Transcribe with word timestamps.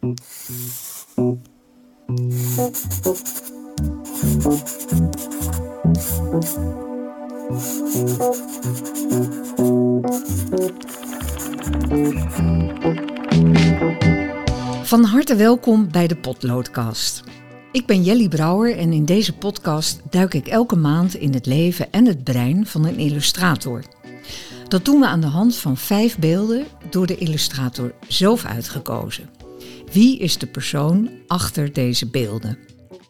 Van 0.00 0.12
harte 15.04 15.36
welkom 15.36 15.90
bij 15.90 16.06
de 16.06 16.16
Potloodkast. 16.20 17.22
Ik 17.72 17.86
ben 17.86 18.02
Jelly 18.02 18.28
Brouwer 18.28 18.78
en 18.78 18.92
in 18.92 19.04
deze 19.04 19.36
podcast 19.36 20.00
duik 20.10 20.34
ik 20.34 20.46
elke 20.46 20.76
maand 20.76 21.14
in 21.14 21.34
het 21.34 21.46
leven 21.46 21.92
en 21.92 22.06
het 22.06 22.24
brein 22.24 22.66
van 22.66 22.84
een 22.86 22.98
illustrator. 22.98 23.84
Dat 24.68 24.84
doen 24.84 25.00
we 25.00 25.06
aan 25.06 25.20
de 25.20 25.26
hand 25.26 25.56
van 25.56 25.76
vijf 25.76 26.18
beelden 26.18 26.66
door 26.90 27.06
de 27.06 27.16
illustrator 27.16 27.94
zelf 28.08 28.44
uitgekozen. 28.44 29.39
Wie 29.92 30.18
is 30.18 30.38
de 30.38 30.46
persoon 30.46 31.10
achter 31.26 31.72
deze 31.72 32.06
beelden? 32.06 32.58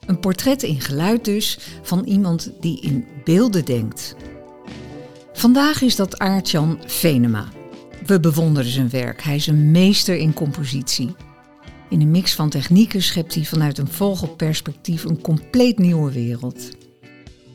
Een 0.07 0.21
portret 0.21 0.63
in 0.63 0.81
geluid 0.81 1.25
dus 1.25 1.59
van 1.83 2.05
iemand 2.05 2.53
die 2.61 2.81
in 2.81 3.05
beelden 3.25 3.65
denkt. 3.65 4.15
Vandaag 5.33 5.83
is 5.83 5.97
dat 5.97 6.19
Aartjan 6.19 6.79
Venema. 6.87 7.49
We 8.07 8.21
bewonderen 8.21 8.71
zijn 8.71 8.91
werk. 8.91 9.23
Hij 9.23 9.37
is 9.37 9.47
een 9.47 9.71
meester 9.71 10.17
in 10.17 10.33
compositie. 10.33 11.15
In 11.89 12.01
een 12.01 12.11
mix 12.11 12.35
van 12.35 12.49
technieken 12.49 13.03
schept 13.03 13.35
hij 13.35 13.45
vanuit 13.45 13.79
een 13.79 13.89
vogelperspectief 13.89 15.05
een 15.05 15.21
compleet 15.21 15.79
nieuwe 15.79 16.13
wereld. 16.13 16.71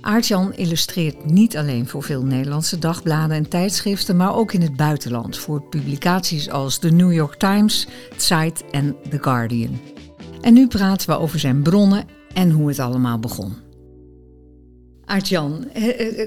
Aartjan 0.06 0.54
illustreert 0.56 1.26
niet 1.26 1.58
alleen 1.58 1.88
voor 1.88 2.04
veel 2.04 2.24
Nederlandse 2.24 2.80
dagbladen 2.80 3.36
en 3.36 3.50
tijdschriften, 3.50 4.16
maar 4.16 4.36
ook 4.36 4.54
in 4.54 4.62
het 4.62 4.76
buitenland 4.76 5.38
voor 5.38 5.62
publicaties 5.62 6.50
als 6.50 6.78
The 6.78 6.90
New 6.90 7.14
York 7.14 7.36
Times, 7.36 7.88
Zeit 8.18 8.64
en 8.72 8.96
The 9.10 9.18
Guardian. 9.22 9.80
En 10.42 10.54
nu 10.54 10.68
praten 10.68 11.10
we 11.10 11.18
over 11.18 11.40
zijn 11.40 11.62
bronnen 11.62 12.08
en 12.34 12.52
hoe 12.52 12.68
het 12.68 12.80
allemaal 12.80 13.20
begon. 13.20 13.56
Aartjan, 15.06 15.68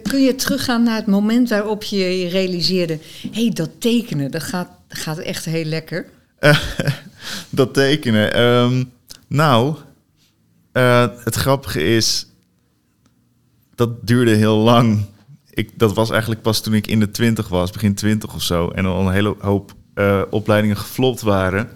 kun 0.02 0.22
je 0.22 0.34
teruggaan 0.36 0.82
naar 0.82 0.96
het 0.96 1.06
moment 1.06 1.48
waarop 1.48 1.82
je 1.82 1.96
je 1.96 2.28
realiseerde: 2.28 2.98
hé, 3.32 3.42
hey, 3.42 3.50
dat 3.50 3.70
tekenen, 3.78 4.30
dat 4.30 4.42
gaat, 4.42 4.70
gaat 4.88 5.18
echt 5.18 5.44
heel 5.44 5.64
lekker? 5.64 6.06
dat 7.50 7.74
tekenen. 7.74 8.32
Ehm, 8.32 8.84
nou, 9.26 9.76
het 11.24 11.34
grappige 11.34 11.82
is, 11.96 12.27
dat 13.78 14.06
duurde 14.06 14.34
heel 14.34 14.56
lang. 14.56 15.04
Ik, 15.50 15.78
dat 15.78 15.94
was 15.94 16.10
eigenlijk 16.10 16.42
pas 16.42 16.60
toen 16.60 16.74
ik 16.74 16.86
in 16.86 17.00
de 17.00 17.10
twintig 17.10 17.48
was, 17.48 17.70
begin 17.70 17.94
twintig 17.94 18.34
of 18.34 18.42
zo. 18.42 18.68
En 18.68 18.86
al 18.86 19.06
een 19.06 19.12
hele 19.12 19.36
hoop 19.38 19.74
uh, 19.94 20.22
opleidingen 20.30 20.76
geflopt 20.76 21.20
waren. 21.20 21.68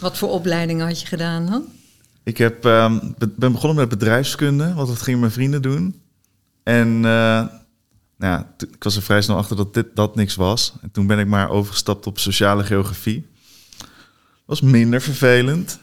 Wat 0.00 0.18
voor 0.18 0.28
opleidingen 0.28 0.86
had 0.86 1.00
je 1.00 1.06
gedaan 1.06 1.46
dan? 1.46 1.64
Ik 2.24 2.38
heb, 2.38 2.64
um, 2.64 3.14
ben 3.36 3.52
begonnen 3.52 3.76
met 3.76 3.88
bedrijfskunde, 3.88 4.74
want 4.74 4.88
dat 4.88 5.02
gingen 5.02 5.20
mijn 5.20 5.32
vrienden 5.32 5.62
doen. 5.62 6.00
En 6.62 6.88
uh, 6.88 7.02
nou 7.02 7.48
ja, 8.18 8.54
ik 8.58 8.84
was 8.84 8.96
er 8.96 9.02
vrij 9.02 9.22
snel 9.22 9.36
achter 9.36 9.56
dat 9.56 9.74
dit 9.74 9.86
dat 9.94 10.16
niks 10.16 10.34
was. 10.34 10.72
En 10.82 10.90
toen 10.90 11.06
ben 11.06 11.18
ik 11.18 11.26
maar 11.26 11.50
overgestapt 11.50 12.06
op 12.06 12.18
sociale 12.18 12.64
geografie 12.64 13.26
was 14.46 14.60
minder 14.60 15.00
vervelend. 15.00 15.78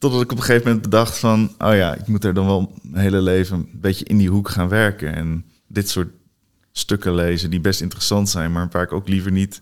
Totdat 0.00 0.20
ik 0.22 0.32
op 0.32 0.38
een 0.38 0.44
gegeven 0.44 0.66
moment 0.66 0.82
bedacht 0.82 1.18
van... 1.18 1.54
oh 1.58 1.74
ja, 1.74 1.94
ik 1.94 2.06
moet 2.06 2.24
er 2.24 2.34
dan 2.34 2.46
wel 2.46 2.72
mijn 2.82 3.02
hele 3.02 3.20
leven 3.20 3.56
een 3.56 3.80
beetje 3.80 4.04
in 4.04 4.18
die 4.18 4.28
hoek 4.28 4.48
gaan 4.48 4.68
werken. 4.68 5.14
En 5.14 5.44
dit 5.66 5.88
soort 5.88 6.08
stukken 6.72 7.14
lezen 7.14 7.50
die 7.50 7.60
best 7.60 7.80
interessant 7.80 8.28
zijn... 8.28 8.52
maar 8.52 8.68
waar 8.70 8.82
ik 8.82 8.92
ook 8.92 9.08
liever 9.08 9.32
niet 9.32 9.60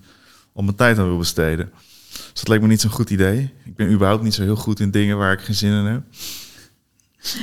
al 0.53 0.63
mijn 0.63 0.77
tijd 0.77 0.99
aan 0.99 1.07
wil 1.07 1.19
besteden. 1.19 1.73
Dus 2.11 2.33
dat 2.35 2.49
leek 2.49 2.61
me 2.61 2.67
niet 2.67 2.81
zo'n 2.81 2.91
goed 2.91 3.11
idee. 3.11 3.53
Ik 3.65 3.77
ben 3.77 3.91
überhaupt 3.91 4.23
niet 4.23 4.35
zo 4.35 4.43
heel 4.43 4.57
goed 4.57 4.81
in 4.81 4.91
dingen 4.91 5.17
waar 5.17 5.33
ik 5.33 5.41
geen 5.41 5.55
zin 5.55 5.73
in 5.73 5.85
heb. 5.85 6.03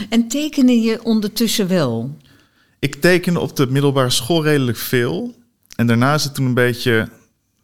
En 0.09 0.27
tekende 0.27 0.81
je 0.81 1.03
ondertussen 1.03 1.67
wel? 1.67 2.17
Ik 2.79 2.95
tekende 2.95 3.39
op 3.39 3.55
de 3.55 3.67
middelbare 3.67 4.09
school 4.09 4.43
redelijk 4.43 4.77
veel. 4.77 5.35
En 5.75 5.87
daarna 5.87 6.13
is 6.13 6.23
het 6.23 6.35
toen 6.35 6.45
een 6.45 6.53
beetje 6.53 7.09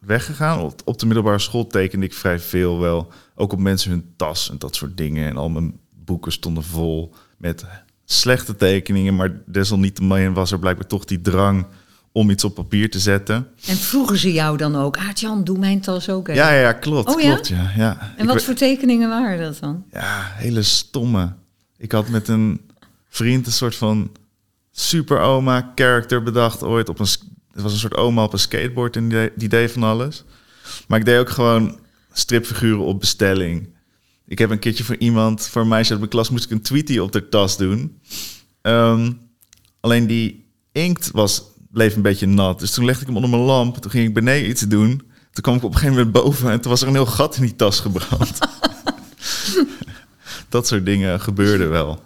weggegaan. 0.05 0.73
Op 0.85 0.99
de 0.99 1.05
middelbare 1.05 1.39
school 1.39 1.67
tekende 1.67 2.05
ik 2.05 2.13
vrij 2.13 2.39
veel 2.39 2.79
wel. 2.79 3.11
Ook 3.35 3.53
op 3.53 3.59
mensen 3.59 3.91
hun 3.91 4.13
tas 4.15 4.49
en 4.49 4.57
dat 4.57 4.75
soort 4.75 4.97
dingen. 4.97 5.29
En 5.29 5.37
al 5.37 5.49
mijn 5.49 5.79
boeken 6.05 6.31
stonden 6.31 6.63
vol 6.63 7.13
met 7.37 7.65
slechte 8.05 8.55
tekeningen. 8.55 9.15
Maar 9.15 9.41
desalniettemin 9.45 10.33
was 10.33 10.51
er 10.51 10.59
blijkbaar 10.59 10.87
toch 10.87 11.05
die 11.05 11.21
drang 11.21 11.65
om 12.11 12.29
iets 12.29 12.43
op 12.43 12.55
papier 12.55 12.89
te 12.89 12.99
zetten. 12.99 13.47
En 13.67 13.75
vroegen 13.75 14.17
ze 14.17 14.33
jou 14.33 14.57
dan 14.57 14.75
ook, 14.75 14.97
Aartjan, 14.97 15.43
doe 15.43 15.57
mijn 15.57 15.81
tas 15.81 16.09
ook 16.09 16.27
Ja, 16.27 16.33
ja, 16.33 16.59
ja, 16.59 16.73
klopt. 16.73 17.09
Oh, 17.09 17.15
klopt 17.15 17.47
ja? 17.47 17.71
Ja, 17.75 18.13
En 18.17 18.25
wat 18.25 18.43
voor 18.43 18.53
tekeningen 18.53 19.09
waren 19.09 19.39
dat 19.39 19.59
dan? 19.59 19.83
Ja, 19.91 20.31
hele 20.33 20.63
stomme. 20.63 21.33
Ik 21.77 21.91
had 21.91 22.09
met 22.09 22.27
een 22.27 22.61
vriend 23.09 23.45
een 23.45 23.51
soort 23.51 23.75
van 23.75 24.11
super 24.71 25.19
oma 25.19 25.71
character 25.75 26.23
bedacht 26.23 26.63
ooit 26.63 26.89
op 26.89 26.99
een 26.99 27.07
het 27.53 27.61
was 27.61 27.73
een 27.73 27.79
soort 27.79 27.95
oma 27.95 28.23
op 28.23 28.33
een 28.33 28.39
skateboard 28.39 28.95
en 28.95 29.31
die, 29.35 29.49
deed 29.49 29.71
van 29.71 29.83
alles. 29.83 30.23
Maar 30.87 30.99
ik 30.99 31.05
deed 31.05 31.19
ook 31.19 31.29
gewoon 31.29 31.79
stripfiguren 32.13 32.85
op 32.85 32.99
bestelling. 32.99 33.69
Ik 34.27 34.37
heb 34.37 34.49
een 34.49 34.59
keertje 34.59 34.83
voor 34.83 34.97
iemand, 34.97 35.47
voor 35.47 35.61
een 35.61 35.67
meisje 35.67 35.89
uit 35.89 35.99
mijn 35.99 36.11
klas, 36.11 36.29
moest 36.29 36.45
ik 36.45 36.51
een 36.51 36.61
tweetie 36.61 37.03
op 37.03 37.11
de 37.11 37.29
tas 37.29 37.57
doen. 37.57 37.99
Ehm, 38.61 39.11
alleen 39.79 40.07
die 40.07 40.45
inkt 40.71 41.11
was, 41.11 41.43
bleef 41.71 41.95
een 41.95 42.01
beetje 42.01 42.27
nat. 42.27 42.59
Dus 42.59 42.71
toen 42.71 42.85
legde 42.85 43.01
ik 43.01 43.07
hem 43.07 43.15
onder 43.15 43.31
mijn 43.31 43.41
lamp. 43.41 43.77
Toen 43.77 43.91
ging 43.91 44.07
ik 44.07 44.13
beneden 44.13 44.49
iets 44.49 44.61
doen. 44.61 45.01
Toen 45.31 45.43
kwam 45.43 45.55
ik 45.55 45.63
op 45.63 45.73
een 45.73 45.77
gegeven 45.77 45.95
moment 45.95 46.23
boven 46.23 46.51
en 46.51 46.61
toen 46.61 46.71
was 46.71 46.81
er 46.81 46.87
een 46.87 46.93
heel 46.93 47.05
gat 47.05 47.35
in 47.35 47.41
die 47.41 47.55
tas 47.55 47.79
gebrand. 47.79 48.37
dat 50.49 50.67
soort 50.67 50.85
dingen 50.85 51.19
gebeurden 51.19 51.69
wel. 51.69 52.03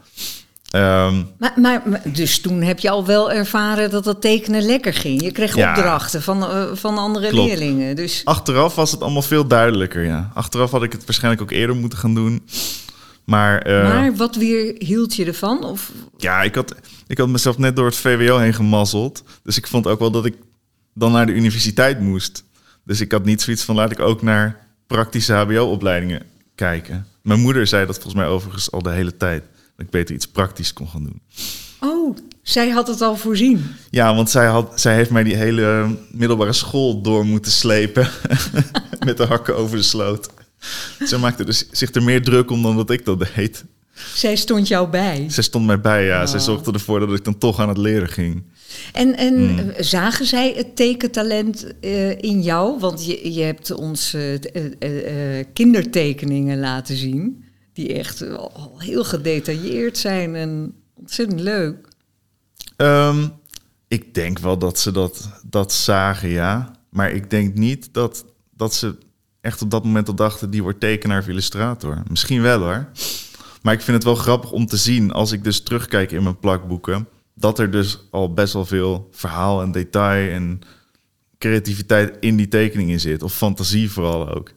Ehm, 0.75 1.23
maar, 1.37 1.53
maar, 1.55 2.01
dus 2.03 2.39
toen 2.39 2.61
heb 2.61 2.79
je 2.79 2.89
al 2.89 3.05
wel 3.05 3.31
ervaren 3.31 3.89
dat 3.89 4.03
dat 4.03 4.21
tekenen 4.21 4.61
lekker 4.61 4.93
ging. 4.93 5.21
Je 5.21 5.31
kreeg 5.31 5.55
opdrachten 5.55 6.21
van, 6.21 6.43
uh, 6.43 6.63
van 6.73 6.97
andere 6.97 7.33
leerlingen. 7.33 7.95
Dus... 7.95 8.21
Achteraf 8.23 8.75
was 8.75 8.91
het 8.91 9.01
allemaal 9.01 9.21
veel 9.21 9.47
duidelijker, 9.47 10.03
ja. 10.03 10.31
Achteraf 10.33 10.71
had 10.71 10.83
ik 10.83 10.91
het 10.91 11.05
waarschijnlijk 11.05 11.43
ook 11.43 11.51
eerder 11.51 11.75
moeten 11.75 11.99
gaan 11.99 12.13
doen. 12.13 12.43
Maar, 13.25 13.67
uh, 13.67 13.89
maar 13.89 14.15
wat 14.15 14.35
weer 14.35 14.75
hield 14.77 15.15
je 15.15 15.25
ervan? 15.25 15.63
Of? 15.63 15.91
Ja, 16.17 16.41
ik 16.41 16.55
had, 16.55 16.75
ik 17.07 17.17
had 17.17 17.29
mezelf 17.29 17.57
net 17.57 17.75
door 17.75 17.85
het 17.85 17.95
VWO 17.95 18.37
heen 18.37 18.53
gemazzeld. 18.53 19.23
Dus 19.43 19.57
ik 19.57 19.67
vond 19.67 19.87
ook 19.87 19.99
wel 19.99 20.11
dat 20.11 20.25
ik 20.25 20.35
dan 20.93 21.11
naar 21.11 21.25
de 21.25 21.33
universiteit 21.33 21.99
moest. 21.99 22.43
Dus 22.83 23.01
ik 23.01 23.11
had 23.11 23.25
niet 23.25 23.41
zoiets 23.41 23.63
van 23.63 23.75
laat 23.75 23.91
ik 23.91 23.99
ook 23.99 24.21
naar 24.21 24.67
praktische 24.87 25.33
HBO-opleidingen 25.33 26.21
kijken. 26.55 27.07
Mijn 27.21 27.39
moeder 27.39 27.67
zei 27.67 27.85
dat 27.85 27.95
volgens 27.95 28.15
mij 28.15 28.27
overigens 28.27 28.71
al 28.71 28.81
de 28.81 28.89
hele 28.91 29.17
tijd 29.17 29.43
dat 29.75 29.85
ik 29.85 29.91
beter 29.91 30.15
iets 30.15 30.27
praktisch 30.27 30.73
kon 30.73 30.87
gaan 30.87 31.03
doen. 31.03 31.21
Oh, 31.79 32.17
zij 32.41 32.69
had 32.69 32.87
het 32.87 33.01
al 33.01 33.15
voorzien. 33.15 33.65
Ja, 33.89 34.15
want 34.15 34.29
zij, 34.29 34.45
had, 34.45 34.81
zij 34.81 34.95
heeft 34.95 35.09
mij 35.09 35.23
die 35.23 35.35
hele 35.35 35.97
middelbare 36.11 36.53
school 36.53 37.01
door 37.01 37.25
moeten 37.25 37.51
slepen. 37.51 38.09
met 39.05 39.17
de 39.17 39.25
hakken 39.25 39.57
over 39.57 39.77
de 39.77 39.83
sloot. 39.83 40.29
Zij 40.99 41.17
maakte 41.17 41.45
dus 41.45 41.69
zich 41.71 41.93
er 41.93 42.03
meer 42.03 42.23
druk 42.23 42.51
om 42.51 42.61
dan 42.61 42.75
dat 42.75 42.89
ik 42.89 43.05
dat 43.05 43.25
deed. 43.35 43.65
Zij 44.13 44.35
stond 44.35 44.67
jou 44.67 44.89
bij? 44.89 45.25
Zij 45.29 45.43
stond 45.43 45.65
mij 45.65 45.81
bij, 45.81 46.05
ja. 46.05 46.25
Zij 46.25 46.39
oh. 46.39 46.45
zorgde 46.45 46.71
ervoor 46.71 46.99
dat 46.99 47.13
ik 47.13 47.23
dan 47.23 47.37
toch 47.37 47.59
aan 47.59 47.69
het 47.69 47.77
leren 47.77 48.09
ging. 48.09 48.43
En, 48.93 49.17
en 49.17 49.35
hmm. 49.35 49.71
zagen 49.79 50.25
zij 50.25 50.53
het 50.55 50.75
tekentalent 50.75 51.65
uh, 51.81 52.09
in 52.21 52.41
jou? 52.41 52.79
Want 52.79 53.05
je, 53.05 53.33
je 53.33 53.41
hebt 53.41 53.71
ons 53.71 54.13
uh, 54.13 54.33
uh, 54.33 55.43
kindertekeningen 55.53 56.59
laten 56.59 56.95
zien 56.95 57.44
die 57.75 57.93
echt 57.93 58.37
al 58.37 58.75
heel 58.77 59.03
gedetailleerd 59.03 59.97
zijn 59.97 60.35
en 60.35 60.73
ontzettend 60.93 61.39
leuk. 61.39 61.87
Um, 62.77 63.31
ik 63.87 64.13
denk 64.13 64.39
wel 64.39 64.57
dat 64.57 64.79
ze 64.79 64.91
dat, 64.91 65.29
dat 65.45 65.73
zagen, 65.73 66.29
ja. 66.29 66.71
Maar 66.89 67.11
ik 67.11 67.29
denk 67.29 67.55
niet 67.55 67.93
dat, 67.93 68.25
dat 68.51 68.73
ze 68.73 68.97
echt 69.41 69.61
op 69.61 69.71
dat 69.71 69.83
moment 69.83 70.07
al 70.07 70.15
dachten... 70.15 70.49
die 70.49 70.63
wordt 70.63 70.79
tekenaar 70.79 71.19
of 71.19 71.27
illustrator. 71.27 72.03
Misschien 72.09 72.41
wel 72.41 72.59
hoor. 72.59 72.89
Maar 73.61 73.73
ik 73.73 73.81
vind 73.81 73.97
het 73.97 74.05
wel 74.05 74.15
grappig 74.15 74.51
om 74.51 74.65
te 74.65 74.77
zien, 74.77 75.11
als 75.11 75.31
ik 75.31 75.43
dus 75.43 75.61
terugkijk 75.61 76.11
in 76.11 76.23
mijn 76.23 76.39
plakboeken... 76.39 77.07
dat 77.33 77.59
er 77.59 77.71
dus 77.71 77.99
al 78.11 78.33
best 78.33 78.53
wel 78.53 78.65
veel 78.65 79.07
verhaal 79.11 79.61
en 79.61 79.71
detail 79.71 80.31
en 80.31 80.59
creativiteit 81.37 82.17
in 82.19 82.35
die 82.35 82.47
tekeningen 82.47 82.99
zit. 82.99 83.23
Of 83.23 83.33
fantasie 83.33 83.91
vooral 83.91 84.29
ook. 84.29 84.51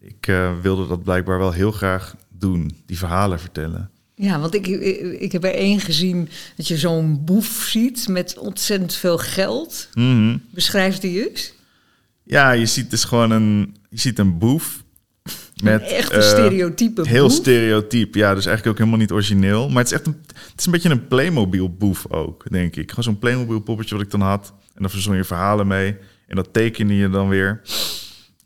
Ik 0.00 0.26
uh, 0.26 0.60
wilde 0.62 0.86
dat 0.86 1.02
blijkbaar 1.02 1.38
wel 1.38 1.52
heel 1.52 1.72
graag 1.72 2.14
doen, 2.40 2.76
die 2.86 2.98
verhalen 2.98 3.40
vertellen. 3.40 3.90
Ja, 4.14 4.40
want 4.40 4.54
ik, 4.54 4.66
ik, 5.20 5.32
heb 5.32 5.44
er 5.44 5.54
één 5.54 5.80
gezien 5.80 6.28
dat 6.56 6.68
je 6.68 6.76
zo'n 6.76 7.24
boef 7.24 7.66
ziet 7.70 8.08
met 8.08 8.38
ontzettend 8.38 8.94
veel 8.94 9.18
geld. 9.18 9.88
Mm 9.94 10.42
Beschrijf 10.50 10.98
die 10.98 11.28
eens. 11.28 11.54
Ja, 12.24 12.50
je 12.50 12.66
ziet 12.66 12.90
dus 12.90 13.04
gewoon 13.04 13.30
een, 13.30 13.76
je 13.88 13.98
ziet 14.00 14.18
een 14.18 14.38
boef. 14.38 14.82
Met, 15.62 15.82
echt 15.82 16.12
een 16.12 16.18
uh, 16.18 16.24
stereotype 16.24 17.08
Heel 17.08 17.30
stereotyp, 17.30 18.14
ja. 18.14 18.34
Dus 18.34 18.46
eigenlijk 18.46 18.66
ook 18.66 18.78
helemaal 18.78 18.98
niet 18.98 19.12
origineel. 19.12 19.68
Maar 19.68 19.82
het 19.82 19.92
is 19.92 19.98
echt 19.98 20.06
een, 20.06 20.16
het 20.26 20.58
is 20.58 20.66
een 20.66 20.72
beetje 20.72 20.90
een 20.90 21.08
Playmobil 21.08 21.74
boef 21.74 22.06
ook, 22.10 22.44
denk 22.50 22.76
ik. 22.76 22.88
Gewoon 22.88 23.04
zo'n 23.04 23.18
Playmobil 23.18 23.60
poppetje 23.60 23.94
wat 23.94 24.04
ik 24.04 24.10
dan 24.10 24.20
had. 24.20 24.52
En 24.74 24.82
dan 24.82 24.90
verzon 24.90 25.16
je 25.16 25.24
verhalen 25.24 25.66
mee. 25.66 25.96
En 26.26 26.36
dat 26.36 26.52
teken 26.52 26.88
je 26.88 27.10
dan 27.10 27.28
weer. 27.28 27.60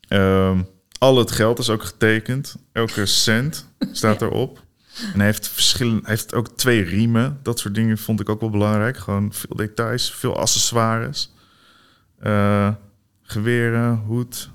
Um, 0.09 0.67
al 1.05 1.19
het 1.19 1.31
geld 1.33 1.59
is 1.59 1.71
ook 1.71 1.83
getekend. 1.83 2.57
Elke 2.73 3.07
cent 3.07 3.67
staat 3.93 4.23
erop. 4.23 4.63
En 5.13 5.17
hij 5.19 5.27
heeft, 5.27 5.49
verschillende, 5.49 6.01
hij 6.01 6.11
heeft 6.11 6.35
ook 6.35 6.49
twee 6.57 6.83
riemen. 6.83 7.39
Dat 7.43 7.59
soort 7.59 7.75
dingen 7.75 7.99
vond 7.99 8.21
ik 8.21 8.29
ook 8.29 8.41
wel 8.41 8.51
belangrijk. 8.51 8.97
Gewoon 8.97 9.33
veel 9.33 9.57
details, 9.57 10.13
veel 10.15 10.37
accessoires. 10.37 11.33
Eh, 12.21 12.69
geweren, 13.23 13.97
hoed. 14.07 14.51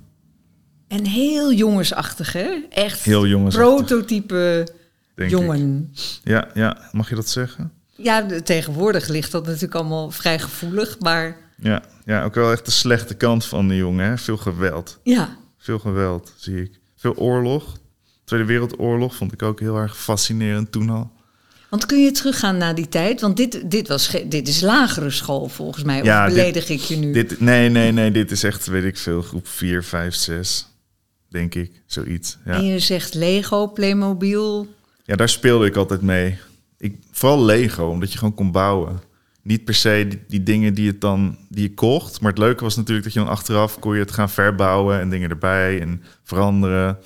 En 0.87 1.05
heel 1.05 1.53
jongensachtig, 1.53 2.33
hè? 2.33 2.49
Echt 2.69 3.03
Heel 3.03 3.27
jongens. 3.27 3.55
prototype 3.55 4.67
denk 5.15 5.29
jongen. 5.29 5.89
ik. 5.93 6.19
Ja, 6.23 6.47
ja, 6.53 6.77
mag 6.91 7.09
je 7.09 7.15
dat 7.15 7.29
zeggen? 7.29 7.71
Ja, 7.95 8.25
tegenwoordig 8.43 9.07
ligt 9.07 9.31
dat 9.31 9.45
natuurlijk 9.45 9.75
allemaal 9.75 10.11
vrij 10.11 10.39
gevoelig, 10.39 10.99
maar 10.99 11.37
Ja, 11.61 11.81
ja, 12.05 12.23
ook 12.23 12.35
wel 12.35 12.51
echt 12.51 12.65
de 12.65 12.71
slechte 12.71 13.13
kant 13.15 13.45
van 13.45 13.67
de 13.67 13.75
jongen. 13.75 14.05
Hè? 14.05 14.17
Veel 14.17 14.37
geweld. 14.37 14.99
ja. 15.03 15.37
Veel 15.69 15.79
geweld, 15.79 16.33
zie 16.35 16.61
ik. 16.61 16.79
Veel 16.95 17.15
oorlog. 17.15 17.77
Tweede 18.23 18.45
Wereldoorlog 18.45 19.15
vond 19.15 19.31
ik 19.33 19.41
ook 19.41 19.59
heel 19.59 19.75
erg 19.77 19.97
fascinerend 19.97 20.71
toen 20.71 20.89
al. 20.89 21.11
Want 21.69 21.85
kun 21.85 22.03
je 22.03 22.11
teruggaan 22.11 22.57
naar 22.57 22.75
die 22.75 22.89
tijd? 22.89 23.21
Want 23.21 23.37
dit, 23.37 23.71
dit, 23.71 23.87
was 23.87 24.11
dit 24.25 24.47
is 24.47 24.61
lagere 24.61 25.09
school 25.09 25.47
volgens 25.47 25.83
mij. 25.83 26.03
Ja, 26.03 26.19
of 26.21 26.25
dit- 26.33 26.37
beledig 26.37 26.69
ik 26.69 26.79
je 26.79 26.95
nu? 26.95 27.11
Dit, 27.13 27.39
nee, 27.39 27.69
nee, 27.69 27.91
nee, 27.91 28.11
dit 28.11 28.31
is 28.31 28.43
echt, 28.43 28.67
weet 28.67 28.83
ik 28.83 28.97
veel, 28.97 29.21
groep 29.21 29.47
4, 29.47 29.83
5, 29.83 30.13
6, 30.15 30.67
denk 31.27 31.55
ik. 31.55 31.71
Zoiets. 31.85 32.37
Ja. 32.45 32.53
En 32.53 32.65
je 32.65 32.79
zegt 32.79 33.13
Lego, 33.13 33.67
Playmobil. 33.67 34.67
ja, 35.05 35.15
daar 35.15 35.29
speelde 35.29 35.65
ik 35.65 35.75
altijd 35.75 36.01
mee. 36.01 36.37
Ik, 36.77 36.95
vooral 37.11 37.43
Lego, 37.45 37.85
omdat 37.89 38.11
je 38.11 38.17
gewoon 38.17 38.33
kon 38.35 38.51
bouwen. 38.51 38.99
Niet 39.49 39.63
per 39.63 39.73
se 39.73 40.05
die, 40.09 40.19
die 40.27 40.43
dingen 40.43 40.73
die, 40.73 40.87
het 40.87 41.01
dan, 41.01 41.37
die 41.47 41.63
je 41.63 41.73
kocht. 41.73 42.21
Maar 42.21 42.29
het 42.29 42.39
leuke 42.39 42.63
was 42.63 42.75
natuurlijk 42.75 43.03
dat 43.03 43.13
je 43.13 43.19
dan 43.19 43.29
achteraf 43.29 43.79
kon 43.79 43.93
je 43.93 43.99
het 43.99 44.11
gaan 44.11 44.29
verbouwen 44.29 44.99
en 44.99 45.09
dingen 45.09 45.29
erbij 45.29 45.81
en 45.81 46.03
veranderen. 46.23 46.97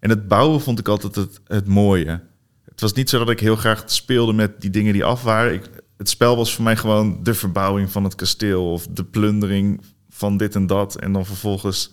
En 0.00 0.10
het 0.10 0.28
bouwen 0.28 0.60
vond 0.60 0.78
ik 0.78 0.88
altijd 0.88 1.14
het, 1.14 1.40
het 1.46 1.66
mooie. 1.66 2.22
Het 2.64 2.80
was 2.80 2.92
niet 2.92 3.08
zo 3.08 3.18
dat 3.18 3.30
ik 3.30 3.40
heel 3.40 3.56
graag 3.56 3.82
speelde 3.86 4.32
met 4.32 4.60
die 4.60 4.70
dingen 4.70 4.92
die 4.92 5.04
af 5.04 5.22
waren. 5.22 5.54
Ik, 5.54 5.70
het 5.96 6.08
spel 6.08 6.36
was 6.36 6.54
voor 6.54 6.64
mij 6.64 6.76
gewoon 6.76 7.22
de 7.22 7.34
verbouwing 7.34 7.90
van 7.90 8.04
het 8.04 8.14
kasteel 8.14 8.70
of 8.70 8.86
de 8.86 9.04
plundering 9.04 9.80
van 10.08 10.36
dit 10.36 10.54
en 10.54 10.66
dat. 10.66 10.96
En 10.96 11.12
dan 11.12 11.26
vervolgens 11.26 11.92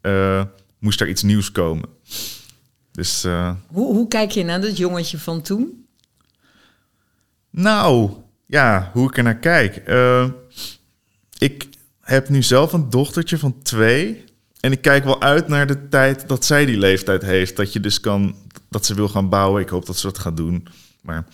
eh, 0.00 0.44
moest 0.78 1.00
er 1.00 1.08
iets 1.08 1.22
nieuws 1.22 1.52
komen. 1.52 1.88
Dus 2.92 3.24
eh, 3.24 3.54
Hoe, 3.66 3.94
hoe 3.94 4.08
kijk 4.08 4.30
je 4.30 4.44
naar 4.44 4.60
dat 4.60 4.76
jongetje 4.76 5.18
van 5.18 5.42
toen? 5.42 5.86
Nou, 7.50 8.10
ja, 8.50 8.90
hoe 8.92 9.08
ik 9.08 9.16
er 9.16 9.22
naar 9.22 9.38
kijk. 9.38 9.76
Eh, 9.76 10.26
ik 11.38 11.68
heb 12.00 12.28
nu 12.28 12.42
zelf 12.42 12.72
een 12.72 12.90
dochtertje 12.90 13.38
van 13.38 13.62
twee. 13.62 14.24
En 14.60 14.72
ik 14.72 14.82
kijk 14.82 15.04
wel 15.04 15.22
uit 15.22 15.48
naar 15.48 15.66
de 15.66 15.88
tijd 15.88 16.28
dat 16.28 16.44
zij 16.44 16.64
die 16.64 16.78
leeftijd 16.78 17.22
heeft. 17.22 17.56
Dat 17.56 17.72
je 17.72 17.80
dus 17.80 18.00
kan, 18.00 18.34
dat 18.68 18.86
ze 18.86 18.94
wil 18.94 19.08
gaan 19.08 19.28
bouwen. 19.28 19.62
Ik 19.62 19.68
hoop 19.68 19.86
dat 19.86 19.96
ze 19.96 20.06
dat 20.06 20.18
gaat 20.18 20.36
doen. 20.36 20.66
Maar 21.02 21.26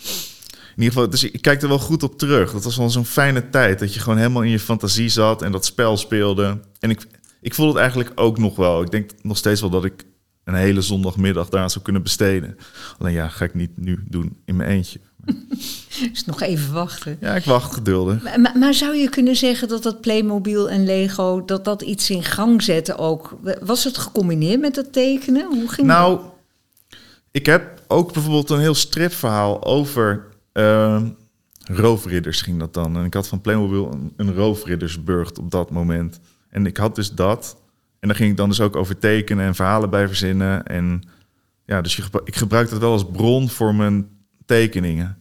in 0.76 0.82
ieder 0.82 0.92
geval, 0.92 1.10
dus 1.10 1.24
ik 1.24 1.42
kijk 1.42 1.62
er 1.62 1.68
wel 1.68 1.78
goed 1.78 2.02
op 2.02 2.18
terug. 2.18 2.52
Dat 2.52 2.64
was 2.64 2.76
wel 2.76 2.90
zo'n 2.90 3.04
fijne 3.04 3.50
tijd. 3.50 3.78
Dat 3.78 3.94
je 3.94 4.00
gewoon 4.00 4.18
helemaal 4.18 4.42
in 4.42 4.50
je 4.50 4.60
fantasie 4.60 5.08
zat 5.08 5.42
en 5.42 5.52
dat 5.52 5.64
spel 5.64 5.96
speelde. 5.96 6.60
En 6.80 6.90
ik, 6.90 7.06
ik 7.40 7.54
voel 7.54 7.68
het 7.68 7.76
eigenlijk 7.76 8.12
ook 8.14 8.38
nog 8.38 8.56
wel. 8.56 8.82
Ik 8.82 8.90
denk 8.90 9.10
nog 9.22 9.36
steeds 9.36 9.60
wel 9.60 9.70
dat 9.70 9.84
ik 9.84 10.04
een 10.44 10.54
hele 10.54 10.80
zondagmiddag 10.80 11.48
daaraan 11.48 11.70
zou 11.70 11.84
kunnen 11.84 12.02
besteden. 12.02 12.56
Alleen 12.98 13.12
ja, 13.12 13.28
ga 13.28 13.44
ik 13.44 13.54
niet 13.54 13.76
nu 13.76 14.04
doen 14.08 14.36
in 14.44 14.56
mijn 14.56 14.70
eentje. 14.70 15.00
Dus 16.12 16.24
nog 16.24 16.40
even 16.40 16.72
wachten. 16.72 17.16
Ja, 17.20 17.34
ik 17.34 17.44
wacht 17.44 17.74
geduldig. 17.74 18.22
Maar, 18.22 18.40
maar- 18.40 18.58
maar 18.58 18.74
zou 18.74 18.96
je 18.96 19.08
kunnen 19.08 19.36
zeggen 19.36 19.68
dat 19.68 19.82
dat 19.82 20.00
Playmobil 20.00 20.70
en 20.70 20.84
Lego... 20.84 21.44
dat 21.44 21.64
dat 21.64 21.82
iets 21.82 22.10
in 22.10 22.22
gang 22.24 22.62
zette 22.62 22.96
ook? 22.96 23.36
Was 23.60 23.84
het 23.84 23.98
gecombineerd 23.98 24.60
met 24.60 24.76
het 24.76 24.92
tekenen? 24.92 25.46
Hoe 25.46 25.68
ging 25.68 25.88
dat? 25.88 25.96
Nou, 25.96 26.20
ik 27.30 27.46
heb 27.46 27.82
ook 27.86 28.12
bijvoorbeeld 28.12 28.50
een 28.50 28.60
heel 28.60 28.74
stripverhaal 28.74 29.64
over 29.64 30.26
eh, 30.52 31.02
roofridders 31.64 32.42
ging 32.42 32.58
dat 32.58 32.74
dan. 32.74 32.96
En 32.96 33.04
ik 33.04 33.14
had 33.14 33.28
van 33.28 33.40
Playmobil 33.40 33.92
een, 33.92 34.12
een 34.16 34.34
roofriddersburgt 34.34 35.38
op 35.38 35.50
dat 35.50 35.70
moment. 35.70 36.20
En 36.50 36.66
ik 36.66 36.76
had 36.76 36.94
dus 36.94 37.10
dat. 37.12 37.56
En 38.00 38.08
daar 38.08 38.16
ging 38.16 38.30
ik 38.30 38.36
dan 38.36 38.48
dus 38.48 38.60
ook 38.60 38.76
over 38.76 38.98
tekenen 38.98 39.46
en 39.46 39.54
verhalen 39.54 39.90
bij 39.90 40.06
verzinnen. 40.06 40.64
En 40.64 41.02
ja, 41.66 41.80
dus 41.80 41.96
je 41.96 42.02
ik 42.24 42.36
gebruik 42.36 42.70
dat 42.70 42.78
wel 42.78 42.92
als 42.92 43.06
bron 43.12 43.48
voor 43.48 43.74
mijn 43.74 44.08
tekeningen. 44.46 45.18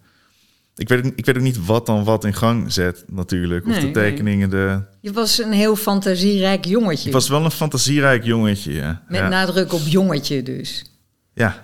Ik 0.75 0.87
weet, 0.89 1.05
ook- 1.05 1.13
ik 1.15 1.25
weet 1.25 1.35
ook 1.37 1.41
niet 1.43 1.65
wat 1.65 1.85
dan 1.85 2.03
wat 2.03 2.23
in 2.23 2.33
gang 2.33 2.73
zet, 2.73 3.03
natuurlijk. 3.07 3.65
Of 3.65 3.71
Nee, 3.71 3.79
de 3.79 3.85
nee. 3.85 3.93
tekeningen, 3.93 4.49
de... 4.49 4.81
Je 4.99 5.11
was 5.13 5.39
een 5.43 5.51
heel 5.51 5.75
fantasierijk 5.75 6.65
jongetje. 6.65 7.07
Ik 7.07 7.13
was 7.13 7.29
wel 7.29 7.45
een 7.45 7.51
fantasierijk 7.51 8.23
jongetje, 8.23 8.73
ja. 8.73 9.03
Met 9.07 9.19
ja. 9.19 9.27
nadruk 9.29 9.73
op 9.73 9.81
jongetje 9.85 10.43
dus. 10.43 10.85
Ja, 11.33 11.63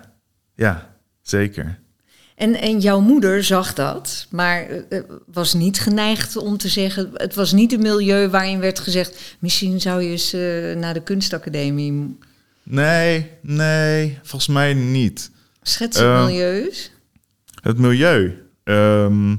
ja, 0.54 0.96
zeker. 1.22 1.80
En, 2.36 2.54
en 2.54 2.80
jouw 2.80 3.00
moeder 3.00 3.44
zag 3.44 3.74
dat, 3.74 4.26
maar 4.30 4.66
eh, 4.68 4.98
eh, 4.98 5.04
was 5.26 5.54
niet 5.54 5.80
geneigd 5.80 6.36
om 6.36 6.56
te 6.56 6.68
zeggen... 6.68 7.10
het 7.14 7.34
was 7.34 7.52
niet 7.52 7.72
een 7.72 7.82
milieu 7.82 8.28
waarin 8.28 8.60
werd 8.60 8.78
gezegd... 8.78 9.36
misschien 9.38 9.80
zou 9.80 10.02
je 10.02 10.10
eens 10.10 10.32
eh, 10.32 10.40
naar 10.76 10.94
de 10.94 11.02
kunstacademie... 11.02 12.16
Nee, 12.62 13.30
nee, 13.40 14.18
volgens 14.22 14.46
mij 14.54 14.74
niet. 14.74 15.30
Schets 15.62 15.98
het 15.98 16.06
Eh, 16.06 16.24
milieus. 16.24 16.91
Het 17.62 17.78
milieu. 17.78 18.50
Ehm, 18.64 19.36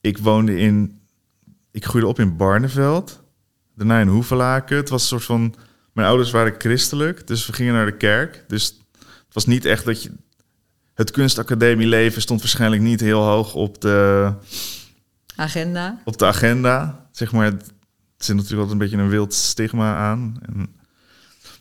ik 0.00 0.18
woonde 0.18 0.58
in. 0.58 1.00
Ik 1.70 1.84
groeide 1.84 2.08
op 2.08 2.18
in 2.18 2.36
Barneveld. 2.36 3.22
Daarna 3.74 4.00
in 4.00 4.08
Hoevelaken. 4.08 4.76
Het 4.76 4.88
was 4.88 5.02
een 5.02 5.08
soort 5.08 5.24
van. 5.24 5.54
Mijn 5.92 6.08
ouders 6.08 6.30
waren 6.30 6.54
christelijk, 6.58 7.26
dus 7.26 7.46
we 7.46 7.52
gingen 7.52 7.74
naar 7.74 7.86
de 7.86 7.96
kerk. 7.96 8.44
Dus 8.48 8.66
het 8.98 9.34
was 9.34 9.46
niet 9.46 9.64
echt 9.64 9.84
dat 9.84 10.02
je. 10.02 10.10
Het 10.94 11.10
kunstacademieleven 11.10 12.22
stond 12.22 12.40
waarschijnlijk 12.40 12.82
niet 12.82 13.00
heel 13.00 13.22
hoog 13.22 13.54
op 13.54 13.80
de, 13.80 14.32
Agenda. 15.36 16.00
op 16.04 16.18
de 16.18 16.26
agenda. 16.26 17.08
Zeg 17.12 17.32
maar, 17.32 17.44
het 17.44 17.72
zit 18.16 18.36
natuurlijk 18.36 18.62
altijd 18.62 18.70
een 18.70 18.78
beetje 18.78 18.96
een 18.96 19.08
wild 19.08 19.34
stigma 19.34 19.96
aan. 19.96 20.38
En, 20.42 20.74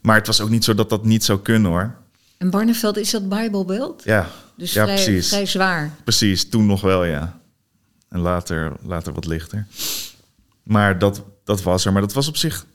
maar 0.01 0.15
het 0.15 0.27
was 0.27 0.41
ook 0.41 0.49
niet 0.49 0.63
zo 0.63 0.73
dat 0.73 0.89
dat 0.89 1.05
niet 1.05 1.23
zou 1.23 1.39
kunnen 1.39 1.71
hoor. 1.71 1.95
En 2.39 2.49
Barneveld, 2.49 2.97
is 2.97 3.09
dat 3.11 3.29
Bijbelbelt? 3.29 4.01
Ja, 4.03 4.29
Dus 4.57 4.73
ja 4.73 4.83
vrij, 4.83 4.95
precies. 4.95 5.27
vrij 5.27 5.45
zwaar. 5.45 5.91
Precies, 6.03 6.49
toen 6.49 6.65
nog 6.65 6.81
wel, 6.81 7.03
ja. 7.05 7.39
En 8.09 8.19
later, 8.19 8.71
later 8.83 9.13
wat 9.13 9.25
lichter. 9.25 9.65
Maar 10.63 10.99
dat, 10.99 11.23
dat 11.43 11.61
was 11.61 11.85
er. 11.85 11.91
Maar 11.91 12.01
dat 12.01 12.13
was 12.13 12.27
op 12.27 12.37
zich 12.37 12.65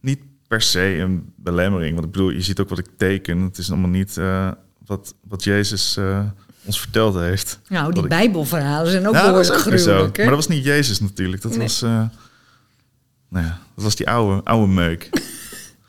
niet 0.00 0.20
per 0.48 0.60
se 0.62 0.80
een 0.80 1.32
belemmering. 1.36 1.92
Want 1.94 2.06
ik 2.06 2.12
bedoel, 2.12 2.30
je 2.30 2.42
ziet 2.42 2.60
ook 2.60 2.68
wat 2.68 2.78
ik 2.78 2.86
teken. 2.96 3.40
Het 3.40 3.58
is 3.58 3.70
allemaal 3.70 3.90
niet 3.90 4.16
eh, 4.16 4.50
wat, 4.86 5.14
wat 5.28 5.44
Jezus 5.44 5.96
eh, 5.96 6.24
ons 6.64 6.80
verteld 6.80 7.14
heeft. 7.14 7.60
Nou, 7.68 7.92
die 7.92 8.02
ik- 8.02 8.08
Bijbelverhalen 8.08 8.90
zijn 8.90 9.06
ook 9.06 9.12
Nou, 9.12 9.26
behoorlijk 9.32 9.60
gruwelijk. 9.60 10.16
Maar 10.16 10.26
dat 10.26 10.34
was 10.34 10.48
niet 10.48 10.64
Jezus 10.64 11.00
natuurlijk. 11.00 11.42
Dat 11.42 11.50
Nee. 11.50 11.60
was... 11.60 11.82
eh, 11.82 12.04
nou 13.28 13.44
ja, 13.46 13.58
dat 13.74 13.84
was 13.84 13.96
die 13.96 14.08
oude, 14.10 14.44
oude 14.44 14.72
meuk. 14.72 15.08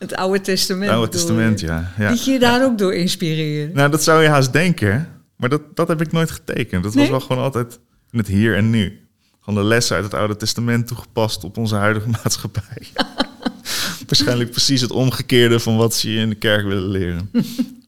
Het 0.03 0.15
Oude 0.15 0.41
Testament. 0.41 0.85
Het 0.85 0.93
oude 0.93 1.11
testament, 1.11 1.59
ja. 1.59 1.91
ja. 1.97 2.09
Liet 2.09 2.25
je 2.25 2.31
je 2.31 2.39
daar 2.39 2.63
ook 2.63 2.77
door 2.77 2.93
inspireren? 2.93 3.73
Nou, 3.73 3.91
dat 3.91 4.03
zou 4.03 4.21
je 4.23 4.27
haast 4.29 4.53
denken. 4.53 5.07
Maar 5.35 5.49
dat, 5.49 5.61
dat 5.73 5.87
heb 5.87 6.01
ik 6.01 6.11
nooit 6.11 6.31
getekend. 6.31 6.83
Dat 6.83 6.93
Nee? 6.93 7.09
was 7.09 7.17
wel 7.17 7.27
gewoon 7.27 7.43
altijd 7.43 7.79
in 8.11 8.17
het 8.17 8.27
hier 8.27 8.55
en 8.55 8.69
nu. 8.69 8.99
Gewoon 9.41 9.61
de 9.61 9.67
lessen 9.67 9.95
uit 9.95 10.05
het 10.05 10.13
Oude 10.13 10.35
Testament 10.35 10.87
toegepast 10.87 11.43
op 11.43 11.57
onze 11.57 11.75
huidige 11.75 12.09
maatschappij. 12.23 12.87
Waarschijnlijk 14.07 14.51
precies 14.51 14.81
het 14.81 14.91
omgekeerde 14.91 15.59
van 15.59 15.77
wat 15.77 15.95
ze 15.95 16.11
je 16.11 16.19
in 16.19 16.29
de 16.29 16.35
kerk 16.35 16.65
willen 16.65 16.89
leren. 16.89 17.29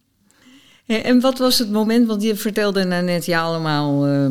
En 0.86 1.20
wat 1.22 1.38
was 1.38 1.60
het 1.60 1.72
moment, 1.72 2.08
want 2.08 2.22
je 2.24 2.36
vertelde 2.36 2.84
nou 2.84 3.04
net 3.04 3.26
ja 3.26 3.42
allemaal 3.42 4.06
eh, 4.06 4.28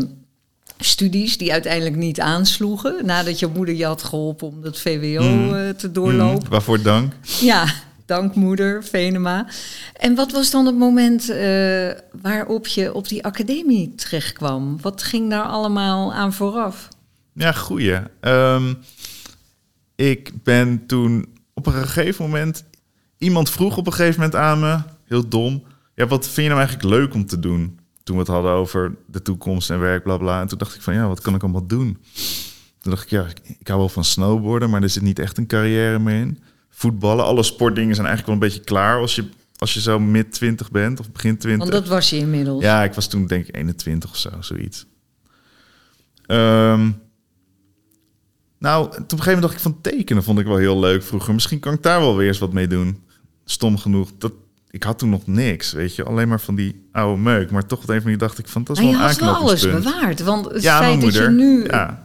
studies 0.78 1.38
die 1.38 1.52
uiteindelijk 1.52 1.96
niet 1.96 2.20
aansloegen. 2.20 3.06
Nadat 3.06 3.38
je 3.38 3.46
moeder 3.54 3.74
je 3.74 3.84
had 3.84 4.02
geholpen 4.02 4.46
om 4.48 4.62
dat 4.62 4.78
VWO 4.80 5.22
Mm. 5.22 5.54
eh, 5.54 5.68
te 5.68 5.92
doorlopen. 5.92 6.42
Mm, 6.44 6.48
waarvoor 6.50 6.82
dank. 6.82 7.12
Ja, 7.40 7.66
dank 8.06 8.34
moeder, 8.34 8.84
Venema. 8.84 9.46
En 9.92 10.14
wat 10.14 10.32
was 10.32 10.50
dan 10.50 10.66
het 10.66 10.78
moment 10.78 11.30
eh, 11.30 11.90
waarop 12.22 12.66
je 12.66 12.94
op 12.94 13.08
die 13.08 13.24
academie 13.24 13.94
terechtkwam? 13.94 14.80
Wat 14.80 15.02
ging 15.02 15.30
daar 15.30 15.44
allemaal 15.44 16.14
aan 16.14 16.32
vooraf? 16.32 16.88
Ja, 17.34 17.52
goeie. 17.52 17.96
Ehm, 18.20 18.74
ik 19.96 20.32
ben 20.42 20.86
toen 20.86 21.26
op 21.54 21.66
een 21.66 21.72
gegeven 21.72 22.24
moment... 22.24 22.64
Iemand 23.18 23.50
vroeg 23.50 23.76
op 23.76 23.86
een 23.86 23.92
gegeven 23.92 24.20
moment 24.20 24.38
aan 24.40 24.60
me, 24.60 24.78
heel 25.04 25.28
dom... 25.28 25.62
Ja, 25.94 26.06
wat 26.06 26.24
vind 26.24 26.36
je 26.36 26.52
nou 26.54 26.58
eigenlijk 26.58 26.88
leuk 26.88 27.14
om 27.14 27.26
te 27.26 27.40
doen? 27.40 27.78
Toen 28.04 28.16
we 28.16 28.23
het 28.23 28.30
hadden 28.30 28.52
over 28.52 28.94
de 29.06 29.23
toekomst 29.23 29.70
en 29.70 29.80
werk, 29.80 30.02
bla 30.02 30.16
bla. 30.16 30.40
En 30.40 30.46
toen 30.46 30.58
dacht 30.58 30.75
ik 30.75 30.82
van, 30.82 30.94
ja, 30.94 31.08
wat 31.08 31.20
kan 31.20 31.34
ik 31.34 31.42
allemaal 31.42 31.66
doen? 31.66 31.99
Toen 32.78 32.92
dacht 32.92 33.04
ik, 33.04 33.11
ja, 33.11 33.26
ik, 33.58 33.66
hou 33.66 33.78
wel 33.78 33.88
van 33.88 34.04
snowboarden... 34.04 34.70
maar 34.70 34.82
er 34.82 34.88
zit 34.88 35.02
niet 35.02 35.18
echt 35.18 35.38
een 35.38 35.46
carrière 35.46 35.99
meer 35.99 36.20
in. 36.20 36.38
Voetballen, 36.70 37.25
alle 37.25 37.42
sportdingen 37.42 37.94
zijn 37.94 38.06
eigenlijk 38.06 38.26
wel 38.26 38.49
een 38.49 38.52
beetje 38.54 38.64
klaar... 38.70 38.99
als 38.99 39.14
je, 39.14 39.28
als 39.58 39.75
je 39.75 39.80
zo 39.80 39.99
mid 40.00 40.32
20 40.32 40.70
bent 40.70 41.00
of 41.00 41.12
begin 41.12 41.38
20. 41.38 41.68
Want 41.68 41.84
dat 41.84 41.94
was 41.94 42.11
je 42.11 42.16
inmiddels. 42.16 42.62
Ja, 42.62 42.84
ik 42.84 42.92
was 42.94 43.06
toen 43.08 43.26
denk 43.26 43.46
ik 43.46 43.56
21 43.56 44.11
of 44.11 44.16
zo, 44.16 44.30
zoiets. 44.40 44.87
Ehm, 46.26 46.90
Nou, 48.58 48.90
toen 48.90 49.02
op 49.02 49.12
een 49.12 49.18
gegeven 49.18 49.32
moment 49.32 49.42
dacht 49.42 49.54
ik 49.54 49.61
van 49.61 49.80
tekenen 49.80 50.23
vond 50.23 50.38
ik 50.38 50.46
wel 50.46 50.56
heel 50.56 50.78
leuk 50.78 51.02
vroeger. 51.02 51.34
Misschien 51.34 51.61
kan 51.61 51.73
ik 51.75 51.82
daar 51.82 52.00
wel 52.00 52.16
weer 52.16 52.28
eens 52.28 52.38
wat 52.38 52.52
mee 52.52 52.66
doen. 52.66 53.02
Stom 53.44 53.78
genoeg. 53.78 54.11
Dat, 54.18 54.32
ik 54.74 54.82
had 54.82 54.98
toen 54.98 55.10
nog 55.10 55.26
niks, 55.26 55.72
weet 55.72 55.94
je. 55.94 56.04
Alleen 56.04 56.28
maar 56.28 56.40
van 56.40 56.54
die 56.54 56.88
oude 56.92 57.20
meuk. 57.22 57.50
Maar 57.50 57.66
toch 57.66 57.82
op 57.82 57.88
een 57.88 57.96
andere 57.96 58.16
dacht 58.16 58.38
ik 58.38 58.48
van, 58.48 58.64
dat 58.64 58.76
is 58.76 58.82
Maar 58.82 58.92
wel 58.92 59.08
je 59.08 59.20
een 59.20 59.26
had 59.26 59.36
alles 59.40 59.62
bewaard. 59.70 60.20
Want 60.22 60.44
het 60.44 60.62
Ja, 60.62 60.78
feit 60.78 61.00
dat 61.00 61.14
je 61.14 61.28
nu... 61.28 61.64
Ja. 61.64 62.02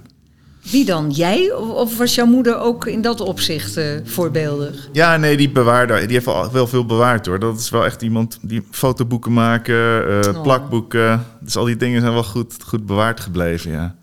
Wie 0.62 0.86
dan? 0.86 1.10
Jij? 1.12 1.52
Of, 1.54 1.98
was 1.98 2.16
jouw 2.16 2.26
moeder 2.26 2.58
ook 2.60 2.86
in 2.88 3.02
dat 3.02 3.22
opzicht 3.22 3.78
eh, 3.78 3.86
voorbeeldig? 4.04 4.90
ja, 4.92 5.18
nee, 5.18 5.38
die 5.38 5.50
bewaarde, 5.52 6.00
die 6.00 6.12
heeft 6.12 6.26
wel, 6.26 6.52
wel 6.52 6.68
veel 6.68 6.86
bewaard 6.86 7.26
hoor. 7.26 7.40
Dat 7.40 7.60
is 7.60 7.70
wel 7.70 7.86
echt 7.86 8.02
iemand 8.02 8.38
die 8.42 8.64
fotoboeken 8.72 9.34
maken, 9.34 9.76
eh, 10.24 10.36
Oh. 10.36 10.42
plakboeken. 10.42 11.26
Dus 11.42 11.56
al 11.56 11.66
die 11.66 11.78
dingen 11.78 12.02
zijn 12.02 12.14
wel 12.14 12.24
goed, 12.24 12.56
goed 12.66 12.86
bewaard 12.86 13.20
gebleven, 13.20 13.72
ja. 13.72 13.96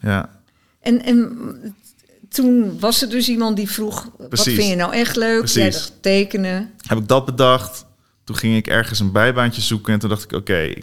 Ja, 0.00 0.28
En, 0.80 1.04
en 1.04 1.38
toen 2.28 2.76
was 2.80 3.02
er 3.02 3.08
dus 3.10 3.28
iemand 3.28 3.56
die 3.56 3.70
vroeg... 3.70 4.08
wat 4.30 4.42
vind 4.42 4.68
je 4.68 4.76
nou 4.76 4.92
echt 4.92 5.16
leuk? 5.16 5.28
Jij 5.30 5.38
Precies. 5.38 5.74
dacht 5.74 5.92
tekenen. 6.02 6.70
heb 6.86 6.98
ik 6.98 7.08
dat 7.08 7.24
bedacht. 7.24 7.84
Toen 8.30 8.38
ging 8.38 8.56
ik 8.56 8.66
ergens 8.66 9.00
een 9.00 9.12
bijbaantje 9.12 9.60
zoeken 9.60 9.92
en 9.92 9.98
toen 9.98 10.08
dacht 10.08 10.24
ik, 10.24 10.32
oké, 10.32 10.74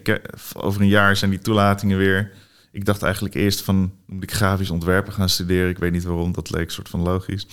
over 0.54 0.82
een 0.82 0.88
jaar 0.88 1.16
zijn 1.16 1.30
die 1.30 1.39
toelatingen 1.39 1.98
weer. 1.98 2.32
Ik 2.72 2.86
dacht 2.86 3.04
eigenlijk 3.04 3.36
eerst 3.36 3.62
van, 3.62 3.94
moet 4.06 4.24
ik 4.24 4.34
grafisch 4.34 4.70
ontwerpen 4.70 5.13
gaan 5.13 5.30
studeren? 5.30 5.70
Ik 5.70 5.77
weet 5.77 5.92
niet 5.92 6.04
waarom, 6.04 6.34
dat 6.34 6.50
leek 6.50 6.72
soort 6.72 6.89
van 6.89 7.01
logisch. 7.01 7.48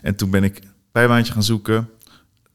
En 0.00 0.16
toen 0.16 0.30
ben 0.30 0.44
ik 0.44 0.60
bijbaantje 0.92 1.32
gaan 1.32 1.42
zoeken. 1.42 1.90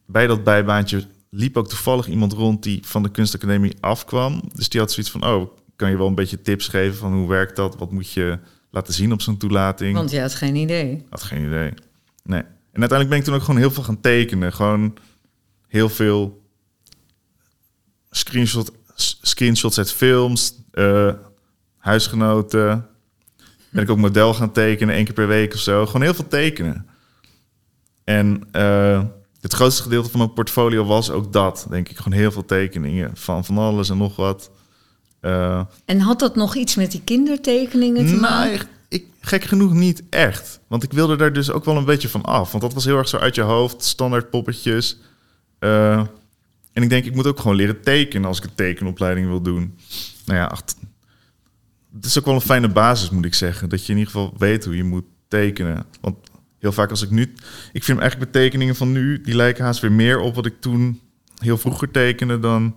Bij 0.05 0.27
dat 0.27 0.43
bijbaantje 0.43 1.03
liep 1.29 1.57
ook 1.57 1.67
toevallig 1.67 2.07
iemand 2.07 2.33
rond 2.33 2.63
die 2.63 2.79
van 2.85 3.03
de 3.03 3.11
kunstacademie 3.11 3.75
afkwam. 3.79 4.41
Dus 4.55 4.69
die 4.69 4.79
had 4.79 4.91
zoiets 4.91 5.11
van, 5.11 5.25
oh, 5.25 5.57
kan 5.75 5.89
je 5.89 5.97
wel 5.97 6.07
een 6.07 6.15
beetje 6.15 6.41
tips 6.41 6.67
geven 6.67 6.97
van 6.97 7.13
hoe 7.13 7.29
werkt 7.29 7.55
dat? 7.55 7.77
Wat 7.77 7.91
moet 7.91 8.11
je 8.11 8.39
laten 8.71 8.93
zien 8.93 9.11
op 9.11 9.21
zo'n 9.21 9.37
toelating? 9.37 9.95
Want 9.95 10.11
je 10.11 10.21
had 10.21 10.35
geen 10.35 10.55
idee. 10.55 11.05
Had 11.09 11.23
geen 11.23 11.45
idee. 11.45 11.73
Nee. 12.23 12.41
En 12.71 12.79
uiteindelijk 12.79 13.09
ben 13.09 13.17
ik 13.17 13.23
toen 13.23 13.33
ook 13.33 13.43
gewoon 13.43 13.59
heel 13.59 13.71
veel 13.71 13.83
gaan 13.83 14.01
tekenen. 14.01 14.53
Gewoon 14.53 14.93
heel 15.67 15.89
veel 15.89 16.41
screenshot, 18.15 18.71
screenshots 19.21 19.77
uit 19.77 19.91
films, 19.91 20.53
eh, 20.71 21.13
huisgenoten. 21.77 22.87
Ben 23.69 23.83
ik 23.83 23.89
ook 23.89 23.97
model 23.97 24.33
gaan 24.33 24.51
tekenen, 24.51 24.95
één 24.95 25.05
keer 25.05 25.13
per 25.13 25.27
week 25.27 25.53
of 25.53 25.59
zo. 25.59 25.85
Gewoon 25.85 26.01
heel 26.01 26.13
veel 26.13 26.27
tekenen. 26.27 26.87
En 28.03 28.43
eh, 28.51 29.03
het 29.41 29.53
grootste 29.53 29.81
gedeelte 29.81 30.09
van 30.09 30.19
mijn 30.19 30.33
portfolio 30.33 30.85
was 30.85 31.11
ook 31.11 31.33
dat, 31.33 31.65
denk 31.69 31.89
ik. 31.89 31.97
Gewoon 31.97 32.17
heel 32.19 32.31
veel 32.31 32.45
tekeningen 32.45 33.11
van 33.13 33.45
van 33.45 33.57
alles 33.57 33.89
en 33.89 33.97
nog 33.97 34.15
wat. 34.15 34.51
Eh, 35.19 35.61
En 35.85 35.99
had 35.99 36.19
dat 36.19 36.35
nog 36.35 36.55
iets 36.55 36.75
met 36.75 36.91
die 36.91 37.01
kindertekeningen 37.03 38.07
te 38.07 38.15
maken? 38.15 38.49
Nee, 38.49 38.59
ik, 38.89 39.05
gek 39.21 39.43
genoeg 39.43 39.73
niet 39.73 40.03
echt. 40.09 40.59
Want 40.67 40.83
ik 40.83 40.93
wilde 40.93 41.15
daar 41.15 41.33
dus 41.33 41.51
ook 41.51 41.65
wel 41.65 41.77
een 41.77 41.85
beetje 41.85 42.09
van 42.09 42.23
af. 42.23 42.51
Want 42.51 42.63
dat 42.63 42.73
was 42.73 42.85
heel 42.85 42.97
erg 42.97 43.07
zo 43.07 43.17
uit 43.17 43.35
je 43.35 43.41
hoofd, 43.41 43.83
standaard 43.83 44.29
poppetjes. 44.29 44.97
En 46.73 46.83
ik 46.83 46.89
denk, 46.89 47.05
ik 47.05 47.15
moet 47.15 47.27
ook 47.27 47.39
gewoon 47.39 47.55
leren 47.55 47.81
tekenen 47.81 48.27
als 48.27 48.37
ik 48.37 48.43
een 48.43 48.55
tekenopleiding 48.55 49.27
wil 49.27 49.41
doen. 49.41 49.77
Nou 50.25 50.39
ja, 50.39 50.45
ach, 50.45 50.61
het 51.95 52.05
is 52.05 52.19
ook 52.19 52.25
wel 52.25 52.33
een 52.33 52.41
fijne 52.41 52.69
basis, 52.69 53.09
moet 53.09 53.25
ik 53.25 53.33
zeggen. 53.33 53.69
Dat 53.69 53.85
je 53.85 53.91
in 53.91 53.97
ieder 53.97 54.13
geval 54.13 54.33
weet 54.37 54.65
hoe 54.65 54.75
je 54.75 54.83
moet 54.83 55.05
tekenen. 55.27 55.85
Want 56.01 56.15
heel 56.59 56.71
vaak 56.71 56.89
als 56.89 57.01
ik 57.01 57.09
nu... 57.09 57.33
Ik 57.71 57.83
vind 57.83 57.99
eigenlijk 57.99 58.33
de 58.33 58.39
tekeningen 58.39 58.75
van 58.75 58.91
nu, 58.91 59.21
die 59.21 59.35
lijken 59.35 59.63
haast 59.63 59.81
weer 59.81 59.91
meer 59.91 60.19
op 60.19 60.35
wat 60.35 60.45
ik 60.45 60.61
toen 60.61 61.01
heel 61.37 61.57
vroeger 61.57 61.91
tekende... 61.91 62.39
dan, 62.39 62.75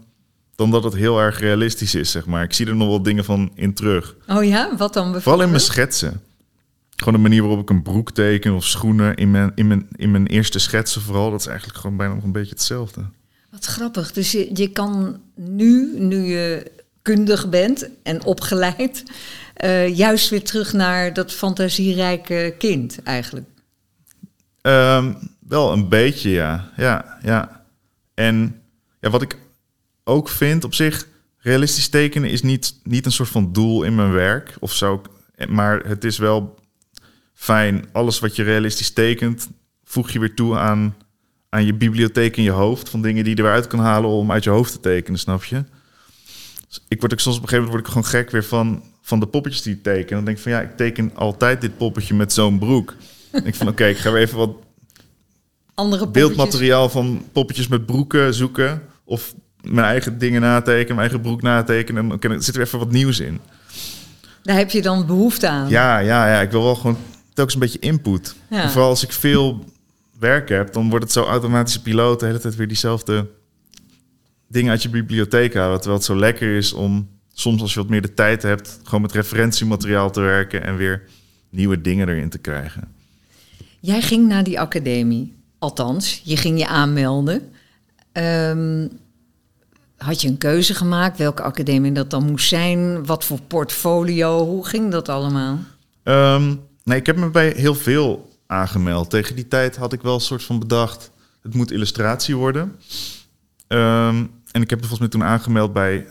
dan 0.55 0.71
dat 0.71 0.85
het 0.85 0.95
heel 0.95 1.21
erg 1.21 1.41
realistisch 1.41 1.95
is, 1.95 2.11
zeg 2.11 2.27
maar. 2.27 2.43
Ik 2.43 2.53
zie 2.53 2.67
er 2.67 2.77
nog 2.77 2.89
wel 2.89 3.03
dingen 3.03 3.25
van 3.25 3.51
in 3.55 3.75
terug. 3.75 4.17
Oh 4.29 4.45
ja, 4.45 4.77
wat 4.77 4.79
dan 4.79 4.89
bijvoorbeeld? 4.89 5.23
Vooral 5.23 5.43
in 5.43 5.49
mijn 5.51 5.61
schetsen. 5.61 6.21
Gewoon 6.97 7.15
de 7.15 7.21
manier 7.21 7.43
waarop 7.43 7.61
ik 7.61 7.71
een 7.71 7.83
broek 7.83 8.11
teken 8.11 8.55
of 8.55 8.65
schoenen 8.65 9.15
in 9.15 9.31
mijn, 9.31 9.53
in 9.55 9.67
mijn, 9.67 9.89
in 9.97 10.11
mijn 10.11 10.27
eerste 10.27 10.59
schetsen 10.59 11.03
vooral. 11.03 11.31
Dat 11.31 11.41
is 11.41 11.47
eigenlijk 11.47 11.79
gewoon 11.79 11.97
bijna 11.97 12.15
nog 12.15 12.25
een 12.25 12.33
beetje 12.33 12.51
hetzelfde. 12.51 13.01
Wat 13.51 13.65
grappig. 13.65 14.13
Dus 14.13 14.33
je, 14.33 14.51
je 14.53 14.69
kan 14.69 15.21
nu, 15.35 15.99
nu 15.99 16.25
je 16.25 16.73
kundig 17.03 17.49
bent 17.49 17.89
en 18.03 18.25
opgeleid, 18.25 19.03
eh, 19.55 19.97
juist 19.97 20.31
weer 20.31 20.45
terug 20.45 20.73
naar 20.73 21.13
dat 21.13 21.33
fantasierijke 21.33 22.55
kind 22.59 23.03
eigenlijk. 23.03 23.47
Ehm, 24.61 25.15
wel 25.49 25.73
een 25.73 25.89
beetje, 25.89 26.31
ja. 26.31 26.73
Ja, 26.77 27.19
ja. 27.23 27.65
En 28.15 28.63
ja, 29.01 29.11
wat 29.11 29.23
ik 29.23 29.39
ook 30.05 30.29
vind 30.29 30.65
op 30.65 30.75
zich, 30.75 31.09
realistisch 31.39 31.89
tekenen 31.89 32.31
is 32.31 32.43
niet, 32.43 32.75
niet 32.83 33.07
een 33.07 33.13
soort 33.13 33.29
van 33.29 33.53
doel 33.53 33.83
in 33.83 33.95
mijn 33.95 34.13
werk 34.13 34.57
of 34.61 34.73
zo. 34.73 35.03
Maar 35.49 35.87
het 35.87 36.05
is 36.05 36.19
wel 36.19 36.59
fijn. 37.35 37.85
Alles 37.93 38.19
wat 38.19 38.37
je 38.37 38.43
realistisch 38.43 38.91
tekent, 38.91 39.49
voeg 39.85 40.11
je 40.11 40.19
weer 40.19 40.35
toe 40.35 40.57
aan, 40.57 40.97
aan 41.49 41.65
je 41.65 41.75
bibliotheek 41.75 42.37
in 42.37 42.43
je 42.43 42.51
hoofd. 42.51 42.89
Van 42.89 43.03
dingen 43.03 43.25
die 43.25 43.37
je 43.37 43.43
eruit 43.43 43.67
kan 43.67 43.79
halen 43.79 44.11
om 44.11 44.33
uit 44.33 44.45
je 44.45 44.51
hoofd 44.51 44.73
te 44.73 44.81
tekenen, 44.81 45.19
snap 45.19 45.45
je? 45.45 45.65
Dus 46.69 46.85
ik 46.89 47.01
word 47.01 47.13
ook 47.13 47.21
soms 47.21 47.37
op 47.37 47.43
een 47.43 47.49
gegeven 47.49 47.71
moment 47.71 47.87
word 47.87 47.97
ik 47.97 48.05
gewoon 48.05 48.23
gek 48.23 48.31
weer 48.31 48.45
van, 48.45 48.83
van 49.03 49.21
de 49.21 49.27
poppetjes 49.27 49.63
die 49.63 49.75
ik 49.75 49.83
teken. 49.83 50.17
Dan 50.17 50.25
denk 50.25 50.37
ik 50.37 50.43
van 50.43 50.53
ja, 50.53 50.61
ik 50.61 50.77
teken 50.77 51.11
altijd 51.15 51.61
dit 51.61 51.77
poppetje 51.77 52.15
met 52.15 52.33
zo'n 52.33 52.59
broek. 52.59 52.95
Ik 53.45 53.55
van 53.55 53.69
oké, 53.69 53.87
ik 53.87 53.99
ga 53.99 54.11
weer 54.13 54.23
even 54.23 54.39
wat 54.39 54.51
Andere 55.77 56.09
beeldmateriaal 56.09 56.89
van 56.89 57.25
poppetjes 57.33 57.69
met 57.69 57.87
broeken 57.87 58.35
zoeken. 58.35 58.83
Of 59.05 59.35
mijn 59.61 59.87
eigen 59.87 60.19
dingen 60.19 60.41
natekenen, 60.41 60.87
mijn 60.97 60.99
eigen 60.99 61.21
broek 61.21 61.43
natekenen. 61.43 62.11
En 62.11 62.19
dan 62.21 62.43
zit 62.43 62.55
er 62.55 62.61
even 62.61 62.79
wat 62.79 62.91
nieuws 62.91 63.21
in. 63.21 63.41
Daar 64.43 64.57
heb 64.57 64.71
je 64.71 64.83
dan 64.83 65.07
behoefte 65.07 65.49
aan. 65.49 65.69
Ja, 65.69 65.99
ja, 65.99 66.27
ja. 66.29 66.41
Ik 66.41 66.51
wil 66.51 66.63
wel 66.63 66.75
gewoon 66.75 66.97
telkens 67.35 67.55
een 67.55 67.61
beetje 67.61 67.79
input. 67.79 68.35
Ja. 68.51 68.63
En 68.63 68.71
vooral 68.71 68.89
als 68.89 69.03
ik 69.03 69.13
veel 69.13 69.65
werk 70.19 70.49
heb, 70.49 70.73
dan 70.73 70.89
wordt 70.89 71.05
het 71.05 71.13
zo 71.13 71.23
automatische 71.23 71.83
piloot 71.83 72.21
de 72.21 72.27
hele 72.27 72.39
tijd 72.39 72.57
weer 72.57 72.69
diezelfde 72.69 73.27
dingen 74.49 74.71
uit 74.71 74.83
je 74.83 74.89
bibliotheek 74.89 75.55
halen. 75.55 75.77
Terwijl 75.77 75.97
het 75.97 76.07
zo 76.07 76.17
lekker 76.17 76.57
is 76.57 76.73
om 76.73 77.09
soms 77.33 77.63
als 77.63 77.75
je 77.75 77.81
wat 77.81 77.89
meer 77.89 78.03
de 78.03 78.15
tijd 78.15 78.43
hebt, 78.43 78.81
gewoon 78.83 79.01
met 79.01 79.13
referentiemateriaal 79.13 80.11
te 80.11 80.21
werken 80.21 80.63
en 80.65 80.77
weer 80.77 81.03
nieuwe 81.51 81.81
dingen 81.81 82.09
erin 82.09 82.29
te 82.29 82.39
krijgen. 82.39 82.95
Jij 83.81 84.01
ging 84.03 84.29
naar 84.29 84.45
die 84.45 84.61
academie. 84.61 85.35
Althans, 85.59 86.21
je 86.25 86.37
ging 86.37 86.59
je 86.59 86.67
aanmelden. 86.67 87.51
Ehm, 88.13 88.89
had 89.97 90.21
je 90.21 90.29
een 90.29 90.39
keuze 90.39 90.75
gemaakt 90.75 91.19
welke 91.19 91.43
academie 91.43 91.93
dat 91.93 92.11
dan 92.11 92.25
moest 92.25 92.49
zijn? 92.49 93.07
Wat 93.07 93.25
voor 93.25 93.41
portfolio? 93.41 94.45
Hoe 94.45 94.67
ging 94.67 94.91
dat 94.91 95.09
allemaal? 95.09 95.59
Ehm, 96.03 96.55
nee, 96.85 96.99
ik 96.99 97.07
heb 97.07 97.17
me 97.17 97.31
bij 97.31 97.53
heel 97.57 97.75
veel 97.75 98.26
aangemeld. 98.47 99.11
Tegen 99.11 99.37
die 99.37 99.49
tijd 99.49 99.77
had 99.77 99.93
ik 99.93 100.03
wel 100.03 100.15
een 100.15 100.21
soort 100.21 100.45
van 100.45 100.59
bedacht, 100.59 101.11
het 101.43 101.55
moet 101.55 101.71
illustratie 101.71 102.37
worden. 102.37 102.77
Ehm, 103.67 104.27
en 104.51 104.63
ik 104.63 104.71
heb 104.71 104.81
me 104.81 104.87
volgens 104.87 104.99
mij 104.99 105.09
toen 105.09 105.25
aangemeld 105.25 105.73
bij 105.73 106.07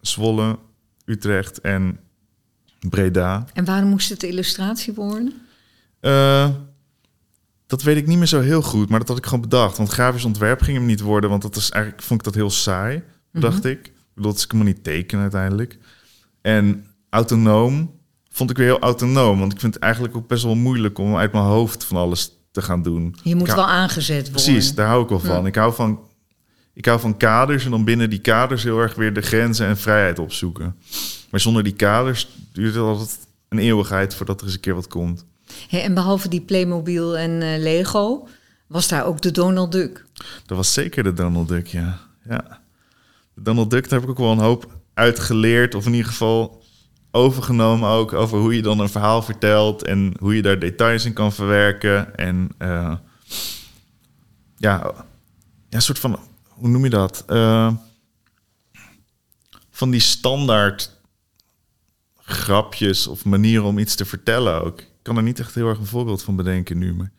Zwolle, 0.00 0.58
Utrecht 1.04 1.60
en 1.60 1.98
Breda. 2.88 3.44
En 3.52 3.64
waarom 3.64 3.88
moest 3.88 4.08
het 4.08 4.22
illustratie 4.22 4.94
worden? 4.94 5.32
Eh, 6.00 6.48
dat 7.66 7.82
weet 7.82 7.96
ik 7.96 8.06
niet 8.06 8.18
meer 8.18 8.26
zo 8.26 8.40
heel 8.40 8.62
goed, 8.62 8.88
maar 8.88 8.98
dat 8.98 9.08
had 9.08 9.18
ik 9.18 9.24
gewoon 9.24 9.40
bedacht. 9.40 9.76
Want 9.76 9.88
grafisch 9.88 10.24
ontwerp 10.24 10.60
ging 10.60 10.76
hem 10.76 10.86
niet 10.86 11.00
worden, 11.00 11.30
want 11.30 11.42
dat 11.42 11.56
is 11.56 11.70
eigenlijk 11.70 12.02
vond 12.02 12.20
ik 12.20 12.26
dat 12.26 12.34
heel 12.34 12.50
saai, 12.50 13.02
dacht 13.32 13.64
ik. 13.64 13.86
Ik 13.86 13.92
bedoel, 14.14 14.30
dat 14.30 14.40
is 14.40 14.46
helemaal 14.50 14.72
niet 14.72 14.84
tekenen 14.84 15.22
uiteindelijk. 15.22 15.78
En 16.40 16.86
autonoom 17.10 17.97
vond 18.38 18.50
ik 18.50 18.56
weer 18.56 18.66
heel 18.66 18.78
autonoom, 18.78 19.38
want 19.38 19.52
ik 19.52 19.60
vind 19.60 19.74
het 19.74 19.82
eigenlijk 19.82 20.16
ook 20.16 20.28
best 20.28 20.44
wel 20.44 20.54
moeilijk 20.54 20.98
om 20.98 21.16
uit 21.16 21.32
mijn 21.32 21.44
hoofd 21.44 21.84
van 21.84 21.96
alles 21.96 22.30
te 22.50 22.62
gaan 22.62 22.82
doen. 22.82 23.16
Je 23.22 23.34
moet 23.34 23.46
hou- 23.48 23.58
wel 23.60 23.68
aangezet 23.68 24.30
worden. 24.30 24.32
Precies, 24.32 24.74
daar 24.74 24.86
hou 24.86 25.02
ik 25.02 25.08
wel 25.08 25.20
van. 25.20 25.46
Ik, 25.46 25.54
hou 25.54 25.74
van 25.74 26.00
ik 26.74 26.84
hou 26.84 27.00
van 27.00 27.16
kaders 27.16 27.64
en 27.64 27.70
dan 27.70 27.84
binnen 27.84 28.10
die 28.10 28.18
kaders 28.18 28.62
heel 28.62 28.78
erg 28.78 28.94
weer 28.94 29.12
de 29.12 29.20
grenzen 29.20 29.66
en 29.66 29.76
vrijheid 29.76 30.18
opzoeken. 30.18 30.76
Maar 31.30 31.40
zonder 31.40 31.62
die 31.62 31.72
kaders 31.72 32.28
duurt 32.52 32.74
het 32.74 32.82
altijd 32.82 33.18
een 33.48 33.58
eeuwigheid 33.58 34.14
voordat 34.14 34.40
er 34.40 34.46
eens 34.46 34.54
een 34.54 34.60
keer 34.60 34.74
wat 34.74 34.88
komt. 34.88 35.24
En 35.70 35.94
behalve 35.94 36.28
die 36.28 36.40
Playmobil 36.40 37.16
en 37.16 37.42
eh, 37.42 37.58
Lego, 37.58 38.28
was 38.66 38.88
daar 38.88 39.04
ook 39.04 39.20
de 39.20 39.30
Donald 39.30 39.72
Duck. 39.72 40.04
Dat 40.46 40.56
was 40.56 40.72
zeker 40.72 41.02
de 41.02 41.12
Donald 41.12 41.48
Duck, 41.48 41.66
ja. 41.66 41.98
ja. 42.28 42.60
De 43.34 43.42
Donald 43.42 43.70
Duck, 43.70 43.88
daar 43.88 44.00
heb 44.00 44.08
ik 44.08 44.14
ook 44.14 44.24
wel 44.24 44.32
een 44.32 44.38
hoop 44.38 44.76
uitgeleerd. 44.94 45.74
Of 45.74 45.86
in 45.86 45.92
ieder 45.94 46.10
geval 46.10 46.57
overgenomen 47.10 47.88
ook. 47.88 48.12
Over 48.12 48.38
hoe 48.38 48.54
je 48.56 48.62
dan 48.62 48.78
een 48.80 48.88
verhaal 48.88 49.22
vertelt. 49.22 49.82
En 49.84 50.14
hoe 50.18 50.36
je 50.36 50.42
daar 50.42 50.58
details 50.58 51.04
in 51.04 51.12
kan 51.12 51.32
verwerken. 51.32 52.16
En 52.16 52.48
eh, 52.58 52.94
ja, 54.56 54.92
ja, 55.68 55.76
een 55.76 55.82
soort 55.82 55.98
van, 55.98 56.18
hoe 56.48 56.68
noem 56.68 56.84
je 56.84 56.90
dat? 56.90 57.24
Eh, 57.26 57.72
van 59.70 59.90
die 59.90 60.00
standaard 60.00 60.96
grapjes 62.16 63.06
of 63.06 63.24
manieren 63.24 63.64
om 63.64 63.78
iets 63.78 63.94
te 63.94 64.04
vertellen 64.04 64.64
ook. 64.64 64.80
Ik 64.80 64.86
kan 65.02 65.16
er 65.16 65.22
niet 65.22 65.40
echt 65.40 65.54
heel 65.54 65.68
erg 65.68 65.78
een 65.78 65.86
voorbeeld 65.86 66.22
van 66.22 66.36
bedenken 66.36 66.78
nu. 66.78 66.94
Maar 66.94 67.12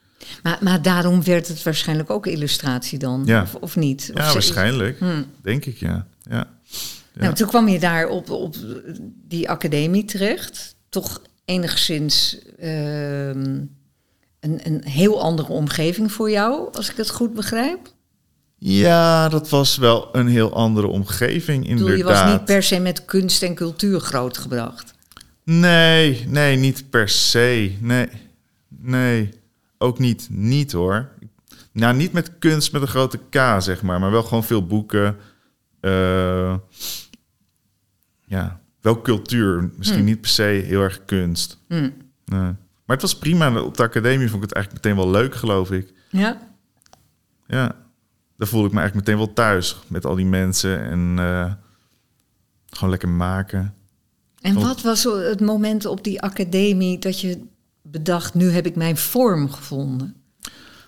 Maar, 0.44 0.58
maar 0.62 0.82
daarom 0.82 1.24
werd 1.24 1.48
het 1.48 1.64
waarschijnlijk 1.64 2.10
ook 2.10 2.28
illustratie 2.28 3.00
dan, 3.00 3.24
Ja. 3.26 3.42
of, 3.42 3.56
of 3.56 3.76
niet? 3.76 4.12
Of 4.14 4.20
ja, 4.26 4.34
waarschijnlijk. 4.34 5.00
Hmm. 5.00 5.26
Denk 5.42 5.66
ik, 5.66 5.78
ja. 5.78 6.08
ja. 6.30 6.48
Nou, 7.20 7.34
toen 7.34 7.48
kwam 7.48 7.68
je 7.68 7.80
daar 7.80 8.08
op, 8.08 8.30
op 8.30 8.56
die 9.28 9.50
academie 9.50 10.06
terecht. 10.06 10.76
Toch 10.90 11.22
enigszins 11.46 12.38
ehm, 12.60 13.62
een, 14.40 14.60
een 14.64 14.84
heel 14.84 15.22
andere 15.22 15.52
omgeving 15.52 16.12
voor 16.12 16.32
jou, 16.32 16.74
als 16.74 16.90
ik 16.90 16.98
het 16.98 17.10
goed 17.10 17.34
begrijp. 17.34 17.80
Ja, 18.58 19.30
dat 19.30 19.50
was 19.50 19.78
wel 19.78 20.10
een 20.12 20.28
heel 20.28 20.54
andere 20.54 20.88
omgeving, 20.88 21.64
Ik 21.64 21.74
bedoel, 21.74 21.88
inderdaad. 21.88 22.18
je 22.18 22.24
was 22.24 22.32
niet 22.32 22.46
per 22.46 22.64
se 22.64 22.80
met 22.80 23.06
kunst 23.06 23.44
en 23.44 23.56
cultuur 23.56 24.00
grootgebracht. 24.00 24.94
Nee, 25.44 26.26
nee, 26.28 26.58
niet 26.58 26.90
per 26.90 27.10
se. 27.10 27.76
Nee, 27.80 28.08
nee. 28.70 29.30
Ook 29.78 30.00
niet, 30.00 30.28
niet 30.30 30.72
hoor. 30.72 31.10
Nou, 31.72 31.96
niet 31.96 32.12
met 32.12 32.32
kunst 32.40 32.72
met 32.72 32.82
een 32.82 32.88
grote 32.88 33.20
K, 33.30 33.62
zeg 33.62 33.82
maar. 33.82 34.00
Maar 34.00 34.12
wel 34.12 34.24
gewoon 34.24 34.44
veel 34.44 34.66
boeken. 34.66 35.18
Eh, 35.80 36.56
ja, 38.30 38.60
wel 38.82 39.02
cultuur. 39.02 39.72
Misschien 39.78 39.98
Hmm. 40.00 40.08
niet 40.08 40.22
per 40.22 40.30
se 40.30 40.44
heel 40.44 40.82
erg 40.82 41.06
kunst. 41.06 41.60
Hm. 41.68 41.90
Nee. 42.26 42.40
Maar 42.86 42.98
het 42.98 43.02
was 43.02 43.18
prima. 43.18 43.62
Op 43.62 43.78
de 43.78 43.84
academie 43.84 44.30
vond 44.30 44.44
ik 44.44 44.50
het 44.50 44.58
eigenlijk 44.58 44.86
meteen 44.86 44.98
wel 45.04 45.12
leuk, 45.12 45.36
geloof 45.36 45.72
ik. 45.72 45.94
Ja? 46.10 46.38
Ja, 47.48 47.76
daar 48.38 48.48
voelde 48.48 48.68
ik 48.68 48.74
me 48.74 48.80
eigenlijk 48.80 49.08
meteen 49.08 49.26
wel 49.26 49.34
thuis. 49.34 49.78
Met 49.88 50.06
al 50.06 50.16
die 50.16 50.26
mensen 50.26 50.82
en 50.82 51.16
eh, 51.20 51.54
gewoon 52.70 52.90
lekker 52.90 53.10
maken. 53.10 53.74
En 54.42 54.54
Vond- 54.54 54.66
wat 54.66 54.82
was 54.82 55.04
het 55.04 55.40
moment 55.42 55.86
op 55.86 56.04
die 56.04 56.22
academie 56.22 57.00
dat 57.00 57.22
je 57.22 57.46
bedacht, 57.82 58.34
nu 58.34 58.50
heb 58.50 58.66
ik 58.66 58.76
mijn 58.76 58.98
vorm 58.98 59.50
gevonden? 59.52 60.16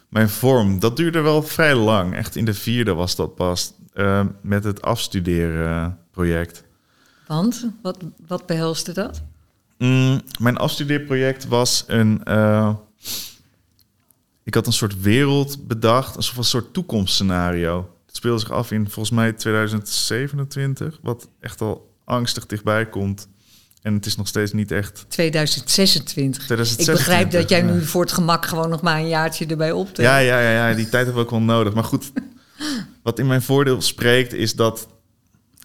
Mijn 0.10 0.30
vorm, 0.30 0.80
dat 0.80 0.98
duurde 0.98 1.22
wel 1.22 1.44
vrij 1.44 1.76
lang. 1.76 2.16
Echt 2.16 2.36
in 2.36 2.46
de 2.46 2.54
vierde 2.54 2.94
was 2.94 3.16
dat 3.16 3.36
pas. 3.36 3.74
eh, 3.94 4.26
met 4.42 4.64
het 4.64 4.82
afstuderen 4.82 5.98
project. 6.12 6.64
Want, 7.32 7.66
wat, 7.82 7.98
wat 8.28 8.46
behelste 8.46 8.94
dat? 8.94 9.22
Mm, 9.78 10.22
mijn 10.40 10.58
afstudeerproject 10.58 11.48
was 11.48 11.84
een... 11.88 12.24
eh, 12.24 12.74
ik 14.44 14.54
had 14.54 14.68
een 14.68 14.74
soort 14.74 15.02
wereld 15.02 15.68
bedacht. 15.68 16.16
Een 16.16 16.24
soort, 16.24 16.38
een 16.38 16.44
soort 16.44 16.74
toekomstscenario. 16.74 17.90
Het 18.06 18.16
speelde 18.16 18.40
zich 18.40 18.52
af 18.52 18.72
in 18.72 18.90
volgens 18.90 19.16
mij 19.16 19.34
2027. 19.34 21.00
Wat 21.02 21.28
echt 21.40 21.62
al 21.62 21.94
angstig 22.06 22.46
dichtbij 22.46 22.90
komt. 22.90 23.28
En 23.82 23.94
het 23.94 24.06
is 24.06 24.16
nog 24.16 24.28
steeds 24.28 24.54
niet 24.54 24.72
echt 24.72 25.06
2026. 25.08 26.42
Ik 26.42 26.48
2026. 26.48 27.06
begrijp 27.06 27.32
dat 27.32 27.50
jij 27.50 27.62
nu 27.62 27.86
voor 27.86 28.02
het 28.02 28.12
gemak 28.12 28.46
gewoon 28.46 28.70
nog 28.70 28.82
maar 28.82 28.98
een 29.00 29.08
jaartje 29.08 29.46
erbij 29.46 29.72
optelt. 29.72 30.08
Ja, 30.08 30.18
ja, 30.18 30.40
ja, 30.40 30.70
ja, 30.70 30.76
die 30.76 30.90
tijd 30.90 31.06
hebben 31.06 31.14
we 31.14 31.20
ook 31.22 31.30
wel 31.30 31.56
nodig. 31.56 31.74
Maar 31.74 31.84
goed, 31.84 32.12
wat 33.04 33.20
in 33.20 33.28
mijn 33.28 33.42
voordeel 33.42 33.82
spreekt 33.82 34.34
is 34.34 34.56
dat 34.56 34.88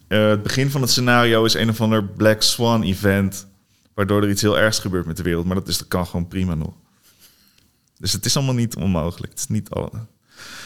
eh, 0.09 0.29
het 0.29 0.43
begin 0.43 0.71
van 0.71 0.81
het 0.81 0.91
scenario 0.91 1.45
is 1.45 1.55
een 1.55 1.69
of 1.69 1.81
ander 1.81 2.05
Black 2.05 2.43
Swan 2.43 2.83
event, 2.83 3.47
waardoor 3.95 4.23
er 4.23 4.31
iets 4.31 4.43
heel 4.43 4.59
ergs 4.59 4.79
gebeurt 4.79 5.07
met 5.07 5.17
de 5.17 5.23
wereld. 5.23 5.47
Maar 5.47 5.55
dat, 5.55 5.69
is, 5.69 5.79
dat 5.79 5.89
kan 5.89 6.07
gewoon 6.07 6.29
prima 6.29 6.55
nog. 6.55 6.75
Dus 7.99 8.13
het 8.13 8.25
is 8.25 8.37
allemaal 8.37 8.55
niet 8.55 8.77
onmogelijk. 8.77 9.33
Het 9.33 9.41
is 9.41 9.49
niet 9.49 9.71
alle, 9.71 9.91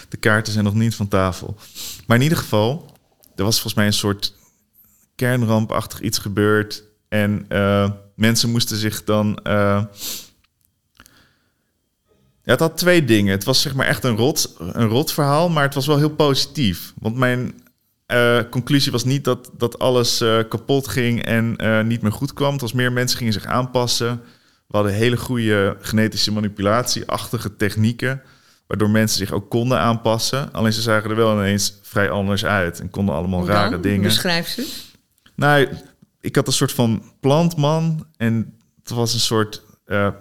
de 0.08 0.16
kaarten 0.16 0.52
zijn 0.52 0.64
nog 0.64 0.74
niet 0.74 0.94
van 0.94 1.08
tafel. 1.08 1.56
Maar 2.06 2.16
in 2.16 2.22
ieder 2.22 2.38
geval, 2.38 2.96
er 3.34 3.44
was 3.44 3.54
volgens 3.54 3.74
mij 3.74 3.86
een 3.86 3.92
soort 3.92 4.34
kernrampachtig 5.14 6.00
iets 6.00 6.18
gebeurd. 6.18 6.84
En 7.08 7.44
eh, 7.48 7.90
mensen 8.14 8.50
moesten 8.50 8.76
zich 8.76 9.04
dan... 9.04 9.36
eh, 9.42 9.84
ja, 12.42 12.52
het 12.56 12.60
had 12.60 12.76
twee 12.76 13.04
dingen. 13.04 13.32
Het 13.32 13.44
was 13.44 13.60
zeg 13.60 13.74
maar 13.74 13.86
echt 13.86 14.04
een 14.04 14.16
rot, 14.16 14.54
een 14.58 14.88
rot 14.88 15.12
verhaal, 15.12 15.48
maar 15.48 15.64
het 15.64 15.74
was 15.74 15.86
wel 15.86 15.98
heel 15.98 16.14
positief. 16.14 16.92
Want 16.98 17.16
mijn 17.16 17.62
eh, 18.10 18.50
conclusie 18.50 18.92
was 18.92 19.04
niet 19.04 19.24
dat, 19.24 19.50
dat 19.56 19.78
alles 19.78 20.20
eh, 20.20 20.38
kapot 20.48 20.88
ging 20.88 21.24
en 21.24 21.56
eh, 21.56 21.80
niet 21.82 22.02
meer 22.02 22.12
goed 22.12 22.32
kwam. 22.32 22.52
Het 22.52 22.60
was 22.60 22.72
meer 22.72 22.92
mensen 22.92 23.18
gingen 23.18 23.32
zich 23.32 23.46
aanpassen. 23.46 24.20
We 24.66 24.76
hadden 24.76 24.92
hele 24.92 25.16
goede 25.16 25.76
genetische 25.80 26.32
manipulatieachtige 26.32 27.56
technieken, 27.56 28.22
waardoor 28.66 28.90
mensen 28.90 29.18
zich 29.18 29.32
ook 29.32 29.50
konden 29.50 29.78
aanpassen. 29.78 30.52
Alleen 30.52 30.72
ze 30.72 30.82
zagen 30.82 31.10
er 31.10 31.16
wel 31.16 31.32
ineens 31.32 31.78
vrij 31.82 32.10
anders 32.10 32.44
uit 32.44 32.80
en 32.80 32.90
konden 32.90 33.14
allemaal 33.14 33.46
rare 33.46 33.80
dingen. 33.80 34.02
Beschrijf 34.02 34.48
ze. 34.48 34.66
Nou, 35.34 35.68
ik 36.20 36.36
had 36.36 36.46
een 36.46 36.52
soort 36.52 36.72
van 36.72 37.02
plantman 37.20 38.06
en 38.16 38.58
het 38.82 38.90
was 38.90 39.14
een 39.14 39.20
soort, 39.20 39.62
ja, 39.86 40.16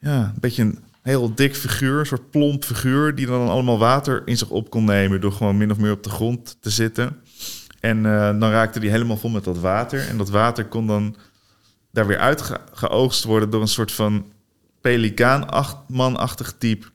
een 0.00 0.40
beetje 0.40 0.62
een 0.62 0.84
heel 1.06 1.34
dik 1.34 1.56
figuur, 1.56 1.98
een 1.98 2.06
soort 2.06 2.30
plomp 2.30 2.64
figuur, 2.64 3.14
die 3.14 3.26
dan 3.26 3.48
allemaal 3.48 3.78
water 3.78 4.22
in 4.24 4.38
zich 4.38 4.50
op 4.50 4.70
kon 4.70 4.84
nemen 4.84 5.20
door 5.20 5.32
gewoon 5.32 5.56
min 5.56 5.70
of 5.70 5.78
meer 5.78 5.92
op 5.92 6.02
de 6.02 6.10
grond 6.10 6.56
te 6.60 6.70
zitten. 6.70 7.16
En 7.80 8.06
eh, 8.06 8.40
dan 8.40 8.50
raakte 8.50 8.80
die 8.80 8.90
helemaal 8.90 9.16
vol 9.16 9.30
met 9.30 9.44
dat 9.44 9.58
water 9.58 10.08
en 10.08 10.16
dat 10.16 10.30
water 10.30 10.64
kon 10.64 10.86
dan 10.86 11.16
daar 11.92 12.06
weer 12.06 12.18
uitgeoogst 12.18 13.24
worden 13.24 13.50
door 13.50 13.60
een 13.60 13.68
soort 13.68 13.92
van 13.92 14.26
pelikaanmanachtig 14.80 16.54
type, 16.58 16.86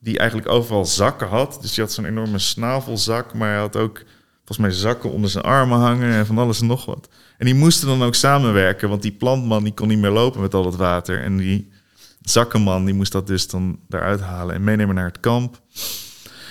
die 0.00 0.18
eigenlijk 0.18 0.48
overal 0.48 0.84
zakken 0.84 1.28
had. 1.28 1.58
Dus 1.60 1.74
die 1.74 1.84
had 1.84 1.92
zo'n 1.92 2.04
enorme 2.04 2.38
snavelzak, 2.38 3.34
maar 3.34 3.48
hij 3.48 3.58
had 3.58 3.76
ook 3.76 4.02
volgens 4.36 4.58
mij 4.58 4.70
zakken 4.70 5.10
onder 5.10 5.30
zijn 5.30 5.44
armen 5.44 5.78
hangen 5.78 6.12
en 6.12 6.26
van 6.26 6.38
alles 6.38 6.60
en 6.60 6.66
nog 6.66 6.84
wat. 6.84 7.08
En 7.38 7.46
die 7.46 7.54
moesten 7.54 7.88
dan 7.88 8.02
ook 8.02 8.14
samenwerken, 8.14 8.88
want 8.88 9.02
die 9.02 9.12
plantman 9.12 9.64
die 9.64 9.74
kon 9.74 9.88
niet 9.88 9.98
meer 9.98 10.10
lopen 10.10 10.40
met 10.40 10.54
al 10.54 10.62
dat 10.62 10.76
water. 10.76 11.22
En 11.22 11.36
die 11.36 11.72
zakkenman 12.30 12.84
die 12.84 12.94
moest 12.94 13.12
dat 13.12 13.26
dus 13.26 13.48
dan 13.48 13.78
daaruit 13.88 14.20
halen 14.20 14.54
en 14.54 14.64
meenemen 14.64 14.94
naar 14.94 15.04
het 15.06 15.20
kamp. 15.20 15.60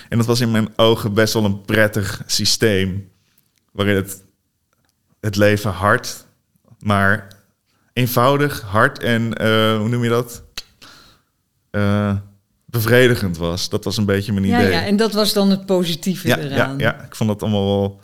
En 0.08 0.18
dat 0.18 0.26
was 0.26 0.40
in 0.40 0.50
mijn 0.50 0.68
ogen 0.76 1.14
best 1.14 1.32
wel 1.34 1.44
een 1.44 1.60
prettig 1.62 2.22
systeem, 2.26 3.10
waarin 3.72 3.96
het, 3.96 4.22
het 5.20 5.36
leven 5.36 5.70
hard, 5.70 6.24
maar 6.78 7.28
eenvoudig, 7.92 8.60
hard 8.60 8.98
en 8.98 9.34
eh, 9.34 9.76
hoe 9.78 9.88
noem 9.88 10.02
je 10.02 10.08
dat? 10.10 10.42
Eh, 11.70 12.16
bevredigend 12.64 13.36
was. 13.36 13.68
Dat 13.68 13.84
was 13.84 13.96
een 13.96 14.04
beetje 14.04 14.32
mijn 14.32 14.44
Ja, 14.46 14.58
idee. 14.60 14.70
ja, 14.72 14.84
en 14.84 14.96
dat 14.96 15.12
was 15.12 15.32
dan 15.32 15.50
het 15.50 15.66
positieve 15.66 16.28
Ja, 16.28 16.36
ja, 16.38 16.42
eraan. 16.44 16.78
ja, 16.78 17.02
ik 17.04 17.14
vond 17.16 17.30
dat 17.30 17.42
allemaal 17.42 17.64
wel. 17.66 18.00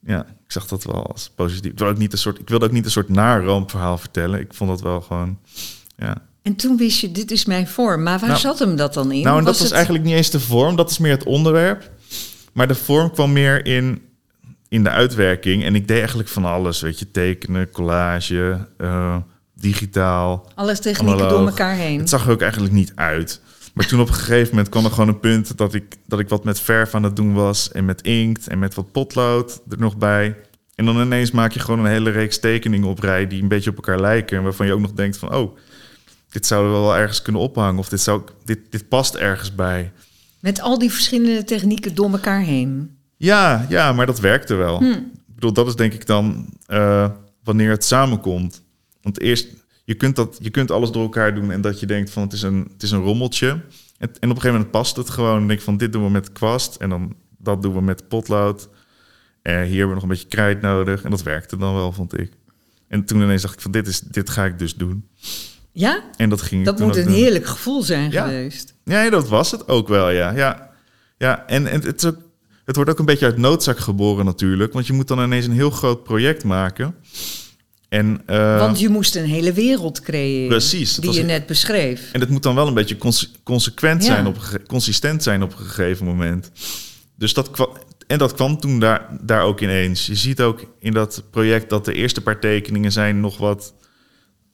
Ja, 0.00 0.26
ik 0.26 0.52
zag 0.52 0.66
dat 0.66 0.84
wel 0.84 1.06
als 1.06 1.30
positief. 1.34 1.70
Ik 1.72 1.78
wilde 1.78 1.92
ook 1.92 1.98
niet 1.98 2.12
een 2.12 2.18
soort, 2.18 2.38
ik 2.38 2.48
wilde 2.48 2.64
ook 2.66 2.72
niet 2.72 2.84
een 2.84 2.90
soort 2.90 3.08
naar 3.08 3.44
rampverhaal 3.44 3.98
vertellen. 3.98 4.40
Ik 4.40 4.54
vond 4.54 4.70
dat 4.70 4.80
wel 4.80 5.00
gewoon. 5.00 5.38
Ja. 5.96 6.16
En 6.44 6.56
toen 6.56 6.76
wist 6.76 7.00
je, 7.00 7.12
dit 7.12 7.30
is 7.30 7.44
mijn 7.44 7.66
vorm. 7.68 8.02
Maar 8.02 8.18
waar 8.18 8.28
Nou, 8.28 8.40
zat 8.40 8.58
hem 8.58 8.76
dat 8.76 8.94
dan 8.94 9.12
in? 9.12 9.22
Nou, 9.22 9.38
en 9.38 9.44
dat 9.44 9.52
was 9.54 9.62
het- 9.62 9.72
eigenlijk 9.72 10.04
niet 10.04 10.14
eens 10.14 10.30
de 10.30 10.40
vorm, 10.40 10.76
dat 10.76 10.90
is 10.90 10.98
meer 10.98 11.10
het 11.12 11.24
onderwerp. 11.24 11.90
Maar 12.52 12.68
de 12.68 12.74
vorm 12.74 13.10
kwam 13.10 13.32
meer 13.32 13.66
in, 13.66 14.02
in 14.68 14.82
de 14.82 14.90
uitwerking. 14.90 15.64
En 15.64 15.74
ik 15.74 15.88
deed 15.88 15.98
eigenlijk 15.98 16.28
van 16.28 16.44
alles, 16.44 16.80
weet 16.80 16.98
je, 16.98 17.10
tekenen, 17.10 17.70
collage, 17.70 18.68
eh, 18.78 19.16
digitaal. 19.54 20.50
Alle 20.54 20.78
technieken 20.78 21.28
door 21.28 21.46
elkaar 21.46 21.74
heen. 21.74 21.98
Het 21.98 22.08
zag 22.08 22.26
er 22.26 22.32
ook 22.32 22.40
eigenlijk 22.42 22.72
niet 22.72 22.92
uit. 22.94 23.40
Maar 23.74 23.86
toen 23.86 24.00
op 24.00 24.08
een 24.08 24.14
gegeven 24.14 24.48
moment 24.48 24.68
kwam 24.68 24.84
er 24.84 24.90
gewoon 24.90 25.08
een 25.08 25.20
punt 25.20 25.56
dat 25.58 25.74
ik, 25.74 25.84
dat 26.06 26.18
ik 26.18 26.28
wat 26.28 26.44
met 26.44 26.60
verf 26.60 26.94
aan 26.94 27.02
het 27.02 27.16
doen 27.16 27.34
was. 27.34 27.72
En 27.72 27.84
met 27.84 28.02
inkt 28.02 28.48
en 28.48 28.58
met 28.58 28.74
wat 28.74 28.92
potlood 28.92 29.60
er 29.70 29.78
nog 29.78 29.96
bij. 29.96 30.36
En 30.74 30.84
dan 30.84 31.00
ineens 31.00 31.30
maak 31.30 31.52
je 31.52 31.60
gewoon 31.60 31.80
een 31.84 31.90
hele 31.92 32.10
reeks 32.10 32.38
tekeningen 32.40 32.88
op 32.88 32.98
rij 32.98 33.26
die 33.26 33.42
een 33.42 33.48
beetje 33.48 33.70
op 33.70 33.76
elkaar 33.76 34.00
lijken. 34.00 34.36
En 34.36 34.42
waarvan 34.42 34.66
je 34.66 34.72
ook 34.72 34.80
nog 34.80 34.92
denkt 34.92 35.16
van, 35.16 35.34
oh, 35.34 35.56
dit 36.34 36.46
zouden 36.46 36.72
we 36.72 36.78
wel 36.78 36.96
ergens 36.96 37.22
kunnen 37.22 37.42
ophangen. 37.42 37.78
Of 37.78 37.88
dit, 37.88 38.00
zou, 38.00 38.22
dit, 38.44 38.58
dit 38.70 38.88
past 38.88 39.14
ergens 39.14 39.54
bij. 39.54 39.92
Met 40.40 40.60
al 40.60 40.78
die 40.78 40.90
verschillende 40.90 41.44
technieken 41.44 41.94
door 41.94 42.10
elkaar 42.10 42.40
heen. 42.40 42.96
Ja, 43.16 43.66
ja, 43.68 43.92
maar 43.92 44.06
dat 44.06 44.20
werkte 44.20 44.54
wel. 44.54 44.78
Hm. 44.78 44.90
Ik 44.90 45.34
bedoel, 45.34 45.52
dat 45.52 45.66
is 45.66 45.74
denk 45.74 45.92
ik 45.92 46.06
dan 46.06 46.48
eh, 46.66 47.10
wanneer 47.44 47.70
het 47.70 47.84
samenkomt. 47.84 48.62
Want 49.02 49.20
eerst, 49.20 49.48
je 49.84 49.94
kunt, 49.94 50.16
dat, 50.16 50.38
je 50.40 50.50
kunt 50.50 50.70
alles 50.70 50.90
door 50.90 51.02
elkaar 51.02 51.34
doen 51.34 51.50
en 51.50 51.60
dat 51.60 51.80
je 51.80 51.86
denkt 51.86 52.10
van 52.10 52.22
het 52.22 52.32
is 52.32 52.42
een, 52.42 52.68
het 52.72 52.82
is 52.82 52.90
een 52.90 53.02
rommeltje. 53.02 53.48
En, 53.48 53.60
en 53.98 54.08
op 54.08 54.22
een 54.22 54.28
gegeven 54.28 54.52
moment 54.52 54.70
past 54.70 54.96
het 54.96 55.10
gewoon. 55.10 55.38
Dan 55.38 55.46
denk 55.46 55.58
ik 55.58 55.64
van 55.64 55.76
dit 55.76 55.92
doen 55.92 56.04
we 56.04 56.10
met 56.10 56.32
kwast 56.32 56.76
en 56.76 56.88
dan 56.88 57.16
dat 57.38 57.62
doen 57.62 57.74
we 57.74 57.80
met 57.80 58.08
potlood. 58.08 58.68
En 59.42 59.62
hier 59.64 59.78
hebben 59.78 59.88
we 59.88 59.94
nog 59.94 60.02
een 60.02 60.08
beetje 60.08 60.28
krijt 60.28 60.60
nodig. 60.60 61.02
En 61.02 61.10
dat 61.10 61.22
werkte 61.22 61.56
dan 61.56 61.74
wel, 61.74 61.92
vond 61.92 62.18
ik. 62.18 62.32
En 62.88 63.04
toen 63.04 63.20
ineens 63.20 63.42
dacht 63.42 63.54
ik 63.54 63.60
van 63.60 63.70
dit, 63.70 63.86
is, 63.86 64.00
dit 64.00 64.30
ga 64.30 64.44
ik 64.44 64.58
dus 64.58 64.74
doen. 64.74 65.08
Ja, 65.76 66.02
En 66.16 66.28
dat 66.28 66.42
ging 66.42 66.64
dat 66.64 66.78
moet 66.78 66.96
een 66.96 67.04
doen. 67.04 67.12
heerlijk 67.12 67.46
gevoel 67.46 67.82
zijn 67.82 68.10
Ja. 68.10 68.24
geweest. 68.24 68.74
Ja, 68.84 69.10
dat 69.10 69.28
was 69.28 69.50
het 69.50 69.68
ook 69.68 69.88
wel, 69.88 70.10
ja. 70.10 70.30
Ja, 70.30 70.70
ja 71.18 71.46
en, 71.46 71.66
en 71.66 71.80
het, 71.82 71.96
is 72.02 72.04
ook, 72.08 72.16
het 72.64 72.76
wordt 72.76 72.90
ook 72.90 72.98
een 72.98 73.04
beetje 73.04 73.24
uit 73.24 73.36
noodzak 73.36 73.78
geboren 73.78 74.24
natuurlijk. 74.24 74.72
Want 74.72 74.86
je 74.86 74.92
moet 74.92 75.08
dan 75.08 75.22
ineens 75.22 75.46
een 75.46 75.52
heel 75.52 75.70
groot 75.70 76.02
project 76.04 76.44
maken. 76.44 76.94
En, 77.88 78.22
eh, 78.26 78.58
Want 78.58 78.80
je 78.80 78.88
moest 78.88 79.16
een 79.16 79.24
hele 79.24 79.52
wereld 79.52 80.00
creëren. 80.00 80.48
Precies, 80.48 80.94
Die 80.94 81.06
was- 81.06 81.16
je 81.16 81.22
net 81.22 81.46
beschreef. 81.46 82.08
en 82.12 82.20
het 82.20 82.28
moet 82.28 82.42
dan 82.42 82.54
wel 82.54 82.66
een 82.66 82.74
beetje 82.74 82.96
conse- 82.96 83.28
consequent 83.42 84.02
Ja. 84.04 84.14
zijn, 84.14 84.26
op, 84.26 84.36
consistent 84.66 85.22
zijn 85.22 85.42
op 85.42 85.52
een 85.52 85.58
gegeven 85.66 86.06
moment. 86.06 86.50
Dus 87.16 87.34
dat 87.34 87.50
kwam, 87.50 87.68
en 88.06 88.18
dat 88.18 88.34
kwam 88.34 88.60
toen 88.60 88.78
daar, 88.80 89.08
daar 89.20 89.42
ook 89.42 89.60
ineens. 89.60 90.06
Je 90.06 90.14
ziet 90.14 90.40
ook 90.40 90.64
in 90.80 90.92
dat 90.92 91.22
project 91.30 91.70
dat 91.70 91.84
de 91.84 91.92
eerste 91.94 92.20
paar 92.20 92.40
tekeningen 92.40 92.92
zijn 92.92 93.20
nog 93.20 93.38
wat 93.38 93.74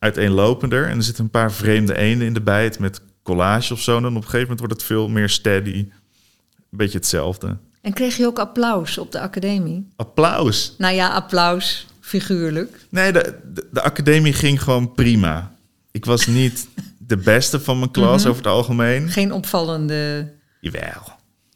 uiteenlopender. 0.05 0.87
En 0.89 0.97
er 0.97 1.03
zitten 1.03 1.25
een 1.25 1.31
paar 1.31 1.53
vreemde 1.53 1.97
eenden 1.97 2.27
in 2.27 2.35
de 2.35 2.41
bijt 2.43 2.79
met 2.79 3.01
collage 3.23 3.73
of 3.73 3.81
zo. 3.81 3.97
En 3.97 4.03
dan 4.03 4.11
op 4.11 4.17
een 4.17 4.23
gegeven 4.23 4.41
moment 4.43 4.59
wordt 4.59 4.75
het 4.75 4.83
veel 4.85 5.09
meer 5.09 5.29
steady. 5.29 5.75
Een 5.75 6.79
beetje 6.79 6.99
hetzelfde. 6.99 7.57
En 7.81 7.93
kreeg 7.93 8.17
je 8.17 8.27
ook 8.27 8.39
applaus 8.39 8.99
op 8.99 9.13
de 9.13 9.21
academie? 9.21 9.89
Applaus. 9.97 10.75
Nou 10.79 10.95
ja, 10.95 11.09
applaus. 11.15 11.87
figuurlijk? 12.01 12.87
Nee, 12.89 13.13
de, 13.13 13.39
de, 13.55 13.69
de 13.73 13.83
academie 13.83 14.33
ging 14.33 14.63
gewoon 14.63 14.93
prima. 14.93 15.55
Ik 15.91 16.05
was 16.05 16.27
niet 16.27 16.69
de 16.99 17.17
beste 17.17 17.61
van 17.61 17.79
mijn 17.79 17.91
klas 17.91 18.21
Mhm. 18.21 18.31
over 18.31 18.43
het 18.43 18.53
algemeen. 18.53 19.09
Geen 19.11 19.33
opvallende... 19.33 20.33
Jawel. 20.61 21.03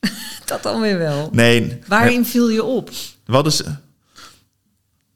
Dat 0.45 0.63
dan 0.63 0.81
weer 0.81 0.99
wel. 0.99 1.29
Nee, 1.33 1.79
Waarin 1.87 2.25
viel 2.25 2.49
je 2.49 2.65
op? 2.65 2.91
hadden 3.27 3.53
ze- 3.53 3.75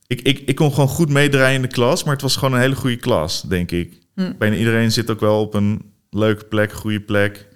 ik, 0.09 0.21
ik, 0.21 0.39
ik 0.39 0.55
kon 0.55 0.71
gewoon 0.71 0.89
goed 0.89 1.09
meedraaien 1.09 1.55
in 1.55 1.63
de 1.63 1.69
klas, 1.69 2.05
maar 2.05 2.13
het 2.13 2.23
was 2.23 2.37
gewoon 2.37 2.55
een 2.55 2.61
hele 2.61 2.77
goede 2.77 2.97
klas, 2.97 3.43
denk 3.43 3.71
ik. 3.71 4.01
Hm. 4.15 4.33
Bijna 4.39 4.57
iedereen 4.57 4.93
zit 4.93 5.11
ook 5.11 5.21
wel 5.21 5.41
op 5.41 5.55
een 5.55 5.93
leuke 6.11 6.45
plek, 6.45 6.73
goede 6.73 7.01
plek. 7.01 7.49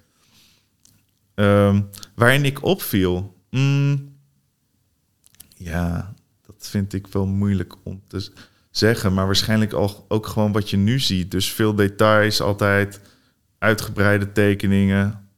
Ehm, 1.34 1.82
waarin 2.14 2.44
ik 2.44 2.62
opviel. 2.62 3.36
Mm, 3.50 4.16
ja, 5.56 6.14
dat 6.46 6.68
vind 6.68 6.92
ik 6.92 7.06
wel 7.06 7.26
moeilijk 7.26 7.74
om 7.82 8.02
te 8.06 8.30
zeggen. 8.70 9.14
Maar 9.14 9.26
waarschijnlijk 9.26 9.72
al, 9.72 10.04
ook 10.08 10.26
gewoon 10.26 10.52
wat 10.52 10.70
je 10.70 10.76
nu 10.76 11.00
ziet. 11.00 11.30
Dus 11.30 11.52
veel 11.52 11.74
details 11.74 12.40
altijd. 12.40 13.00
Uitgebreide 13.58 14.32
tekeningen. 14.32 15.28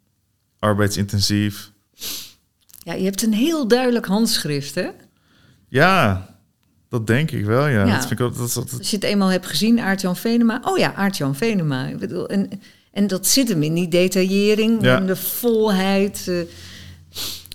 Arbeidsintensief. 0.58 1.72
Ja, 2.78 2.94
je 2.94 3.04
hebt 3.04 3.22
een 3.22 3.32
heel 3.32 3.68
duidelijk 3.68 4.06
handschrift, 4.06 4.74
hè? 4.74 4.88
Ja, 5.68 6.33
dat 6.94 7.06
denk 7.06 7.30
ik 7.30 7.44
wel, 7.44 7.66
ja. 7.66 7.84
Ja. 7.84 7.92
Dat 7.96 8.06
vind 8.06 8.20
ik 8.20 8.26
ook, 8.26 8.36
dat, 8.36 8.52
dat, 8.52 8.74
Als 8.78 8.90
je 8.90 8.96
het 8.96 9.04
eenmaal 9.04 9.28
hebt 9.28 9.46
gezien, 9.46 9.80
Aart-Jan 9.80 10.16
Venema. 10.16 10.60
Oh 10.64 10.78
ja, 10.78 10.94
Aart-Jan 10.94 11.36
Venema. 11.36 11.86
Ik 11.86 11.98
bedoel, 11.98 12.28
en, 12.28 12.50
en 12.92 13.06
dat 13.06 13.26
zit 13.26 13.48
hem 13.48 13.62
in 13.62 13.74
die 13.74 13.88
detaillering, 13.88 14.82
Ja. 14.82 14.98
in 14.98 15.06
de 15.06 15.16
volheid. 15.16 16.24
eh, 16.28 16.36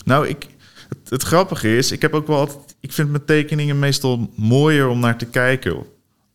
Nou, 0.05 0.27
ik, 0.27 0.47
het, 0.89 1.09
het 1.09 1.23
grappige 1.23 1.77
is, 1.77 1.91
ik 1.91 2.01
heb 2.01 2.13
ook 2.13 2.27
wel 2.27 2.37
altijd, 2.37 2.75
ik 2.79 2.93
vind 2.93 3.09
mijn 3.09 3.25
tekeningen 3.25 3.79
meestal 3.79 4.29
mooier 4.35 4.87
om 4.87 4.99
naar 4.99 5.17
te 5.17 5.25
kijken 5.25 5.83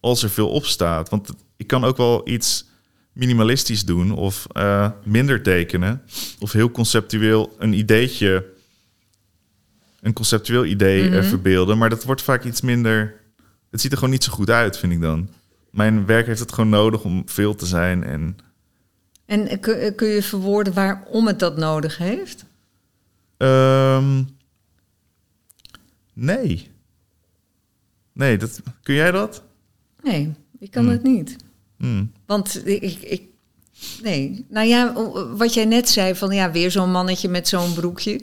als 0.01 0.23
er 0.23 0.31
veel 0.31 0.49
op 0.51 0.65
staat. 0.67 1.09
Want 1.09 1.29
ik 1.57 1.67
kan 1.67 1.85
ook 1.85 1.97
wel 1.97 2.29
iets 2.29 2.67
minimalistisch 3.13 3.85
doen 3.85 4.13
of 4.13 4.47
eh, 4.53 4.91
minder 5.05 5.43
tekenen 5.43 6.03
of 6.41 6.53
heel 6.53 6.71
conceptueel 6.71 7.55
een 7.59 7.73
ideetje, 7.73 8.45
een 10.05 10.13
conceptueel 10.13 10.65
idee 10.65 11.11
Mhm. 11.11 11.23
verbeelden. 11.23 11.79
Maar 11.79 11.91
dat 11.91 12.05
wordt 12.05 12.23
vaak 12.23 12.45
iets 12.45 12.61
minder. 12.61 13.15
Het 13.71 13.81
ziet 13.81 13.91
er 13.93 13.97
gewoon 13.99 14.13
niet 14.13 14.25
zo 14.25 14.33
goed 14.33 14.51
uit, 14.51 14.79
vind 14.79 14.93
ik 14.93 15.01
dan. 15.01 15.29
Mijn 15.71 16.07
werk 16.07 16.27
heeft 16.27 16.41
het 16.41 16.53
gewoon 16.53 16.71
nodig 16.71 17.03
om 17.05 17.23
veel 17.27 17.55
te 17.55 17.67
zijn 17.67 18.05
en 18.05 18.37
En 19.27 19.61
kun, 19.61 19.95
kun 19.95 20.09
je 20.09 20.23
verwoorden 20.23 20.73
waarom 20.75 21.27
het 21.27 21.39
dat 21.39 21.57
nodig 21.57 21.99
heeft? 21.99 22.45
Ehm, 23.37 24.23
nee. 26.13 26.71
Nee, 28.13 28.39
dat, 28.39 28.61
kun 28.83 28.95
jij 28.95 29.11
dat? 29.11 29.43
Nee, 30.03 30.33
ik 30.59 30.71
kan 30.71 30.83
Hmm. 30.85 30.93
het 30.93 31.03
niet. 31.03 31.37
Hmm. 31.77 32.13
Want 32.27 32.67
ik, 32.67 32.83
ik, 33.03 33.23
Nee, 34.03 34.45
nou 34.49 34.67
ja, 34.67 34.93
wat 35.37 35.55
jij 35.55 35.65
net 35.65 35.89
zei 35.89 36.15
van 36.15 36.35
ja, 36.35 36.51
weer 36.51 36.71
zo'n 36.71 36.91
mannetje 36.91 37.29
met 37.29 37.49
zo'n 37.49 37.75
broekje. 37.75 38.21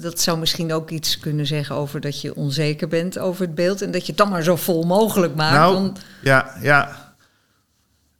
Dat, 0.00 0.20
zou 0.20 0.38
misschien 0.38 0.72
ook 0.72 0.90
iets 0.90 1.18
kunnen 1.18 1.46
zeggen 1.46 1.76
over 1.76 2.00
dat 2.00 2.20
je 2.20 2.34
onzeker 2.34 2.88
bent 2.88 3.18
over 3.18 3.46
het 3.46 3.54
beeld. 3.54 3.82
En 3.82 3.90
dat 3.90 4.00
je 4.00 4.06
het 4.06 4.16
dan 4.16 4.28
maar 4.28 4.42
zo 4.42 4.56
vol 4.56 4.84
mogelijk 4.84 5.34
maakt. 5.34 5.54
Nou, 5.54 5.92
ja, 6.22 6.56
ja. 6.60 7.14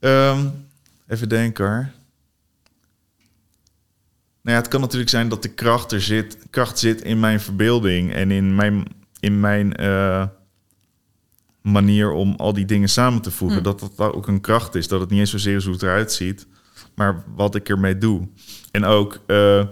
Ehm, 0.00 0.46
even 1.06 1.28
denken 1.28 1.64
hoor. 1.64 1.88
Nou 4.42 4.58
ja, 4.58 4.64
het 4.64 4.68
kan 4.68 4.80
natuurlijk 4.80 5.10
zijn 5.10 5.28
dat 5.28 5.42
de 5.42 5.48
kracht 5.48 5.92
er 5.92 6.02
zit, 6.02 6.38
kracht 6.50 6.78
zit 6.78 7.02
in 7.02 7.20
mijn 7.20 7.40
verbeelding 7.40 8.12
en 8.14 8.30
in 8.30 8.54
mijn, 8.54 8.84
in 9.20 9.40
mijn 9.40 9.74
eh, 9.74 10.26
manier 11.62 12.10
om 12.10 12.34
al 12.36 12.52
die 12.52 12.64
dingen 12.64 12.88
samen 12.88 13.22
te 13.22 13.30
voegen. 13.30 13.58
Hm. 13.58 13.64
Dat 13.64 13.80
dat 13.80 14.12
ook 14.14 14.26
een 14.26 14.40
kracht 14.40 14.74
is. 14.74 14.88
Dat 14.88 15.00
het 15.00 15.10
niet 15.10 15.20
eens 15.20 15.30
zozeer 15.30 15.56
is 15.56 15.64
hoe 15.64 15.72
het 15.72 15.82
eruit 15.82 16.12
ziet, 16.12 16.46
maar 16.94 17.24
wat 17.34 17.54
ik 17.54 17.68
ermee 17.68 17.98
doe. 17.98 18.28
En 18.70 18.84
ook 18.84 19.20
eh, 19.26 19.64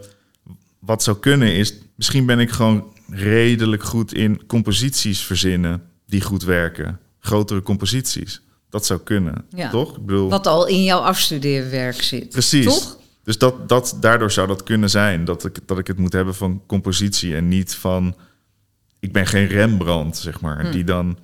wat 0.84 1.02
zou 1.02 1.18
kunnen 1.18 1.54
is, 1.54 1.74
misschien 1.96 2.26
ben 2.26 2.38
ik 2.38 2.50
gewoon 2.50 2.84
redelijk 3.10 3.82
goed 3.82 4.14
in 4.14 4.46
composities 4.46 5.20
verzinnen 5.20 5.82
die 6.06 6.20
goed 6.20 6.42
werken. 6.42 7.00
Grotere 7.18 7.62
composities. 7.62 8.42
Dat 8.70 8.86
zou 8.86 9.00
kunnen, 9.00 9.44
Ja. 9.48 9.70
toch? 9.70 9.96
Ik 9.96 10.06
bedoel, 10.06 10.30
wat 10.30 10.46
al 10.46 10.66
in 10.66 10.84
jouw 10.84 10.98
afstudeerwerk 11.00 12.02
zit. 12.02 12.28
Precies. 12.28 12.64
Toch? 12.64 12.98
Dus 13.22 13.38
dat, 13.38 13.68
dat, 13.68 13.96
daardoor 14.00 14.30
zou 14.30 14.46
dat 14.48 14.62
kunnen 14.62 14.90
zijn. 14.90 15.24
Dat 15.24 15.44
ik, 15.44 15.58
dat 15.66 15.78
ik 15.78 15.86
het 15.86 15.98
moet 15.98 16.12
hebben 16.12 16.34
van 16.34 16.62
compositie 16.66 17.34
en 17.36 17.48
niet 17.48 17.74
van... 17.74 18.16
Ik 19.00 19.12
ben 19.12 19.26
geen 19.26 19.46
Rembrandt, 19.46 20.16
zeg 20.18 20.40
maar. 20.40 20.60
Hm. 20.64 20.70
Die 20.70 20.84
dan 20.84 21.18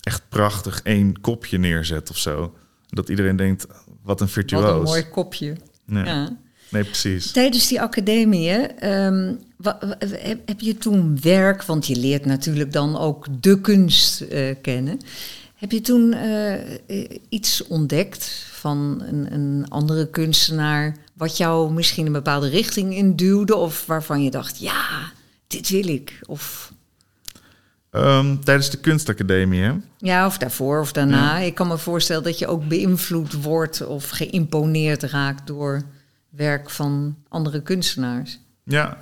echt 0.00 0.22
prachtig 0.28 0.80
één 0.82 1.20
kopje 1.20 1.58
neerzet 1.58 2.10
of 2.10 2.16
zo. 2.18 2.54
Dat 2.88 3.08
iedereen 3.08 3.36
denkt, 3.36 3.66
wat 4.02 4.20
een 4.20 4.28
virtuoos. 4.28 4.64
Wat 4.64 4.76
een 4.76 4.82
mooi 4.82 5.08
kopje. 5.08 5.56
Nee, 5.86 6.04
Ja. 6.04 6.36
Nee, 6.70 6.84
precies. 6.84 7.32
Tijdens 7.32 7.68
die 7.68 7.80
academie, 7.80 8.50
ehm, 8.50 9.34
heb, 10.44 10.60
je 10.60 10.78
toen 10.78 11.20
werk, 11.20 11.62
want 11.62 11.86
je 11.86 11.96
leert 11.96 12.24
natuurlijk 12.24 12.72
dan 12.72 12.98
ook 12.98 13.26
de 13.40 13.60
kunst 13.60 14.20
eh, 14.20 14.54
kennen. 14.62 15.00
Heb 15.54 15.70
je 15.70 15.80
toen 15.80 16.12
eh, 16.12 16.54
eh, 16.54 17.10
iets 17.28 17.66
ontdekt 17.66 18.48
van 18.52 19.02
een, 19.06 19.34
een 19.34 19.66
andere 19.68 20.10
kunstenaar, 20.10 20.96
wat 21.14 21.36
jou 21.36 21.72
misschien 21.72 22.06
een 22.06 22.12
bepaalde 22.12 22.48
richting 22.48 22.94
induwde, 22.94 23.56
of 23.56 23.86
waarvan 23.86 24.22
je 24.22 24.30
dacht, 24.30 24.58
ja, 24.58 25.12
dit 25.46 25.68
wil 25.68 25.88
ik? 25.88 26.20
Of, 26.26 26.72
Ehm, 27.90 28.36
tijdens 28.36 28.70
de 28.70 28.76
kunstacademie, 28.76 29.60
hè? 29.60 29.72
ja, 29.98 30.26
of 30.26 30.38
daarvoor 30.38 30.80
of 30.80 30.92
daarna. 30.92 31.38
Ik 31.38 31.54
kan 31.54 31.68
me 31.68 31.78
voorstellen 31.78 32.22
dat 32.22 32.38
je 32.38 32.46
ook 32.46 32.68
beïnvloed 32.68 33.42
wordt 33.42 33.86
of 33.86 34.08
geïmponeerd 34.08 35.02
raakt 35.02 35.46
door 35.46 35.82
werk 36.30 36.70
van 36.70 37.16
andere 37.28 37.62
kunstenaars. 37.62 38.38
Ja, 38.64 38.98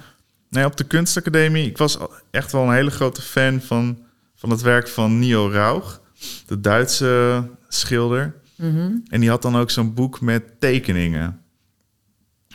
nee, 0.49 0.65
op 0.65 0.77
de 0.77 0.85
kunstacademie. 0.85 1.67
Ik 1.67 1.79
was 1.79 1.99
echt 2.31 2.53
wel 2.53 2.63
een 2.63 2.75
hele 2.75 2.91
grote 2.91 3.23
fan 3.23 3.61
van, 3.61 3.99
van 4.35 4.51
het 4.51 4.61
werk 4.61 4.89
van 4.89 5.19
Nio 5.19 5.49
Rauch, 5.51 6.01
de 6.47 6.61
Duitse 6.61 7.45
schilder. 7.69 8.35
Mhm. 8.57 8.93
En 9.09 9.21
die 9.21 9.29
had 9.29 9.43
dan 9.43 9.57
ook 9.57 9.71
zo'n 9.71 9.95
boek 9.95 10.21
met 10.21 10.61
tekeningen. 10.61 11.41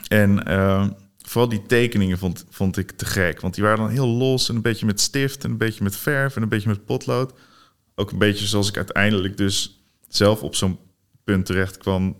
En 0.07 0.45
eh, 0.45 0.87
vooral 1.17 1.49
die 1.49 1.65
tekeningen 1.65 2.17
vond, 2.17 2.45
vond 2.49 2.77
ik 2.77 2.91
te 2.91 3.05
gek. 3.05 3.41
Want 3.41 3.53
die 3.53 3.63
waren 3.63 3.79
dan 3.79 3.89
heel 3.89 4.07
los 4.07 4.49
en 4.49 4.55
een 4.55 4.61
beetje 4.61 4.85
met 4.85 5.01
stift 5.01 5.43
en 5.43 5.51
een 5.51 5.57
beetje 5.57 5.83
met 5.83 5.95
verf 5.95 6.35
en 6.35 6.41
een 6.41 6.49
beetje 6.49 6.69
met 6.69 6.85
potlood. 6.85 7.33
Ook 7.95 8.11
een 8.11 8.17
beetje 8.17 8.45
zoals 8.45 8.69
ik 8.69 8.77
uiteindelijk 8.77 9.37
dus 9.37 9.83
zelf 10.07 10.43
op 10.43 10.55
zo'n 10.55 10.79
punt 11.23 11.45
terecht 11.45 11.77
kwam 11.77 12.17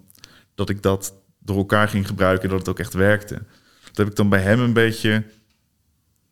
dat 0.56 0.70
ik 0.70 0.82
dat 0.82 1.14
door 1.44 1.58
elkaar 1.58 1.88
ging 1.88 2.08
gebruiken 2.08 2.44
en 2.44 2.50
dat 2.50 2.60
het 2.60 2.70
ook 2.70 2.80
echt 2.80 2.94
werkte. 2.94 3.34
Dat 3.84 3.98
heb 3.98 4.08
ik 4.08 4.16
dan 4.16 4.30
bij 4.30 4.42
hem 4.42 4.60
een 4.60 4.74
beetje... 4.74 5.24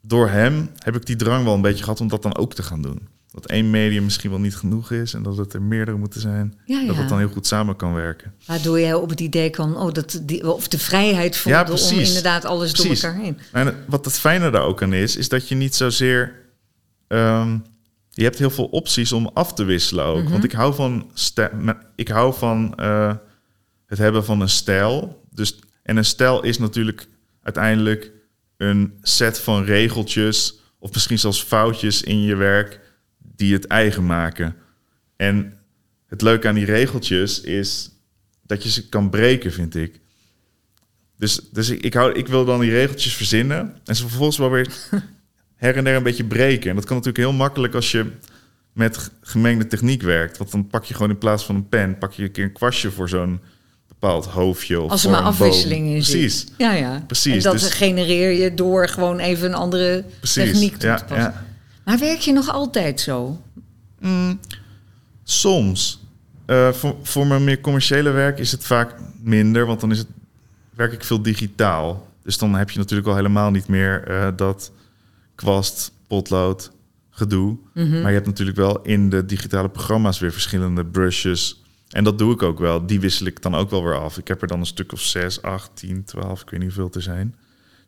Door 0.03 0.29
hem 0.29 0.69
heb 0.77 0.95
ik 0.95 1.05
die 1.05 1.15
drang 1.15 1.43
wel 1.43 1.53
een 1.53 1.61
beetje 1.61 1.83
gehad 1.83 2.01
om 2.01 2.07
dat 2.07 2.21
dan 2.21 2.37
ook 2.37 2.53
te 2.53 2.63
gaan 2.63 2.81
doen. 2.81 3.07
Dat 3.31 3.45
één 3.45 3.69
medium 3.69 4.03
misschien 4.03 4.29
wel 4.29 4.39
niet 4.39 4.55
genoeg 4.55 4.91
is 4.91 5.13
en 5.13 5.23
dat 5.23 5.37
het 5.37 5.53
er 5.53 5.61
meerdere 5.61 5.97
moeten 5.97 6.21
zijn. 6.21 6.59
Ja, 6.65 6.85
Dat 6.85 6.95
het 6.95 7.09
dan 7.09 7.17
heel 7.17 7.29
goed 7.29 7.47
samen 7.47 7.75
kan 7.75 7.93
werken. 7.93 8.33
Waardoor 8.45 8.79
jij 8.79 8.93
op 8.93 9.09
het 9.09 9.19
idee 9.19 9.49
kwam, 9.49 9.75
oh, 9.75 9.91
dat 9.91 10.21
die, 10.23 10.53
of 10.53 10.67
de 10.67 10.79
vrijheid 10.79 11.37
voelde 11.37 11.57
Ja, 11.75 11.89
om 11.91 11.99
inderdaad 11.99 12.45
alles 12.45 12.71
Precies. 12.71 13.01
door 13.01 13.09
elkaar 13.09 13.23
heen. 13.25 13.37
En 13.51 13.75
wat 13.87 14.05
het 14.05 14.19
fijne 14.19 14.49
daar 14.49 14.63
ook 14.63 14.81
aan 14.81 14.93
is, 14.93 15.15
is 15.15 15.29
dat 15.29 15.47
je 15.47 15.55
niet 15.55 15.75
zozeer... 15.75 16.33
ehm, 17.07 17.57
je 18.09 18.23
hebt 18.23 18.37
heel 18.37 18.49
veel 18.49 18.65
opties 18.65 19.11
om 19.11 19.29
af 19.33 19.53
te 19.53 19.63
wisselen 19.63 20.05
ook. 20.05 20.23
Mhm. 20.23 20.31
Want 20.31 20.43
ik 20.43 20.51
hou 20.51 20.73
van, 20.73 21.11
ik 21.95 22.07
hou 22.07 22.33
van 22.33 22.75
eh, 22.75 23.13
het 23.91 23.99
hebben 23.99 24.25
van 24.25 24.41
een 24.41 24.49
stijl. 24.49 25.25
Dus, 25.29 25.59
en 25.83 25.97
een 25.97 26.05
stijl 26.05 26.43
is 26.43 26.57
natuurlijk 26.57 27.07
uiteindelijk 27.43 28.11
een 28.57 28.93
set 29.01 29.39
van 29.39 29.63
regeltjes... 29.63 30.59
of 30.79 30.93
misschien 30.93 31.19
zelfs 31.19 31.43
foutjes 31.43 32.01
in 32.01 32.21
je 32.21 32.35
werk 32.35 32.79
die 33.17 33.53
het 33.53 33.67
eigen 33.67 34.05
maken. 34.05 34.55
En 35.15 35.59
het 36.07 36.21
leuke 36.21 36.47
aan 36.47 36.55
die 36.55 36.65
regeltjes 36.65 37.41
is 37.41 37.91
dat 38.41 38.63
je 38.63 38.69
ze 38.69 38.89
kan 38.89 39.09
breken, 39.09 39.51
vind 39.51 39.75
ik. 39.75 39.99
Dus, 41.17 41.39
dus 41.51 41.69
ik, 41.69 41.81
ik, 41.81 41.93
hou, 41.93 42.13
ik 42.13 42.27
wil 42.27 42.45
dan 42.45 42.59
die 42.59 42.71
regeltjes 42.71 43.15
verzinnen 43.15 43.77
en 43.85 43.95
ze 43.95 44.01
vervolgens 44.01 44.37
wel 44.37 44.51
weer 44.51 44.67
her 45.55 45.75
en 45.75 45.83
der 45.83 45.95
een 45.95 46.03
beetje 46.03 46.25
breken. 46.25 46.69
En 46.69 46.75
dat 46.75 46.85
kan 46.85 46.95
natuurlijk 46.95 47.25
heel 47.25 47.37
makkelijk 47.37 47.73
als 47.73 47.91
je 47.91 48.11
met 48.73 49.11
gemengde 49.21 49.67
techniek 49.67 50.01
werkt. 50.01 50.37
Want 50.37 50.51
dan 50.51 50.67
pak 50.67 50.83
je 50.83 50.93
gewoon 50.93 51.09
in 51.09 51.17
plaats 51.17 51.45
van 51.45 51.55
een 51.55 51.69
pen, 51.69 51.97
pak 51.97 52.13
je 52.13 52.23
een 52.23 52.31
keer 52.31 52.43
een 52.43 52.53
kwastje 52.53 52.91
voor 52.91 53.09
zo'n 53.09 53.39
bepaald 54.01 54.25
hoofdje. 54.25 54.81
Of 54.81 54.91
Als 54.91 55.03
er 55.03 55.09
maar 55.09 55.19
een 55.19 55.23
boom. 55.25 55.33
afwisseling 55.33 55.85
in 55.87 55.93
Precies. 55.93 56.39
zit. 56.39 56.51
Ja, 56.57 56.73
ja. 56.73 57.03
Precies, 57.07 57.33
En 57.33 57.51
dat 57.51 57.59
dus- 57.59 57.73
genereer 57.73 58.31
je 58.31 58.53
door 58.53 58.87
gewoon 58.87 59.19
even 59.19 59.47
een 59.47 59.53
andere 59.55 60.03
Precies. 60.19 60.43
techniek 60.51 60.77
toe 60.77 60.89
ja, 60.89 60.95
te 60.95 61.03
passen. 61.03 61.31
ja. 61.31 61.45
Maar 61.85 61.99
werk 61.99 62.19
je 62.19 62.31
nog 62.33 62.49
altijd 62.49 62.99
zo? 62.99 63.41
Mm, 63.99 64.39
soms. 65.23 65.99
Eh, 66.45 66.71
voor, 66.71 66.95
voor 67.03 67.27
mijn 67.27 67.43
meer 67.43 67.61
commerciële 67.61 68.09
werk 68.09 68.39
is 68.39 68.51
het 68.51 68.65
vaak 68.65 68.95
minder, 69.21 69.65
want 69.65 69.79
dan 69.79 69.91
is 69.91 69.97
het, 69.97 70.07
werk 70.75 70.93
ik 70.93 71.03
veel 71.03 71.21
digitaal. 71.21 72.07
Dus 72.23 72.37
dan 72.37 72.55
heb 72.55 72.69
je 72.69 72.79
natuurlijk 72.79 73.07
al 73.07 73.15
helemaal 73.15 73.51
niet 73.51 73.67
meer 73.67 74.03
eh, 74.07 74.27
dat 74.35 74.71
kwast, 75.35 75.91
potlood, 76.07 76.71
gedoe. 77.09 77.57
Mhm. 77.73 77.91
Maar 78.01 78.07
je 78.09 78.15
hebt 78.15 78.25
natuurlijk 78.25 78.57
wel 78.57 78.81
in 78.81 79.09
de 79.09 79.25
digitale 79.25 79.69
programma's 79.69 80.19
weer 80.19 80.31
verschillende 80.31 80.85
brushes. 80.85 81.61
En 81.91 82.03
dat 82.03 82.17
doe 82.17 82.33
ik 82.33 82.41
ook 82.41 82.59
wel. 82.59 82.85
Die 82.85 82.99
wissel 82.99 83.25
ik 83.25 83.41
dan 83.41 83.55
ook 83.55 83.69
wel 83.69 83.83
weer 83.83 83.99
af. 83.99 84.17
Ik 84.17 84.27
heb 84.27 84.41
er 84.41 84.47
dan 84.47 84.59
een 84.59 84.65
stuk 84.65 84.91
of 84.91 85.01
6, 85.01 85.41
8, 85.41 85.71
10, 85.73 86.03
12, 86.03 86.41
ik 86.41 86.49
weet 86.49 86.59
niet 86.59 86.69
hoeveel 86.69 86.89
te 86.89 87.01
zijn. 87.01 87.35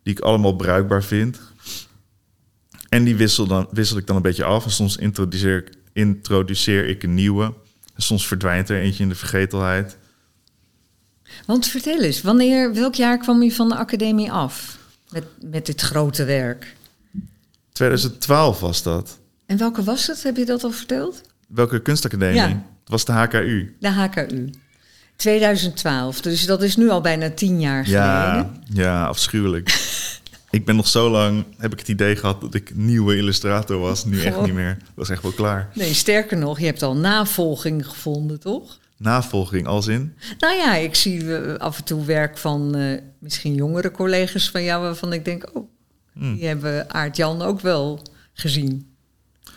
Die 0.03 0.13
ik 0.13 0.19
allemaal 0.19 0.55
bruikbaar 0.55 1.03
vind. 1.03 1.39
En 2.89 3.03
die 3.03 3.15
wissel, 3.15 3.47
dan, 3.47 3.67
wissel 3.71 3.97
ik 3.97 4.07
dan 4.07 4.15
een 4.15 4.21
beetje 4.21 4.43
af. 4.43 4.65
En 4.65 4.71
soms 4.71 4.97
introduceer 4.97 5.57
ik, 5.57 5.73
introduceer 5.93 6.87
ik 6.87 7.03
een 7.03 7.13
nieuwe. 7.13 7.53
En 7.95 8.01
soms 8.01 8.27
verdwijnt 8.27 8.69
er 8.69 8.79
eentje 8.79 9.03
in 9.03 9.09
de 9.09 9.15
vergetelheid. 9.15 9.97
Want 11.45 11.67
vertel 11.67 12.01
eens, 12.01 12.21
wanneer, 12.21 12.73
welk 12.73 12.95
jaar 12.95 13.17
kwam 13.17 13.43
je 13.43 13.51
van 13.51 13.69
de 13.69 13.75
academie 13.75 14.31
af? 14.31 14.77
Met, 15.11 15.23
met 15.41 15.65
dit 15.65 15.81
grote 15.81 16.23
werk. 16.25 16.75
2012 17.71 18.59
was 18.59 18.83
dat. 18.83 19.19
En 19.45 19.57
welke 19.57 19.83
was 19.83 20.07
het? 20.07 20.23
Heb 20.23 20.37
je 20.37 20.45
dat 20.45 20.63
al 20.63 20.71
verteld? 20.71 21.21
Welke 21.47 21.81
kunstacademie? 21.81 22.35
Ja. 22.35 22.72
Het 22.83 22.89
was 22.91 23.05
de 23.05 23.11
HKU. 23.11 23.75
De 23.79 23.89
HKU. 23.89 24.49
2012, 25.15 26.21
dus 26.21 26.45
dat 26.45 26.63
is 26.63 26.75
nu 26.75 26.89
al 26.89 27.01
bijna 27.01 27.29
tien 27.29 27.59
jaar 27.61 27.89
Ja, 27.89 28.29
geleden. 28.31 28.63
ja, 28.73 29.05
afschuwelijk. 29.05 29.69
ik 30.49 30.65
ben 30.65 30.75
nog 30.75 30.87
zo 30.87 31.09
lang, 31.09 31.45
heb 31.57 31.73
ik 31.73 31.79
het 31.79 31.87
idee 31.87 32.15
gehad 32.15 32.41
dat 32.41 32.53
ik 32.53 32.75
nieuwe 32.75 33.17
illustrator 33.17 33.79
was. 33.79 34.05
Nu 34.05 34.21
echt 34.21 34.41
niet 34.41 34.53
meer. 34.53 34.77
Dat 34.95 35.05
is 35.05 35.11
echt 35.11 35.21
wel 35.21 35.31
klaar. 35.31 35.69
Nee, 35.73 35.93
sterker 35.93 36.37
nog, 36.37 36.59
je 36.59 36.65
hebt 36.65 36.81
al 36.83 36.95
navolging 36.95 37.87
gevonden, 37.87 38.39
toch? 38.39 38.79
Navolging 38.97 39.67
als 39.67 39.87
in? 39.87 40.13
Nou 40.39 40.55
ja, 40.55 40.75
ik 40.75 40.95
zie 40.95 41.35
eh, 41.35 41.55
af 41.55 41.77
en 41.77 41.83
toe 41.83 42.05
werk 42.05 42.37
van 42.37 42.75
eh, 42.75 42.99
misschien 43.19 43.55
jongere 43.55 43.91
collega's 43.91 44.49
van 44.49 44.63
jou... 44.63 44.81
waarvan 44.81 45.13
ik 45.13 45.25
denk, 45.25 45.49
oh, 45.53 45.71
Hm. 46.13 46.35
die 46.35 46.45
hebben 46.47 46.93
Aart-Jan 46.93 47.41
ook 47.41 47.59
wel 47.59 48.01
gezien. 48.33 48.93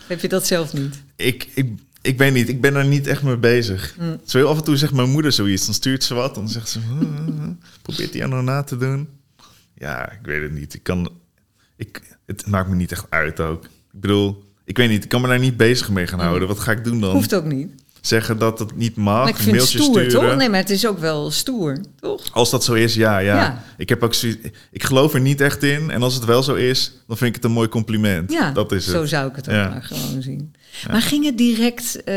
Heb 0.06 0.20
je 0.20 0.28
dat 0.28 0.46
zelf 0.46 0.72
niet? 0.72 1.02
Ik, 1.16 1.48
ik, 1.54 1.68
ik 2.06 2.18
weet 2.18 2.32
niet, 2.32 2.48
ik 2.48 2.60
ben 2.60 2.74
er 2.74 2.86
niet 2.86 3.06
echt 3.06 3.22
mee 3.22 3.36
bezig. 3.36 3.94
Hm. 3.98 4.16
Zo 4.24 4.38
heel 4.38 4.48
af 4.48 4.56
en 4.58 4.64
toe 4.64 4.76
zegt 4.76 4.92
mijn 4.92 5.10
moeder 5.10 5.32
zoiets, 5.32 5.64
dan 5.64 5.74
stuurt 5.74 6.04
ze 6.04 6.14
wat, 6.14 6.34
dan 6.34 6.48
zegt 6.48 6.68
ze, 6.68 6.78
"Huh, 6.78 6.98
huh, 6.98 7.38
huh." 7.38 7.48
probeert 7.82 8.12
die 8.12 8.24
aan 8.24 8.44
na 8.44 8.62
te 8.62 8.76
doen. 8.76 9.08
Ja, 9.74 10.12
ik 10.12 10.18
weet 10.22 10.42
het 10.42 10.52
niet. 10.52 10.74
Ik 10.74 10.82
kan, 10.82 11.10
ik, 11.76 12.16
het 12.26 12.46
maakt 12.46 12.68
me 12.68 12.74
niet 12.74 12.92
echt 12.92 13.06
uit 13.08 13.40
ook. 13.40 13.64
Ik 13.64 14.00
bedoel, 14.00 14.44
ik 14.64 14.76
weet 14.76 14.88
niet, 14.88 15.04
ik 15.04 15.08
kan 15.08 15.20
me 15.20 15.28
daar 15.28 15.38
niet 15.38 15.56
bezig 15.56 15.90
mee 15.90 16.06
gaan 16.06 16.20
houden. 16.20 16.48
Wat 16.48 16.58
ga 16.58 16.72
ik 16.72 16.84
doen 16.84 17.00
dan? 17.00 17.10
Hm. 17.10 17.16
Hoeft 17.16 17.34
ook 17.34 17.44
niet. 17.44 17.70
Zeggen 18.06 18.38
dat 18.38 18.58
het 18.58 18.76
niet 18.76 18.96
mag, 18.96 19.18
Maar 19.20 19.28
ik 19.28 19.36
vind 19.36 19.56
het 19.56 19.66
stoer, 19.68 19.82
sturen. 19.84 20.08
toch? 20.08 20.36
Nee, 20.36 20.48
maar 20.48 20.60
het 20.60 20.70
is 20.70 20.86
ook 20.86 20.98
wel 20.98 21.30
stoer, 21.30 21.78
toch? 22.00 22.22
Als 22.32 22.50
dat 22.50 22.64
zo 22.64 22.72
is, 22.72 22.94
ja, 22.94 23.18
ja. 23.18 23.36
Ja. 23.36 23.62
Ik 23.76 23.88
heb 23.88 24.02
ook 24.02 24.14
ik 24.70 24.84
geloof 24.84 25.14
er 25.14 25.20
niet 25.20 25.40
echt 25.40 25.62
in. 25.62 25.90
En 25.90 26.02
als 26.02 26.14
het 26.14 26.24
wel 26.24 26.42
zo 26.42 26.54
is, 26.54 26.92
dan 27.06 27.16
vind 27.16 27.28
ik 27.28 27.34
het 27.34 27.44
een 27.44 27.50
mooi 27.50 27.68
compliment. 27.68 28.32
Ja, 28.32 28.50
dat 28.50 28.72
is 28.72 28.86
het. 28.86 28.94
zo 28.96 29.04
zou 29.06 29.28
ik 29.30 29.36
het 29.36 29.48
ook 29.48 29.54
Ja. 29.54 29.68
maar 29.68 29.82
gewoon 29.82 30.22
zien. 30.22 30.54
Maar 30.90 31.02
ging 31.02 31.24
het 31.24 31.38
direct 31.38 32.02
eh, 32.04 32.14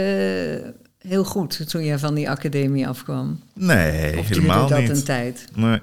heel 0.97 1.23
goed 1.23 1.69
toen 1.69 1.84
je 1.84 1.99
van 1.99 2.13
die 2.15 2.30
academie 2.30 2.88
afkwam? 2.88 3.39
Nee, 3.54 4.17
Of 4.17 4.28
helemaal 4.28 4.67
dat 4.67 4.80
niet. 4.80 4.89
een 4.89 5.04
tijd? 5.04 5.45
Nee. 5.56 5.80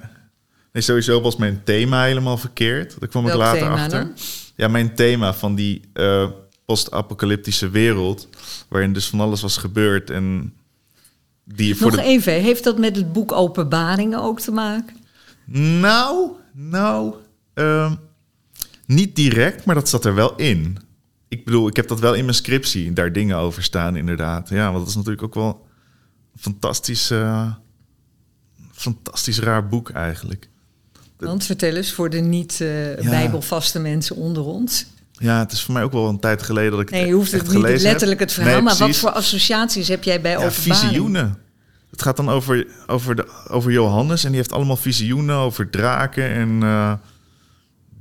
nee, 0.73 0.83
sowieso 0.83 1.21
was 1.21 1.37
mijn 1.37 1.61
thema 1.65 2.05
helemaal 2.05 2.39
verkeerd. 2.39 2.97
Daar 3.01 3.09
kwam 3.09 3.27
ik 3.29 3.35
later 3.35 3.69
achter. 3.71 3.99
dan? 3.99 4.13
Ja, 4.57 4.69
mijn 4.69 4.95
thema 4.95 5.35
van 5.35 5.55
die 5.55 5.81
eh, 5.93 6.27
post-apocalyptische 6.67 7.69
wereld, 7.69 8.29
waarin 8.69 8.93
dus 8.93 9.09
van 9.09 9.21
alles 9.21 9.41
was 9.41 9.57
gebeurd 9.57 10.11
en 10.11 10.55
die 11.45 11.77
voor 11.77 11.91
Nog 11.91 12.01
de. 12.01 12.07
even, 12.07 12.33
heeft 12.33 12.65
dat 12.65 12.79
met 12.79 12.97
het 12.97 13.13
boek 13.13 13.33
Openbaringen 13.33 14.23
ook 14.23 14.41
te 14.41 14.51
maken? 14.51 14.97
Nou, 15.81 16.31
nou, 16.53 17.15
ehm, 17.55 17.95
niet 18.87 19.17
direct, 19.17 19.65
maar 19.65 19.75
dat 19.75 19.89
zat 19.89 20.05
er 20.05 20.15
wel 20.15 20.37
in. 20.37 20.79
Ik 21.29 21.45
bedoel, 21.45 21.69
ik 21.69 21.77
heb 21.77 21.89
dat 21.89 22.01
wel 22.01 22.15
in 22.15 22.25
mijn 22.25 22.37
scriptie, 22.37 22.93
daar 22.93 23.13
dingen 23.13 23.37
over 23.37 23.63
staan, 23.63 23.97
inderdaad. 23.97 24.49
Ja, 24.49 24.65
want 24.65 24.79
dat 24.79 24.89
is 24.89 24.95
natuurlijk 24.95 25.23
ook 25.23 25.35
wel 25.35 25.67
een 26.35 26.41
fantastisch, 26.41 27.11
eh, 27.11 27.53
fantastisch 28.73 29.39
raar 29.39 29.69
boek 29.69 29.91
eigenlijk. 29.91 30.49
Want 31.17 31.45
vertel 31.45 31.75
eens 31.75 31.93
voor 31.93 32.11
de 32.11 32.21
niet-bijbelvaste 32.21 33.79
mensen 33.79 34.17
onder 34.17 34.45
ons. 34.45 34.87
Ja, 35.19 35.39
het 35.39 35.53
is 35.53 35.63
voor 35.63 35.75
mij 35.75 35.83
ook 35.83 35.93
wel 35.93 36.09
een 36.09 36.21
tijd 36.21 36.43
geleden 36.43 36.71
dat 36.71 36.81
ik 36.81 36.91
Nee, 36.91 37.01
je 37.01 37.07
het 37.07 37.17
hoeft 37.17 37.33
het 37.33 37.53
niet 37.53 37.83
letterlijk 37.83 38.21
het 38.21 38.33
verhaal, 38.33 38.53
Nee, 38.53 38.63
maar 38.63 38.77
wat 38.77 38.97
voor 38.97 39.11
associaties 39.11 39.89
heb 39.89 40.05
jij 40.05 40.21
bij 40.21 40.31
ja, 40.31 40.37
Openbaringen? 40.37 40.89
visioenen. 40.89 41.39
Het 41.91 42.03
gaat 42.03 42.17
dan 42.17 42.29
over, 42.29 42.67
over, 42.87 43.17
de, 43.17 43.29
over 43.49 43.73
Johannes 43.73 44.25
en 44.25 44.29
die 44.29 44.39
heeft 44.39 44.53
allemaal 44.53 44.77
visioenen 44.77 45.37
over 45.37 45.71
draken 45.71 46.29
en 46.31 46.63
eh, 46.63 46.93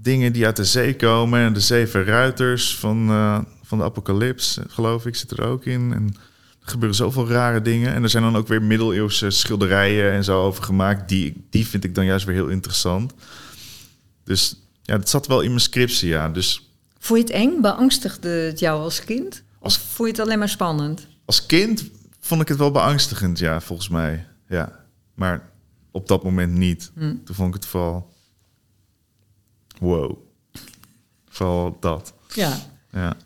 dingen 0.02 0.34
die 0.34 0.46
uit 0.46 0.56
de 0.56 0.66
zee 0.66 0.96
komen. 0.96 1.40
En 1.40 1.54
de 1.54 1.60
zeven 1.60 2.04
ruiters 2.04 2.76
van, 2.76 3.10
eh, 3.10 3.40
van 3.64 3.78
de 3.78 3.84
apocalyps, 3.84 4.60
geloof 4.68 5.06
ik, 5.06 5.16
zit 5.16 5.32
er 5.32 5.44
ook 5.44 5.66
in. 5.66 5.94
En 5.94 6.16
er 6.62 6.72
gebeuren 6.72 6.98
zoveel 6.98 7.28
rare 7.28 7.62
dingen. 7.62 7.94
En 7.94 8.04
er 8.04 8.10
zijn 8.10 8.24
dan 8.24 8.36
ook 8.36 8.48
weer 8.48 8.62
middeleeuwse 8.62 9.30
schilderijen 9.30 10.12
en 10.12 10.24
zo 10.24 10.42
over 10.42 10.64
gemaakt. 10.64 11.10
Die, 11.10 11.46
die 11.50 11.68
vind 11.68 11.84
ik 11.84 11.96
dan 11.96 12.06
juist 12.06 12.26
weer 12.26 12.36
heel 12.36 12.48
interessant. 12.48 13.14
Dus 14.24 14.62
ja, 14.82 14.98
dat 14.98 15.10
zat 15.10 15.28
wel 15.28 15.42
in 15.42 15.50
mijn 15.50 15.60
scriptie, 15.60 16.10
ja. 16.10 16.30
Dus 16.30 16.65
Vond 17.06 17.20
je 17.20 17.26
het 17.26 17.34
eng? 17.44 17.62
Beangstigde 17.62 18.30
het 18.30 18.60
jou 18.60 18.82
als 18.82 19.04
kind? 19.04 19.44
Of 19.60 19.74
vond 19.74 20.10
je 20.10 20.16
het 20.16 20.20
alleen 20.20 20.40
maar 20.40 20.50
spannend? 20.50 21.08
Als 21.26 21.46
kind 21.46 21.84
vond 22.20 22.42
ik 22.42 22.48
het 22.48 22.58
wel 22.58 22.72
beangstigend, 22.72 23.40
ja, 23.40 23.62
volgens 23.62 23.90
mij. 23.90 24.26
Ja. 24.48 24.80
Maar 25.14 25.50
op 25.92 26.08
dat 26.08 26.24
moment 26.24 26.54
niet. 26.54 26.92
Hm. 26.96 27.16
Toen 27.24 27.36
vond 27.36 27.48
ik 27.48 27.54
het 27.54 27.66
vooral... 27.66 28.14
Wow. 29.80 30.18
Vooral 31.30 31.78
dat. 31.80 32.14
Ja. 32.34 32.58
Ja. 32.92 33.18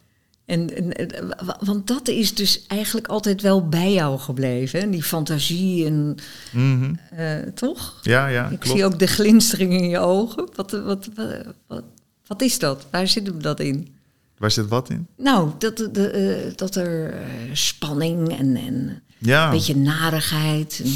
En, 0.45 0.75
en, 0.75 0.93
en, 0.93 1.27
wa- 1.45 1.57
want 1.63 1.87
dat 1.87 2.07
is 2.07 2.35
dus 2.35 2.65
eigenlijk 2.67 3.07
altijd 3.07 3.41
wel 3.41 3.67
bij 3.67 3.93
jou 3.93 4.19
gebleven, 4.19 4.79
hè? 4.79 4.89
die 4.89 5.03
fantasie 5.03 5.85
en 5.85 6.15
Mhm. 6.51 6.93
eh, 7.11 7.37
toch? 7.53 7.99
Ja, 8.01 8.27
ja, 8.27 8.49
Ik 8.49 8.59
klopt. 8.59 8.75
zie 8.77 8.85
ook 8.85 8.99
de 8.99 9.07
glinstering 9.07 9.73
in 9.73 9.89
je 9.89 9.99
ogen. 9.99 10.49
Wat, 10.55 10.71
wat, 10.71 11.09
wat, 11.15 11.45
wat, 11.67 11.83
wat 12.29 12.41
is 12.41 12.59
dat? 12.59 12.87
Waar 12.91 13.07
zit 13.07 13.27
hem 13.27 13.41
dat 13.41 13.59
in? 13.59 13.95
Waar 14.37 14.51
zit 14.51 14.67
wat 14.67 14.89
in? 14.89 15.07
Nou, 15.17 15.51
dat, 15.57 15.77
de, 15.91 16.07
eh, 16.09 16.55
dat 16.55 16.75
er 16.75 17.13
eh, 17.13 17.19
spanning 17.53 18.37
en, 18.37 18.55
en 18.55 19.01
Ja. 19.17 19.45
een 19.45 19.51
beetje 19.51 19.75
narigheid. 19.77 20.81
En, 20.83 20.91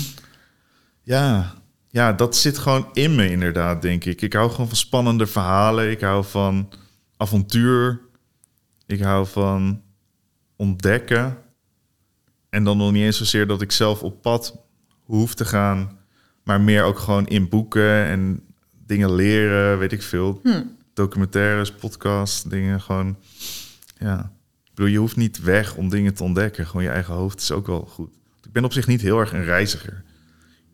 Ja. 1.03 1.53
ja, 1.89 2.13
dat 2.13 2.35
zit 2.35 2.57
gewoon 2.57 2.87
in 2.93 3.15
me 3.15 3.29
inderdaad, 3.29 3.81
denk 3.81 4.05
ik. 4.05 4.21
Ik 4.21 4.33
hou 4.33 4.51
gewoon 4.51 4.67
van 4.67 4.77
spannende 4.77 5.27
verhalen. 5.27 5.91
Ik 5.91 6.01
hou 6.01 6.25
van 6.25 6.69
avontuur. 7.17 8.01
Ik 8.85 9.01
hou 9.01 9.27
van 9.27 9.81
ontdekken. 10.55 11.37
En 12.49 12.63
dan 12.63 12.77
nog 12.77 12.91
niet 12.91 13.03
eens 13.03 13.17
zozeer 13.17 13.47
dat 13.47 13.61
ik 13.61 13.71
zelf 13.71 14.03
op 14.03 14.21
pad 14.21 14.57
hoef 15.03 15.33
te 15.33 15.45
gaan. 15.45 15.97
Maar 16.43 16.61
meer 16.61 16.83
ook 16.83 16.99
gewoon 16.99 17.27
in 17.27 17.49
boeken 17.49 18.05
en 18.05 18.41
dingen 18.85 19.13
leren, 19.15 19.77
weet 19.79 19.91
ik 19.91 20.01
veel. 20.03 20.39
hm. 20.43 20.61
Documentaires, 20.93 21.71
podcasts, 21.71 22.43
dingen 22.43 22.82
gewoon... 22.82 23.17
Ja, 23.99 24.32
ik 24.63 24.69
bedoel, 24.73 24.91
je 24.91 24.97
hoeft 24.97 25.15
niet 25.15 25.41
weg 25.41 25.75
om 25.75 25.89
dingen 25.89 26.13
te 26.13 26.23
ontdekken. 26.23 26.67
Gewoon 26.67 26.84
je 26.84 26.89
eigen 26.89 27.13
hoofd 27.13 27.41
is 27.41 27.51
ook 27.51 27.67
wel 27.67 27.88
goed. 27.91 28.10
Ik 28.43 28.51
ben 28.51 28.63
op 28.65 28.73
zich 28.73 28.88
niet 28.88 29.01
heel 29.01 29.19
erg 29.19 29.34
een 29.34 29.43
reiziger. 29.43 30.03